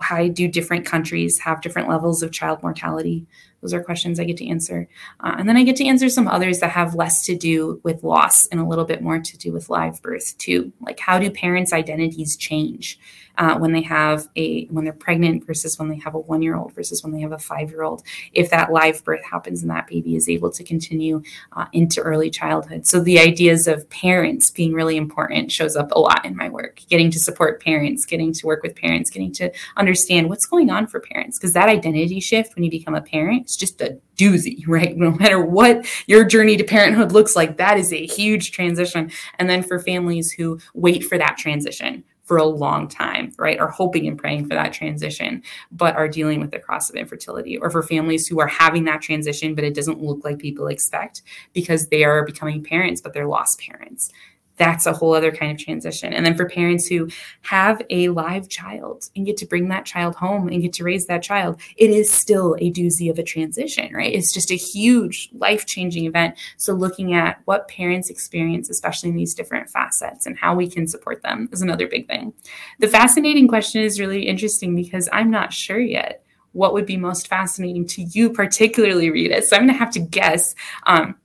how 0.00 0.28
do 0.28 0.48
different 0.48 0.86
countries 0.86 1.38
have 1.40 1.60
different 1.60 1.88
levels 1.88 2.22
of 2.22 2.32
child 2.32 2.62
mortality? 2.62 3.26
Those 3.60 3.74
are 3.74 3.82
questions 3.82 4.20
I 4.20 4.24
get 4.24 4.36
to 4.36 4.48
answer. 4.48 4.88
Uh, 5.20 5.34
and 5.38 5.48
then 5.48 5.56
I 5.56 5.64
get 5.64 5.76
to 5.76 5.86
answer 5.86 6.08
some 6.08 6.28
others 6.28 6.60
that 6.60 6.70
have 6.70 6.94
less 6.94 7.24
to 7.26 7.36
do 7.36 7.80
with 7.82 8.04
loss 8.04 8.46
and 8.46 8.60
a 8.60 8.64
little 8.64 8.84
bit 8.84 9.02
more 9.02 9.18
to 9.18 9.38
do 9.38 9.52
with 9.52 9.68
live 9.68 10.00
birth, 10.00 10.38
too. 10.38 10.72
Like, 10.80 11.00
how 11.00 11.18
do 11.18 11.30
parents' 11.30 11.72
identities 11.72 12.36
change? 12.36 12.98
Uh, 13.38 13.56
when 13.56 13.72
they 13.72 13.82
have 13.82 14.28
a 14.36 14.66
when 14.66 14.84
they're 14.84 14.92
pregnant 14.92 15.46
versus 15.46 15.78
when 15.78 15.88
they 15.88 15.98
have 15.98 16.14
a 16.14 16.18
one 16.18 16.42
year 16.42 16.56
old 16.56 16.74
versus 16.74 17.02
when 17.02 17.12
they 17.12 17.20
have 17.20 17.32
a 17.32 17.38
five 17.38 17.70
year 17.70 17.82
old 17.82 18.02
if 18.32 18.50
that 18.50 18.72
live 18.72 19.02
birth 19.04 19.24
happens 19.24 19.62
and 19.62 19.70
that 19.70 19.86
baby 19.86 20.16
is 20.16 20.28
able 20.28 20.50
to 20.50 20.62
continue 20.64 21.22
uh, 21.52 21.66
into 21.72 22.00
early 22.00 22.30
childhood 22.30 22.86
so 22.86 23.00
the 23.00 23.18
ideas 23.18 23.66
of 23.66 23.88
parents 23.90 24.50
being 24.50 24.72
really 24.72 24.96
important 24.96 25.50
shows 25.50 25.76
up 25.76 25.90
a 25.92 25.98
lot 25.98 26.24
in 26.24 26.36
my 26.36 26.48
work 26.48 26.80
getting 26.88 27.10
to 27.10 27.18
support 27.18 27.62
parents 27.62 28.04
getting 28.04 28.32
to 28.32 28.46
work 28.46 28.62
with 28.62 28.74
parents 28.76 29.08
getting 29.08 29.32
to 29.32 29.50
understand 29.76 30.28
what's 30.28 30.46
going 30.46 30.70
on 30.70 30.86
for 30.86 31.00
parents 31.00 31.38
because 31.38 31.52
that 31.52 31.68
identity 31.68 32.20
shift 32.20 32.54
when 32.54 32.64
you 32.64 32.70
become 32.70 32.94
a 32.94 33.00
parent 33.00 33.46
is 33.46 33.56
just 33.56 33.80
a 33.80 33.98
doozy, 34.18 34.64
right? 34.66 34.96
No 34.96 35.12
matter 35.12 35.40
what 35.40 35.86
your 36.06 36.24
journey 36.24 36.56
to 36.56 36.64
parenthood 36.64 37.12
looks 37.12 37.34
like, 37.34 37.56
that 37.56 37.78
is 37.78 37.92
a 37.92 38.06
huge 38.06 38.50
transition. 38.52 39.10
And 39.38 39.48
then 39.48 39.62
for 39.62 39.78
families 39.78 40.32
who 40.32 40.58
wait 40.74 41.04
for 41.04 41.16
that 41.16 41.38
transition, 41.38 42.04
for 42.28 42.36
a 42.36 42.44
long 42.44 42.86
time, 42.86 43.32
right? 43.38 43.58
Are 43.58 43.70
hoping 43.70 44.06
and 44.06 44.18
praying 44.18 44.44
for 44.44 44.54
that 44.54 44.74
transition, 44.74 45.42
but 45.72 45.96
are 45.96 46.08
dealing 46.08 46.40
with 46.40 46.50
the 46.50 46.58
cross 46.58 46.90
of 46.90 46.96
infertility, 46.96 47.56
or 47.56 47.70
for 47.70 47.82
families 47.82 48.28
who 48.28 48.38
are 48.38 48.46
having 48.46 48.84
that 48.84 49.00
transition, 49.00 49.54
but 49.54 49.64
it 49.64 49.74
doesn't 49.74 50.02
look 50.02 50.22
like 50.24 50.38
people 50.38 50.68
expect 50.68 51.22
because 51.54 51.88
they 51.88 52.04
are 52.04 52.26
becoming 52.26 52.62
parents, 52.62 53.00
but 53.00 53.14
they're 53.14 53.26
lost 53.26 53.58
parents 53.58 54.12
that's 54.58 54.86
a 54.86 54.92
whole 54.92 55.14
other 55.14 55.32
kind 55.32 55.52
of 55.52 55.64
transition. 55.64 56.12
And 56.12 56.26
then 56.26 56.36
for 56.36 56.48
parents 56.48 56.86
who 56.86 57.08
have 57.42 57.80
a 57.90 58.08
live 58.08 58.48
child 58.48 59.08
and 59.16 59.24
get 59.24 59.36
to 59.38 59.46
bring 59.46 59.68
that 59.68 59.86
child 59.86 60.14
home 60.16 60.48
and 60.48 60.60
get 60.60 60.72
to 60.74 60.84
raise 60.84 61.06
that 61.06 61.22
child, 61.22 61.60
it 61.76 61.90
is 61.90 62.10
still 62.10 62.56
a 62.58 62.70
doozy 62.70 63.10
of 63.10 63.18
a 63.18 63.22
transition, 63.22 63.92
right? 63.94 64.12
It's 64.12 64.32
just 64.32 64.50
a 64.50 64.56
huge 64.56 65.30
life 65.32 65.66
changing 65.66 66.06
event. 66.06 66.36
So 66.56 66.72
looking 66.72 67.14
at 67.14 67.40
what 67.44 67.68
parents 67.68 68.10
experience, 68.10 68.68
especially 68.68 69.10
in 69.10 69.16
these 69.16 69.34
different 69.34 69.70
facets 69.70 70.26
and 70.26 70.36
how 70.36 70.54
we 70.54 70.68
can 70.68 70.86
support 70.86 71.22
them 71.22 71.48
is 71.52 71.62
another 71.62 71.86
big 71.86 72.06
thing. 72.06 72.32
The 72.80 72.88
fascinating 72.88 73.48
question 73.48 73.82
is 73.82 74.00
really 74.00 74.26
interesting 74.26 74.74
because 74.74 75.08
I'm 75.12 75.30
not 75.30 75.52
sure 75.52 75.80
yet 75.80 76.24
what 76.52 76.72
would 76.72 76.86
be 76.86 76.96
most 76.96 77.28
fascinating 77.28 77.86
to 77.86 78.02
you, 78.02 78.30
particularly 78.30 79.10
Rita. 79.10 79.42
So 79.42 79.56
I'm 79.56 79.62
going 79.62 79.72
to 79.72 79.78
have 79.78 79.92
to 79.92 80.00
guess. 80.00 80.54
Um, 80.86 81.16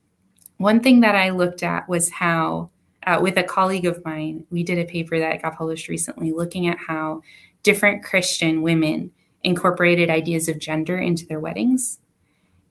one 0.58 0.80
thing 0.80 1.00
that 1.00 1.16
I 1.16 1.30
looked 1.30 1.62
at 1.62 1.88
was 1.88 2.10
how 2.10 2.70
uh, 3.06 3.18
with 3.20 3.36
a 3.36 3.42
colleague 3.42 3.86
of 3.86 4.04
mine, 4.04 4.44
we 4.50 4.62
did 4.62 4.78
a 4.78 4.84
paper 4.84 5.18
that 5.18 5.42
got 5.42 5.56
published 5.56 5.88
recently 5.88 6.32
looking 6.32 6.66
at 6.66 6.78
how 6.78 7.22
different 7.62 8.04
Christian 8.04 8.62
women 8.62 9.10
incorporated 9.42 10.10
ideas 10.10 10.48
of 10.48 10.58
gender 10.58 10.96
into 10.96 11.26
their 11.26 11.40
weddings 11.40 11.98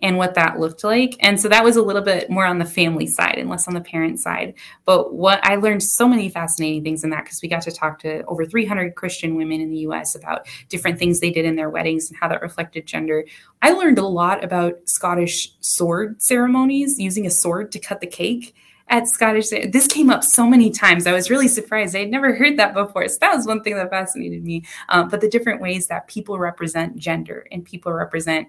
and 0.03 0.17
what 0.17 0.33
that 0.33 0.59
looked 0.59 0.83
like. 0.83 1.15
And 1.21 1.39
so 1.39 1.47
that 1.47 1.63
was 1.63 1.77
a 1.77 1.81
little 1.81 2.01
bit 2.01 2.29
more 2.29 2.45
on 2.45 2.59
the 2.59 2.65
family 2.65 3.07
side 3.07 3.37
and 3.37 3.49
less 3.49 3.69
on 3.69 3.73
the 3.73 3.81
parent 3.81 4.19
side. 4.19 4.53
But 4.83 5.13
what 5.13 5.39
I 5.45 5.55
learned 5.55 5.81
so 5.81 6.09
many 6.09 6.27
fascinating 6.27 6.83
things 6.83 7.05
in 7.05 7.09
that 7.11 7.23
because 7.23 7.41
we 7.41 7.47
got 7.47 7.61
to 7.61 7.71
talk 7.71 7.99
to 7.99 8.21
over 8.25 8.45
300 8.45 8.95
Christian 8.95 9.35
women 9.35 9.61
in 9.61 9.71
the 9.71 9.77
US 9.87 10.13
about 10.13 10.45
different 10.67 10.99
things 10.99 11.21
they 11.21 11.31
did 11.31 11.45
in 11.45 11.55
their 11.55 11.69
weddings 11.69 12.09
and 12.09 12.19
how 12.19 12.27
that 12.27 12.41
reflected 12.41 12.85
gender. 12.85 13.23
I 13.61 13.71
learned 13.71 13.97
a 13.97 14.05
lot 14.05 14.43
about 14.43 14.73
Scottish 14.85 15.53
sword 15.61 16.21
ceremonies, 16.21 16.99
using 16.99 17.25
a 17.25 17.31
sword 17.31 17.71
to 17.71 17.79
cut 17.79 18.01
the 18.01 18.07
cake 18.07 18.53
at 18.89 19.07
Scottish. 19.07 19.49
This 19.49 19.87
came 19.87 20.09
up 20.09 20.23
so 20.23 20.45
many 20.45 20.69
times. 20.69 21.07
I 21.07 21.13
was 21.13 21.29
really 21.29 21.47
surprised. 21.47 21.95
I 21.95 21.99
had 21.99 22.11
never 22.11 22.35
heard 22.35 22.57
that 22.57 22.73
before. 22.73 23.07
So 23.07 23.17
that 23.21 23.35
was 23.35 23.47
one 23.47 23.63
thing 23.63 23.75
that 23.75 23.89
fascinated 23.89 24.43
me. 24.43 24.63
Um, 24.89 25.09
but 25.09 25.21
the 25.21 25.29
different 25.29 25.61
ways 25.61 25.87
that 25.87 26.07
people 26.07 26.37
represent 26.37 26.97
gender 26.97 27.47
and 27.51 27.65
people 27.65 27.93
represent 27.93 28.47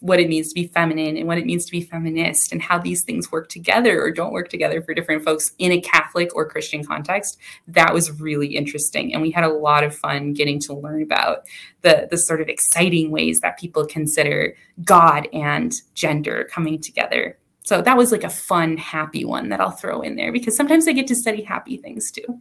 what 0.00 0.20
it 0.20 0.28
means 0.28 0.48
to 0.48 0.54
be 0.54 0.66
feminine 0.66 1.16
and 1.16 1.26
what 1.26 1.38
it 1.38 1.46
means 1.46 1.64
to 1.64 1.72
be 1.72 1.80
feminist 1.80 2.52
and 2.52 2.60
how 2.60 2.78
these 2.78 3.02
things 3.02 3.32
work 3.32 3.48
together 3.48 4.02
or 4.02 4.10
don't 4.10 4.32
work 4.32 4.48
together 4.48 4.82
for 4.82 4.94
different 4.94 5.24
folks 5.24 5.52
in 5.58 5.72
a 5.72 5.80
Catholic 5.80 6.34
or 6.36 6.48
Christian 6.48 6.84
context. 6.84 7.38
That 7.66 7.94
was 7.94 8.20
really 8.20 8.56
interesting. 8.56 9.12
And 9.12 9.22
we 9.22 9.30
had 9.30 9.44
a 9.44 9.52
lot 9.52 9.84
of 9.84 9.96
fun 9.96 10.34
getting 10.34 10.60
to 10.60 10.74
learn 10.74 11.02
about 11.02 11.46
the, 11.80 12.08
the 12.10 12.18
sort 12.18 12.40
of 12.40 12.48
exciting 12.48 13.10
ways 13.10 13.40
that 13.40 13.58
people 13.58 13.86
consider 13.86 14.54
God 14.84 15.28
and 15.32 15.74
gender 15.94 16.48
coming 16.52 16.80
together 16.80 17.38
so 17.66 17.82
that 17.82 17.96
was 17.96 18.12
like 18.12 18.22
a 18.22 18.30
fun, 18.30 18.76
happy 18.76 19.24
one 19.24 19.48
that 19.48 19.60
I'll 19.60 19.72
throw 19.72 20.00
in 20.00 20.14
there 20.14 20.30
because 20.30 20.56
sometimes 20.56 20.86
I 20.86 20.92
get 20.92 21.08
to 21.08 21.16
study 21.16 21.42
happy 21.42 21.76
things 21.76 22.12
too. 22.12 22.40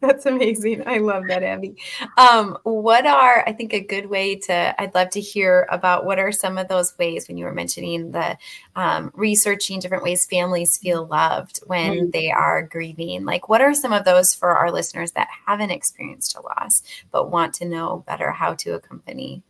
That's 0.00 0.24
amazing. 0.24 0.84
I 0.86 0.98
love 0.98 1.24
that, 1.28 1.42
Abby. 1.42 1.76
Um, 2.16 2.56
what 2.62 3.04
are, 3.04 3.44
I 3.46 3.52
think, 3.52 3.74
a 3.74 3.80
good 3.80 4.06
way 4.06 4.36
to, 4.36 4.80
I'd 4.80 4.94
love 4.94 5.10
to 5.10 5.20
hear 5.20 5.66
about 5.70 6.06
what 6.06 6.18
are 6.18 6.32
some 6.32 6.56
of 6.56 6.68
those 6.68 6.96
ways 6.98 7.28
when 7.28 7.36
you 7.36 7.44
were 7.44 7.52
mentioning 7.52 8.12
the 8.12 8.38
um, 8.74 9.10
researching 9.14 9.80
different 9.80 10.04
ways 10.04 10.24
families 10.24 10.78
feel 10.78 11.06
loved 11.06 11.60
when 11.66 11.92
mm-hmm. 11.92 12.10
they 12.10 12.30
are 12.30 12.62
grieving. 12.62 13.26
Like, 13.26 13.50
what 13.50 13.60
are 13.60 13.74
some 13.74 13.92
of 13.92 14.06
those 14.06 14.32
for 14.32 14.56
our 14.56 14.70
listeners 14.70 15.12
that 15.12 15.28
haven't 15.46 15.72
experienced 15.72 16.36
a 16.36 16.40
loss 16.40 16.82
but 17.10 17.30
want 17.30 17.52
to 17.54 17.66
know 17.66 18.02
better 18.06 18.30
how 18.30 18.54
to 18.54 18.74
accompany 18.76 19.42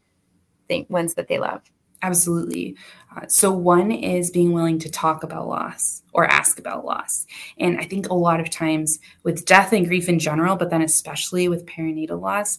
the 0.69 0.87
ones 0.89 1.15
that 1.15 1.29
they 1.29 1.39
love? 1.39 1.63
Absolutely. 2.03 2.77
Uh, 3.17 3.27
so, 3.27 3.51
one 3.51 3.91
is 3.91 4.31
being 4.31 4.53
willing 4.53 4.79
to 4.79 4.91
talk 4.91 5.25
about 5.25 5.49
loss 5.49 6.03
or 6.13 6.27
ask 6.27 6.59
about 6.59 6.85
loss. 6.85 7.27
And 7.59 7.79
I 7.79 7.85
think 7.85 8.09
a 8.09 8.15
lot 8.15 8.41
of 8.41 8.51
times 8.51 9.01
with 9.25 9.45
death 9.47 9.73
and 9.73 9.87
grief 9.87 10.09
in 10.09 10.19
general, 10.19 10.57
but 10.57 10.71
then 10.71 10.83
especially 10.83 11.49
with 11.49 11.67
perinatal 11.67 12.21
loss, 12.21 12.59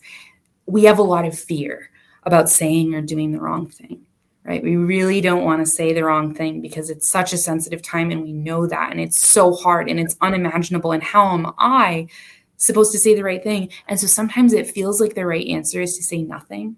we 0.66 0.84
have 0.84 1.00
a 1.00 1.04
lot 1.04 1.26
of 1.26 1.38
fear 1.38 1.90
about 2.24 2.50
saying 2.50 2.94
or 2.94 3.02
doing 3.02 3.32
the 3.32 3.40
wrong 3.40 3.68
thing, 3.68 4.02
right? 4.44 4.62
We 4.62 4.76
really 4.76 5.22
don't 5.22 5.46
want 5.46 5.62
to 5.62 5.72
say 5.72 5.94
the 5.94 6.04
wrong 6.04 6.34
thing 6.34 6.60
because 6.62 6.90
it's 6.90 7.10
such 7.10 7.32
a 7.32 7.38
sensitive 7.38 7.82
time 7.82 8.12
and 8.12 8.22
we 8.22 8.34
know 8.34 8.68
that. 8.68 8.92
And 8.92 9.00
it's 9.00 9.26
so 9.26 9.54
hard 9.54 9.90
and 9.90 10.00
it's 10.00 10.18
unimaginable. 10.20 10.92
And 10.92 11.02
how 11.04 11.34
am 11.34 11.54
I 11.58 12.08
supposed 12.58 12.92
to 12.92 13.00
say 13.00 13.16
the 13.16 13.24
right 13.24 13.42
thing? 13.42 13.70
And 13.88 13.98
so 14.00 14.08
sometimes 14.08 14.52
it 14.52 14.70
feels 14.70 15.00
like 15.00 15.16
the 15.16 15.26
right 15.26 15.48
answer 15.48 15.82
is 15.82 15.96
to 15.96 16.04
say 16.04 16.24
nothing 16.24 16.76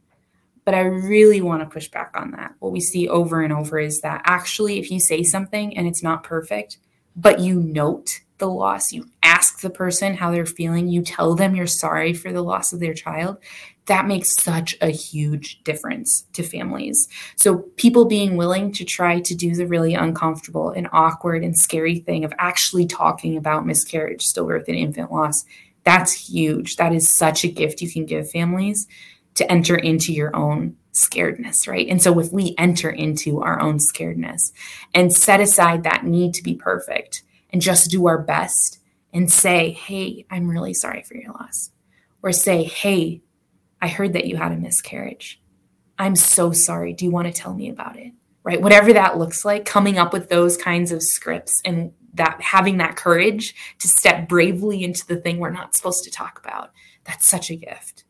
but 0.72 0.78
I 0.78 0.84
really 0.84 1.42
want 1.42 1.62
to 1.62 1.66
push 1.66 1.90
back 1.90 2.14
on 2.16 2.32
that. 2.32 2.56
What 2.60 2.72
we 2.72 2.80
see 2.80 3.10
over 3.10 3.42
and 3.42 3.52
over 3.52 3.78
is 3.78 4.00
that 4.04 4.22
actually, 4.24 4.80
if 4.80 4.90
you 4.90 5.02
say 5.02 5.22
something 5.22 5.78
and 5.78 5.86
it's 5.86 6.02
not 6.02 6.24
perfect, 6.24 6.78
but 7.14 7.42
you 7.42 7.60
note 7.60 8.22
the 8.38 8.48
loss, 8.48 8.94
you 8.94 9.10
ask 9.22 9.60
the 9.60 9.70
person 9.70 10.14
how 10.14 10.32
they're 10.32 10.46
feeling, 10.46 10.88
you 10.88 11.02
tell 11.02 11.36
them 11.36 11.58
you're 11.58 11.68
sorry 11.68 12.14
for 12.14 12.32
the 12.32 12.42
loss 12.42 12.72
of 12.72 12.80
their 12.80 12.94
child, 12.94 13.36
that 13.88 14.08
makes 14.08 14.34
such 14.40 14.78
a 14.80 14.88
huge 14.88 15.62
difference 15.66 16.26
to 16.32 16.42
families. 16.42 17.10
So, 17.36 17.66
people 17.76 18.06
being 18.06 18.38
willing 18.38 18.72
to 18.72 18.86
try 18.86 19.20
to 19.20 19.36
do 19.36 19.54
the 19.54 19.68
really 19.68 19.94
uncomfortable 19.94 20.70
and 20.70 20.88
awkward 20.94 21.44
and 21.44 21.58
scary 21.58 22.00
thing 22.00 22.24
of 22.24 22.32
actually 22.40 22.86
talking 22.86 23.36
about 23.36 23.66
miscarriage, 23.66 24.24
stillbirth, 24.26 24.70
and 24.70 24.78
infant 24.78 25.12
loss, 25.12 25.44
that's 25.84 26.14
huge. 26.14 26.78
That 26.78 26.94
is 26.94 27.14
such 27.14 27.44
a 27.44 27.52
gift 27.52 27.82
you 27.82 27.92
can 27.92 28.06
give 28.06 28.32
families 28.32 28.88
to 29.42 29.52
enter 29.52 29.76
into 29.76 30.14
your 30.14 30.36
own 30.36 30.78
scaredness, 30.94 31.68
right? 31.68 31.88
And 31.88 32.02
so 32.02 32.20
if 32.20 32.32
we 32.32 32.54
enter 32.58 32.90
into 32.90 33.42
our 33.42 33.60
own 33.60 33.78
scaredness 33.78 34.52
and 34.94 35.12
set 35.12 35.42
aside 35.42 35.84
that 35.84 36.06
need 36.06 36.36
to 36.36 36.44
be 36.44 36.54
perfect 36.54 37.24
and 37.52 37.62
just 37.62 37.90
do 37.90 38.08
our 38.08 38.20
best 38.20 38.80
and 39.12 39.32
say, 39.32 39.72
hey, 39.72 40.26
I'm 40.30 40.48
really 40.48 40.74
sorry 40.74 41.04
for 41.04 41.16
your 41.16 41.32
loss, 41.34 41.72
or 42.22 42.32
say, 42.32 42.64
hey, 42.64 43.22
I 43.82 43.88
heard 43.88 44.14
that 44.14 44.28
you 44.28 44.38
had 44.38 44.52
a 44.52 44.58
miscarriage. 44.58 45.42
I'm 45.98 46.16
so 46.16 46.52
sorry. 46.52 46.94
Do 46.94 47.06
you 47.06 47.12
want 47.12 47.28
to 47.28 47.34
tell 47.34 47.54
me 47.54 47.70
about 47.70 47.98
it? 47.98 48.14
Right? 48.44 48.62
Whatever 48.62 48.94
that 48.94 49.18
looks 49.18 49.44
like, 49.44 49.66
coming 49.66 49.98
up 49.98 50.14
with 50.14 50.30
those 50.30 50.56
kinds 50.56 50.92
of 50.92 51.02
scripts 51.02 51.62
and 51.66 51.94
that 52.14 52.42
having 52.42 52.78
that 52.78 52.96
courage 52.96 53.56
to 53.80 53.88
step 53.88 54.28
bravely 54.28 54.84
into 54.84 55.06
the 55.08 55.18
thing 55.18 55.40
we're 55.40 55.50
not 55.50 55.76
supposed 55.76 56.04
to 56.04 56.12
talk 56.12 56.40
about. 56.44 56.72
That's 57.06 57.26
such 57.26 57.50
a 57.50 57.56
gift. 57.56 58.04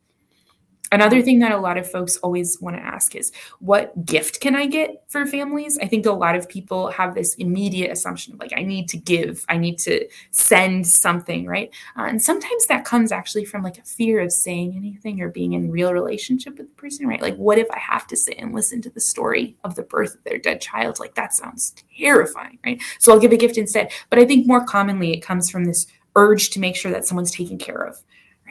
Another 0.91 1.21
thing 1.21 1.39
that 1.39 1.53
a 1.53 1.57
lot 1.57 1.77
of 1.77 1.89
folks 1.89 2.17
always 2.17 2.59
want 2.59 2.75
to 2.75 2.81
ask 2.81 3.15
is, 3.15 3.31
what 3.59 4.05
gift 4.05 4.41
can 4.41 4.55
I 4.55 4.65
get 4.65 5.03
for 5.07 5.25
families? 5.25 5.79
I 5.81 5.87
think 5.87 6.05
a 6.05 6.11
lot 6.11 6.35
of 6.35 6.49
people 6.49 6.91
have 6.91 7.15
this 7.15 7.33
immediate 7.35 7.91
assumption 7.91 8.33
of 8.33 8.39
like, 8.39 8.51
I 8.55 8.63
need 8.63 8.89
to 8.89 8.97
give, 8.97 9.45
I 9.47 9.57
need 9.57 9.79
to 9.79 10.07
send 10.31 10.85
something, 10.85 11.45
right? 11.45 11.69
Uh, 11.97 12.03
and 12.03 12.21
sometimes 12.21 12.65
that 12.67 12.83
comes 12.83 13.13
actually 13.13 13.45
from 13.45 13.63
like 13.63 13.77
a 13.77 13.83
fear 13.83 14.19
of 14.19 14.33
saying 14.33 14.73
anything 14.75 15.21
or 15.21 15.29
being 15.29 15.53
in 15.53 15.71
real 15.71 15.93
relationship 15.93 16.57
with 16.57 16.67
the 16.67 16.75
person, 16.75 17.07
right? 17.07 17.21
Like, 17.21 17.37
what 17.37 17.57
if 17.57 17.71
I 17.71 17.79
have 17.79 18.05
to 18.07 18.17
sit 18.17 18.35
and 18.37 18.53
listen 18.53 18.81
to 18.81 18.89
the 18.89 18.99
story 18.99 19.55
of 19.63 19.75
the 19.75 19.83
birth 19.83 20.15
of 20.15 20.23
their 20.25 20.39
dead 20.39 20.59
child? 20.59 20.99
Like, 20.99 21.15
that 21.15 21.33
sounds 21.33 21.73
terrifying, 21.97 22.59
right? 22.65 22.81
So 22.99 23.13
I'll 23.13 23.19
give 23.19 23.31
a 23.31 23.37
gift 23.37 23.57
instead. 23.57 23.91
But 24.09 24.19
I 24.19 24.25
think 24.25 24.45
more 24.45 24.65
commonly 24.65 25.13
it 25.13 25.21
comes 25.21 25.49
from 25.49 25.63
this 25.63 25.87
urge 26.17 26.49
to 26.49 26.59
make 26.59 26.75
sure 26.75 26.91
that 26.91 27.05
someone's 27.05 27.31
taken 27.31 27.57
care 27.57 27.81
of 27.81 28.01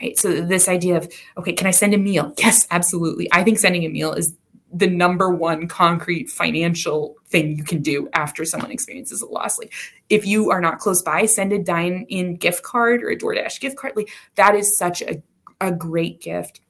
right? 0.01 0.17
So 0.17 0.41
this 0.41 0.67
idea 0.67 0.97
of, 0.97 1.11
okay, 1.37 1.53
can 1.53 1.67
I 1.67 1.71
send 1.71 1.93
a 1.93 1.97
meal? 1.97 2.33
Yes, 2.37 2.67
absolutely. 2.71 3.27
I 3.31 3.43
think 3.43 3.59
sending 3.59 3.85
a 3.85 3.89
meal 3.89 4.13
is 4.13 4.35
the 4.73 4.87
number 4.87 5.29
one 5.29 5.67
concrete 5.67 6.29
financial 6.29 7.15
thing 7.27 7.57
you 7.57 7.63
can 7.63 7.81
do 7.81 8.09
after 8.13 8.45
someone 8.45 8.71
experiences 8.71 9.21
a 9.21 9.25
loss. 9.25 9.59
Like 9.59 9.73
if 10.09 10.25
you 10.25 10.49
are 10.49 10.61
not 10.61 10.79
close 10.79 11.01
by, 11.01 11.25
send 11.25 11.51
a 11.53 11.59
dine 11.59 12.05
in 12.09 12.35
gift 12.35 12.63
card 12.63 13.03
or 13.03 13.09
a 13.09 13.17
DoorDash 13.17 13.59
gift 13.59 13.77
card. 13.77 13.93
Like 13.95 14.09
that 14.35 14.55
is 14.55 14.77
such 14.77 15.01
a, 15.01 15.21
a 15.59 15.71
great 15.71 16.21
gift 16.21 16.61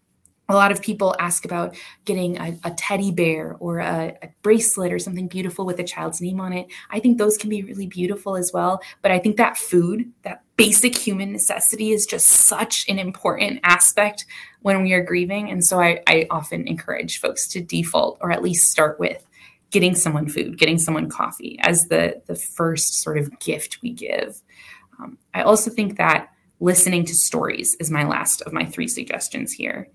a 0.51 0.55
lot 0.55 0.71
of 0.71 0.81
people 0.81 1.15
ask 1.17 1.45
about 1.45 1.75
getting 2.03 2.37
a, 2.37 2.57
a 2.65 2.71
teddy 2.71 3.11
bear 3.11 3.55
or 3.59 3.79
a, 3.79 4.17
a, 4.21 4.29
bracelet 4.41 4.91
or 4.91 4.99
something 4.99 5.27
beautiful 5.27 5.65
with 5.65 5.79
a 5.79 5.83
child's 5.83 6.19
name 6.19 6.41
on 6.41 6.51
it. 6.51 6.67
I 6.89 6.99
think 6.99 7.17
those 7.17 7.37
can 7.37 7.49
be 7.49 7.63
really 7.63 7.87
beautiful 7.87 8.35
as 8.35 8.51
well. 8.53 8.81
But 9.01 9.11
I 9.11 9.19
think 9.19 9.37
that 9.37 9.57
food, 9.57 10.11
that 10.23 10.43
basic 10.61 10.95
human 10.95 11.31
necessity, 11.31 11.91
is 11.91 12.05
just 12.05 12.27
such 12.27 12.85
an 12.87 12.99
important 12.99 13.59
aspect 13.63 14.25
when 14.61 14.83
we 14.83 14.93
are 14.93 15.03
grieving. 15.03 15.49
And 15.49 15.65
so 15.65 15.79
I, 15.79 16.01
I 16.07 16.27
often 16.29 16.67
encourage 16.67 17.19
folks 17.19 17.47
to 17.49 17.61
default 17.61 18.19
or 18.21 18.31
at 18.31 18.43
least 18.43 18.71
start 18.71 18.99
with 18.99 19.25
getting 19.71 19.95
someone 19.95 20.27
food, 20.27 20.59
getting 20.59 20.77
someone 20.77 21.09
coffee 21.09 21.57
as 21.61 21.87
the, 21.87 22.21
the 22.27 22.35
first 22.35 23.01
sort 23.01 23.17
of 23.17 23.39
gift 23.39 23.79
we 23.81 23.91
give. 23.91 24.41
Um, 24.99 25.17
I 25.33 25.41
also 25.41 25.71
think 25.71 25.97
that 25.97 26.29
listening 26.59 27.05
to 27.05 27.15
stories 27.15 27.75
is 27.79 27.89
my 27.89 28.05
last 28.05 28.41
of 28.43 28.53
my 28.53 28.65
three 28.65 28.87
suggestions 28.87 29.53
here 29.53 29.87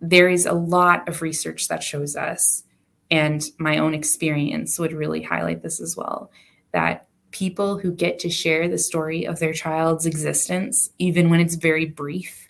there 0.00 0.28
is 0.28 0.46
a 0.46 0.52
lot 0.52 1.08
of 1.08 1.22
research 1.22 1.68
that 1.68 1.82
shows 1.82 2.16
us, 2.16 2.62
and 3.10 3.42
my 3.58 3.78
own 3.78 3.94
experience 3.94 4.78
would 4.78 4.92
really 4.92 5.22
highlight 5.22 5.62
this 5.62 5.80
as 5.80 5.96
well, 5.96 6.30
that 6.72 7.06
people 7.34 7.76
who 7.78 7.92
get 7.92 8.18
to 8.20 8.30
share 8.30 8.68
the 8.68 8.78
story 8.78 9.26
of 9.26 9.40
their 9.40 9.52
child's 9.52 10.06
existence, 10.06 10.88
even 10.98 11.28
when 11.28 11.40
it's 11.40 11.56
very 11.56 11.84
brief, 11.84 12.48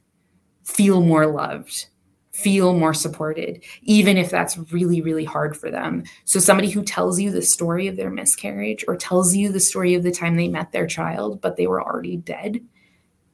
feel 0.63 1.01
more 1.01 1.27
loved, 1.27 1.87
feel 2.33 2.75
more 2.75 2.93
supported, 2.93 3.65
even 3.83 4.19
if 4.19 4.31
that's 4.31 4.59
really, 4.71 5.01
really 5.01 5.25
hard 5.25 5.57
for 5.57 5.71
them. 5.71 6.05
So, 6.27 6.39
somebody 6.39 6.69
who 6.69 6.83
tells 6.83 7.19
you 7.19 7.31
the 7.31 7.43
story 7.43 7.89
of 7.89 7.97
their 7.97 8.11
miscarriage 8.11 8.85
or 8.87 8.95
tells 8.95 9.35
you 9.35 9.51
the 9.51 9.59
story 9.59 9.95
of 9.95 10.03
the 10.03 10.13
time 10.13 10.37
they 10.37 10.49
met 10.49 10.71
their 10.73 10.87
child, 10.87 11.41
but 11.41 11.57
they 11.57 11.67
were 11.67 11.83
already 11.83 12.19
dead, 12.19 12.61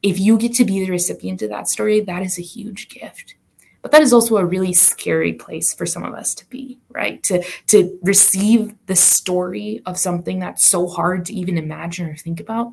if 0.02 0.18
you 0.18 0.38
get 0.38 0.54
to 0.54 0.64
be 0.64 0.84
the 0.84 0.90
recipient 0.90 1.42
of 1.42 1.50
that 1.50 1.68
story, 1.68 2.00
that 2.00 2.22
is 2.22 2.38
a 2.38 2.42
huge 2.42 2.88
gift 2.88 3.34
but 3.82 3.92
that 3.92 4.02
is 4.02 4.12
also 4.12 4.36
a 4.36 4.44
really 4.44 4.72
scary 4.72 5.32
place 5.32 5.72
for 5.72 5.86
some 5.86 6.04
of 6.04 6.14
us 6.14 6.34
to 6.34 6.48
be 6.50 6.80
right? 6.90 7.22
To 7.24 7.42
to 7.68 7.98
receive 8.02 8.74
the 8.86 8.96
story 8.96 9.82
of 9.86 9.98
something 9.98 10.38
that's 10.38 10.64
so 10.64 10.86
hard 10.86 11.24
to 11.26 11.34
even 11.34 11.56
imagine 11.56 12.08
or 12.08 12.16
think 12.16 12.40
about. 12.40 12.72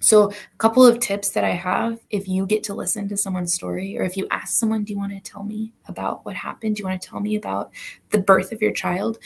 So 0.00 0.30
a 0.30 0.56
couple 0.56 0.86
of 0.86 0.98
tips 0.98 1.30
that 1.30 1.44
i 1.44 1.50
have 1.50 1.98
if 2.08 2.26
you 2.26 2.46
get 2.46 2.64
to 2.64 2.74
listen 2.74 3.08
to 3.08 3.18
someone's 3.18 3.52
story 3.52 3.98
or 3.98 4.02
if 4.02 4.16
you 4.16 4.26
ask 4.30 4.58
someone 4.58 4.82
do 4.82 4.94
you 4.94 4.98
want 4.98 5.12
to 5.12 5.20
tell 5.20 5.42
me 5.42 5.72
about 5.88 6.24
what 6.24 6.36
happened? 6.36 6.76
Do 6.76 6.80
you 6.80 6.86
want 6.86 7.02
to 7.02 7.08
tell 7.08 7.20
me 7.20 7.36
about 7.36 7.70
the 8.10 8.18
birth 8.18 8.52
of 8.52 8.62
your 8.62 8.72
child? 8.72 9.18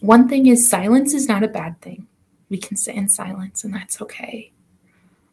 One 0.00 0.28
thing 0.28 0.46
is 0.46 0.68
silence 0.68 1.12
is 1.12 1.28
not 1.28 1.42
a 1.42 1.48
bad 1.48 1.80
thing. 1.80 2.06
We 2.48 2.58
can 2.58 2.76
sit 2.76 2.94
in 2.94 3.08
silence 3.08 3.64
and 3.64 3.74
that's 3.74 4.00
okay. 4.00 4.52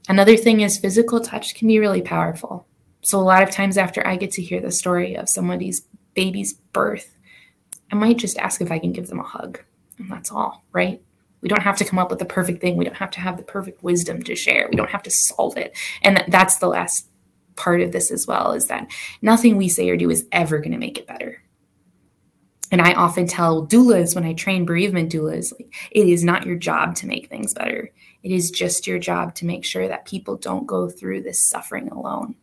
Another 0.09 0.35
thing 0.35 0.61
is 0.61 0.77
physical 0.77 1.19
touch 1.21 1.55
can 1.55 1.67
be 1.67 1.79
really 1.79 2.01
powerful 2.01 2.67
so, 3.05 3.19
a 3.19 3.21
lot 3.21 3.43
of 3.43 3.51
times 3.51 3.77
after 3.77 4.05
I 4.05 4.15
get 4.15 4.31
to 4.31 4.41
hear 4.41 4.59
the 4.59 4.71
story 4.71 5.15
of 5.15 5.29
somebody's 5.29 5.81
baby's 6.15 6.53
birth, 6.53 7.15
I 7.91 7.95
might 7.95 8.17
just 8.17 8.35
ask 8.39 8.61
if 8.61 8.71
I 8.71 8.79
can 8.79 8.93
give 8.93 9.07
them 9.09 9.19
a 9.19 9.23
hug. 9.23 9.59
And 9.99 10.11
that's 10.11 10.31
all, 10.31 10.65
right? 10.71 10.99
We 11.41 11.49
don't 11.49 11.61
have 11.61 11.77
to 11.77 11.85
come 11.85 11.99
up 11.99 12.09
with 12.09 12.17
the 12.17 12.25
perfect 12.25 12.61
thing. 12.61 12.77
We 12.77 12.83
don't 12.83 12.95
have 12.95 13.11
to 13.11 13.19
have 13.19 13.37
the 13.37 13.43
perfect 13.43 13.83
wisdom 13.83 14.23
to 14.23 14.35
share. 14.35 14.67
We 14.71 14.75
don't 14.75 14.89
have 14.89 15.03
to 15.03 15.11
solve 15.11 15.55
it. 15.55 15.77
And 16.01 16.23
that's 16.29 16.57
the 16.57 16.67
last 16.67 17.07
part 17.55 17.81
of 17.81 17.91
this 17.91 18.09
as 18.09 18.25
well 18.25 18.53
is 18.53 18.65
that 18.69 18.87
nothing 19.21 19.55
we 19.55 19.69
say 19.69 19.87
or 19.89 19.97
do 19.97 20.09
is 20.09 20.25
ever 20.31 20.57
going 20.57 20.71
to 20.71 20.79
make 20.79 20.97
it 20.97 21.05
better. 21.05 21.43
And 22.71 22.81
I 22.81 22.93
often 22.93 23.27
tell 23.27 23.67
doulas 23.67 24.15
when 24.15 24.25
I 24.25 24.33
train 24.33 24.65
bereavement 24.65 25.11
doulas, 25.11 25.53
like, 25.53 25.71
it 25.91 26.07
is 26.07 26.23
not 26.23 26.47
your 26.47 26.55
job 26.55 26.95
to 26.95 27.07
make 27.07 27.29
things 27.29 27.53
better. 27.53 27.91
It 28.23 28.31
is 28.31 28.49
just 28.49 28.87
your 28.87 28.97
job 28.97 29.35
to 29.35 29.45
make 29.45 29.63
sure 29.63 29.87
that 29.87 30.07
people 30.07 30.37
don't 30.37 30.65
go 30.65 30.89
through 30.89 31.21
this 31.21 31.47
suffering 31.47 31.89
alone. 31.89 32.35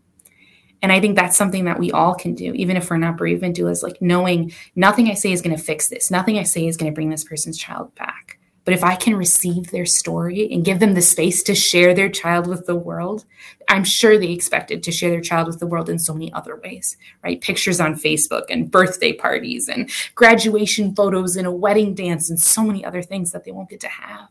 And 0.83 0.90
I 0.90 1.01
think 1.01 1.14
that's 1.16 1.37
something 1.37 1.64
that 1.66 1.79
we 1.79 1.92
all 1.92 2.14
can 2.14 2.35
do, 2.35 2.53
even 2.55 2.77
if 2.77 2.90
we're 2.90 2.97
not 2.99 3.16
bereavement 3.16 3.57
doulas, 3.57 3.85
like 3.85 4.03
knowing 4.03 4.53
nothing 4.75 5.09
I 5.09 5.14
say 5.14 5.31
is 5.31 5.40
going 5.40 5.57
to 5.57 5.62
fix 5.62 5.88
this. 5.88 6.11
Nothing 6.11 6.38
I 6.38 6.42
say 6.42 6.66
is 6.66 6.77
going 6.77 6.90
to 6.90 6.95
bring 6.95 7.09
this 7.09 7.25
person's 7.25 7.57
child 7.57 7.95
back. 7.95 8.38
But 8.64 8.75
if 8.75 8.85
I 8.85 8.95
can 8.95 9.16
receive 9.16 9.71
their 9.71 9.87
story 9.87 10.49
and 10.53 10.64
give 10.64 10.79
them 10.79 10.95
the 10.95 11.03
space 11.03 11.42
to 11.45 11.55
share 11.55 11.95
their 11.95 12.09
child 12.09 12.47
with 12.47 12.66
the 12.66 12.77
world, 12.77 13.25
I'm 13.68 13.83
sure 13.83 14.18
they 14.18 14.31
expected 14.31 14.83
to 14.85 14.92
share 14.92 15.11
their 15.11 15.21
child 15.21 15.49
with 15.49 15.59
the 15.59 15.66
world 15.66 15.88
in 15.88 15.99
so 15.99 16.14
many 16.14 16.33
other 16.33 16.61
ways, 16.62 16.97
right? 17.25 17.40
Pictures 17.40 17.81
on 17.81 17.95
Facebook 17.95 18.45
and 18.51 18.71
birthday 18.71 19.12
parties 19.12 19.68
and 19.68 19.90
graduation 20.14 20.95
photos 20.95 21.35
and 21.35 21.47
a 21.47 21.53
wedding 21.53 21.95
dance 21.95 22.31
and 22.31 22.40
so 22.40 22.62
many 22.62 22.85
other 22.85 23.03
things 23.03 23.33
that 23.33 23.45
they 23.45 23.51
won't 23.51 23.71
get 23.71 23.81
to 23.81 23.88
have. 23.88 24.29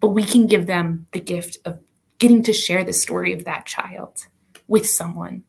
But 0.00 0.08
we 0.08 0.24
can 0.24 0.46
give 0.46 0.66
them 0.66 1.06
the 1.12 1.20
gift 1.20 1.56
of 1.64 1.80
getting 2.18 2.42
to 2.42 2.52
share 2.52 2.84
the 2.84 2.92
story 2.92 3.32
of 3.32 3.44
that 3.44 3.64
child 3.64 4.26
with 4.68 4.88
someone, 4.88 5.44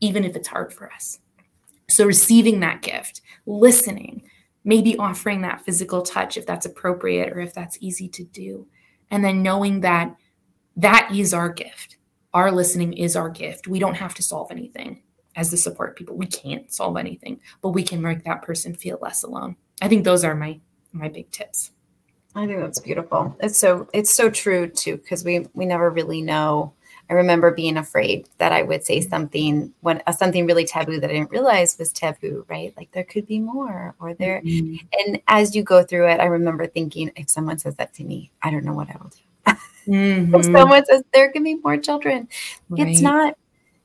even 0.00 0.24
if 0.24 0.36
it's 0.36 0.48
hard 0.48 0.72
for 0.72 0.92
us. 0.92 1.18
So, 1.88 2.04
receiving 2.04 2.60
that 2.60 2.82
gift, 2.82 3.22
listening, 3.46 4.22
maybe 4.64 4.96
offering 4.98 5.40
that 5.42 5.64
physical 5.64 6.02
touch 6.02 6.36
if 6.36 6.46
that's 6.46 6.66
appropriate 6.66 7.32
or 7.32 7.40
if 7.40 7.54
that's 7.54 7.78
easy 7.80 8.08
to 8.08 8.24
do. 8.24 8.66
And 9.10 9.24
then 9.24 9.42
knowing 9.42 9.80
that 9.80 10.14
that 10.76 11.10
is 11.12 11.34
our 11.34 11.48
gift. 11.48 11.96
Our 12.34 12.52
listening 12.52 12.92
is 12.92 13.16
our 13.16 13.30
gift. 13.30 13.66
We 13.66 13.78
don't 13.78 13.94
have 13.94 14.14
to 14.14 14.22
solve 14.22 14.50
anything 14.50 15.02
as 15.34 15.50
the 15.50 15.56
support 15.56 15.96
people. 15.96 16.16
We 16.16 16.26
can't 16.26 16.72
solve 16.72 16.96
anything, 16.96 17.40
but 17.62 17.70
we 17.70 17.82
can 17.82 18.02
make 18.02 18.24
that 18.24 18.42
person 18.42 18.74
feel 18.74 18.98
less 19.00 19.22
alone. 19.22 19.56
I 19.80 19.88
think 19.88 20.04
those 20.04 20.24
are 20.24 20.34
my 20.34 20.60
my 20.92 21.08
big 21.08 21.30
tips. 21.30 21.72
I 22.34 22.46
think 22.46 22.60
that's 22.60 22.80
beautiful. 22.80 23.36
It's 23.40 23.58
so 23.58 23.88
it's 23.92 24.14
so 24.14 24.30
true 24.30 24.68
too 24.68 24.98
because 24.98 25.24
we 25.24 25.46
we 25.54 25.66
never 25.66 25.90
really 25.90 26.22
know 26.22 26.74
I 27.10 27.14
remember 27.14 27.50
being 27.50 27.78
afraid 27.78 28.28
that 28.36 28.52
I 28.52 28.62
would 28.62 28.84
say 28.84 29.00
something 29.00 29.72
when 29.80 30.02
uh, 30.06 30.12
something 30.12 30.46
really 30.46 30.66
taboo 30.66 31.00
that 31.00 31.08
I 31.08 31.14
didn't 31.14 31.30
realize 31.30 31.78
was 31.78 31.90
taboo, 31.90 32.44
right? 32.48 32.74
Like 32.76 32.92
there 32.92 33.04
could 33.04 33.26
be 33.26 33.38
more, 33.38 33.94
or 33.98 34.12
there. 34.14 34.42
Mm-hmm. 34.42 34.86
And 34.98 35.22
as 35.26 35.56
you 35.56 35.62
go 35.62 35.82
through 35.82 36.08
it, 36.08 36.20
I 36.20 36.26
remember 36.26 36.66
thinking, 36.66 37.10
if 37.16 37.30
someone 37.30 37.58
says 37.58 37.76
that 37.76 37.94
to 37.94 38.04
me, 38.04 38.30
I 38.42 38.50
don't 38.50 38.64
know 38.64 38.74
what 38.74 38.90
I 38.90 38.96
will 39.00 39.10
do. 39.10 39.18
Mm-hmm. 39.88 40.34
if 40.34 40.44
someone 40.44 40.84
says 40.84 41.02
there 41.14 41.32
can 41.32 41.42
be 41.42 41.54
more 41.54 41.78
children, 41.78 42.28
right. 42.68 42.88
it's 42.88 43.00
not. 43.00 43.38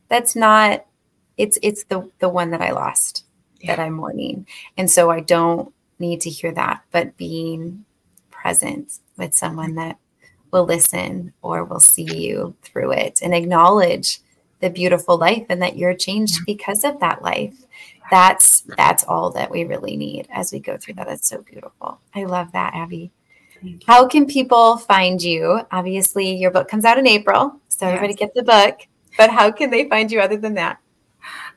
That's 0.09 0.35
not. 0.35 0.85
It's 1.37 1.57
it's 1.63 1.85
the 1.85 2.11
the 2.19 2.27
one 2.27 2.51
that 2.51 2.61
I 2.61 2.71
lost 2.71 3.23
yeah. 3.61 3.73
that 3.73 3.81
I'm 3.81 3.93
mourning, 3.93 4.45
and 4.75 4.91
so 4.91 5.09
I 5.09 5.21
don't 5.21 5.73
need 5.99 6.19
to 6.21 6.29
hear 6.29 6.51
that. 6.51 6.83
But 6.91 7.15
being 7.15 7.85
present 8.31 8.99
with 9.15 9.33
someone 9.33 9.75
that 9.75 9.97
will 10.53 10.65
listen 10.65 11.33
or 11.41 11.65
will 11.65 11.79
see 11.79 12.03
you 12.03 12.55
through 12.61 12.91
it 12.91 13.21
and 13.21 13.33
acknowledge 13.33 14.19
the 14.61 14.69
beautiful 14.69 15.17
life 15.17 15.45
and 15.49 15.61
that 15.61 15.75
you're 15.75 15.93
changed 15.93 16.39
because 16.45 16.85
of 16.85 16.99
that 17.01 17.21
life. 17.21 17.65
That's 18.09 18.61
that's 18.77 19.03
all 19.03 19.31
that 19.31 19.51
we 19.51 19.65
really 19.65 19.97
need 19.97 20.27
as 20.31 20.53
we 20.53 20.59
go 20.59 20.77
through 20.77 20.93
that. 20.95 21.09
It's 21.09 21.27
so 21.27 21.41
beautiful. 21.41 21.99
I 22.15 22.23
love 22.23 22.51
that 22.53 22.73
abby. 22.75 23.11
How 23.87 24.07
can 24.07 24.25
people 24.25 24.77
find 24.77 25.21
you? 25.21 25.61
Obviously 25.71 26.35
your 26.35 26.51
book 26.51 26.67
comes 26.67 26.85
out 26.85 26.97
in 26.99 27.07
april 27.07 27.59
so 27.69 27.85
yes. 27.85 27.95
everybody 27.95 28.13
get 28.13 28.33
the 28.33 28.43
book 28.43 28.81
but 29.17 29.29
how 29.29 29.51
can 29.51 29.69
they 29.69 29.87
find 29.89 30.11
you 30.11 30.19
other 30.19 30.37
than 30.37 30.53
that? 30.55 30.79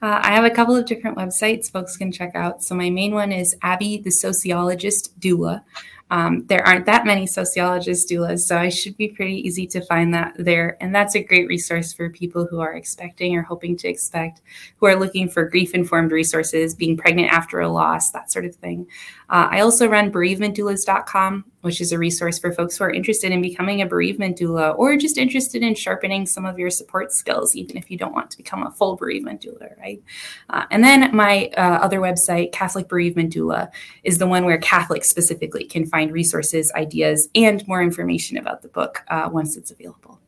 Uh, 0.02 0.20
I 0.22 0.34
have 0.34 0.44
a 0.44 0.50
couple 0.50 0.76
of 0.76 0.86
different 0.86 1.16
websites 1.16 1.70
folks 1.70 1.96
can 1.96 2.12
check 2.12 2.34
out. 2.34 2.62
So, 2.62 2.74
my 2.74 2.90
main 2.90 3.14
one 3.14 3.32
is 3.32 3.56
Abby, 3.62 3.98
the 3.98 4.10
sociologist 4.10 5.18
doula. 5.18 5.62
Um, 6.10 6.46
there 6.46 6.66
aren't 6.66 6.86
that 6.86 7.04
many 7.04 7.26
sociologists 7.26 8.10
doulas, 8.10 8.40
so 8.40 8.56
I 8.56 8.68
should 8.68 8.96
be 8.96 9.08
pretty 9.08 9.46
easy 9.46 9.66
to 9.68 9.80
find 9.80 10.14
that 10.14 10.34
there. 10.38 10.76
And 10.80 10.94
that's 10.94 11.16
a 11.16 11.22
great 11.22 11.48
resource 11.48 11.92
for 11.92 12.10
people 12.10 12.46
who 12.46 12.60
are 12.60 12.74
expecting 12.74 13.36
or 13.36 13.42
hoping 13.42 13.76
to 13.78 13.88
expect, 13.88 14.42
who 14.76 14.86
are 14.86 14.96
looking 14.96 15.28
for 15.28 15.48
grief 15.48 15.74
informed 15.74 16.12
resources, 16.12 16.74
being 16.74 16.96
pregnant 16.96 17.32
after 17.32 17.60
a 17.60 17.68
loss, 17.68 18.10
that 18.12 18.30
sort 18.30 18.44
of 18.44 18.54
thing. 18.54 18.86
Uh, 19.28 19.48
I 19.50 19.60
also 19.60 19.88
run 19.88 20.12
bereavementdoulas.com, 20.12 21.44
which 21.66 21.80
is 21.80 21.90
a 21.90 21.98
resource 21.98 22.38
for 22.38 22.52
folks 22.52 22.78
who 22.78 22.84
are 22.84 22.90
interested 22.90 23.32
in 23.32 23.42
becoming 23.42 23.82
a 23.82 23.86
bereavement 23.86 24.38
doula 24.38 24.78
or 24.78 24.96
just 24.96 25.18
interested 25.18 25.62
in 25.62 25.74
sharpening 25.74 26.24
some 26.24 26.46
of 26.46 26.58
your 26.58 26.70
support 26.70 27.12
skills, 27.12 27.56
even 27.56 27.76
if 27.76 27.90
you 27.90 27.98
don't 27.98 28.14
want 28.14 28.30
to 28.30 28.36
become 28.36 28.64
a 28.64 28.70
full 28.70 28.94
bereavement 28.94 29.42
doula, 29.42 29.76
right? 29.80 30.00
Uh, 30.48 30.64
and 30.70 30.84
then 30.84 31.14
my 31.14 31.50
uh, 31.56 31.80
other 31.82 31.98
website, 31.98 32.52
Catholic 32.52 32.88
Bereavement 32.88 33.34
Doula, 33.34 33.68
is 34.04 34.18
the 34.18 34.28
one 34.28 34.44
where 34.44 34.58
Catholics 34.58 35.10
specifically 35.10 35.64
can 35.64 35.84
find 35.84 36.12
resources, 36.12 36.70
ideas, 36.76 37.28
and 37.34 37.66
more 37.66 37.82
information 37.82 38.38
about 38.38 38.62
the 38.62 38.68
book 38.68 39.02
uh, 39.08 39.28
once 39.32 39.56
it's 39.56 39.72
available. 39.72 40.20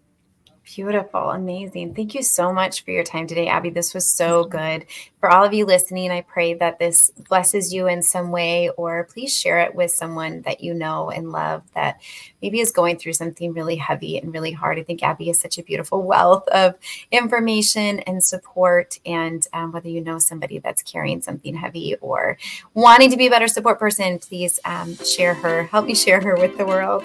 Beautiful. 0.75 1.31
Amazing. 1.31 1.95
Thank 1.95 2.15
you 2.15 2.23
so 2.23 2.53
much 2.53 2.85
for 2.85 2.91
your 2.91 3.03
time 3.03 3.27
today, 3.27 3.49
Abby. 3.49 3.71
This 3.71 3.95
was 3.95 4.13
so 4.13 4.45
good. 4.45 4.85
For 5.19 5.31
all 5.31 5.43
of 5.43 5.55
you 5.55 5.65
listening, 5.65 6.11
I 6.11 6.21
pray 6.21 6.55
that 6.55 6.79
this 6.79 7.11
blesses 7.29 7.73
you 7.73 7.89
in 7.89 8.03
some 8.03 8.31
way, 8.31 8.69
or 8.77 9.05
please 9.05 9.35
share 9.35 9.61
it 9.61 9.75
with 9.75 9.91
someone 9.91 10.43
that 10.43 10.61
you 10.61 10.75
know 10.75 11.11
and 11.11 11.33
love 11.33 11.63
that 11.75 12.01
maybe 12.43 12.61
is 12.61 12.71
going 12.71 12.99
through 12.99 13.15
something 13.15 13.53
really 13.53 13.77
heavy 13.77 14.19
and 14.19 14.33
really 14.33 14.53
hard. 14.53 14.79
I 14.79 14.83
think 14.83 15.03
Abby 15.03 15.31
is 15.31 15.41
such 15.41 15.59
a 15.59 15.63
beautiful 15.63 16.03
wealth 16.07 16.47
of 16.49 16.75
information 17.11 18.01
and 18.01 18.23
support. 18.23 18.99
And 19.07 19.45
um, 19.55 19.73
whether 19.73 19.89
you 19.89 20.03
know 20.03 20.19
somebody 20.19 20.59
that's 20.59 20.83
carrying 20.83 21.23
something 21.23 21.55
heavy 21.55 21.97
or 21.97 22.37
wanting 22.75 23.11
to 23.11 23.17
be 23.17 23.27
a 23.27 23.31
better 23.31 23.49
support 23.49 23.79
person, 23.79 24.19
please 24.19 24.61
um, 24.67 24.97
share 24.97 25.35
her. 25.35 25.65
Help 25.65 25.87
me 25.87 25.95
share 25.95 26.21
her 26.21 26.37
with 26.37 26.59
the 26.59 26.67
world. 26.67 27.03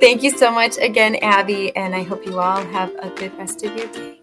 Thank 0.00 0.22
you 0.22 0.30
so 0.30 0.50
much 0.50 0.78
again, 0.78 1.16
Abby. 1.16 1.74
And 1.76 1.94
I 1.94 2.04
hope 2.04 2.24
you 2.24 2.38
all 2.38 2.64
have 2.66 2.99
a 3.02 3.08
good 3.10 3.36
rest 3.38 3.64
of 3.64 3.76
your 3.76 3.86
day. 3.88 4.19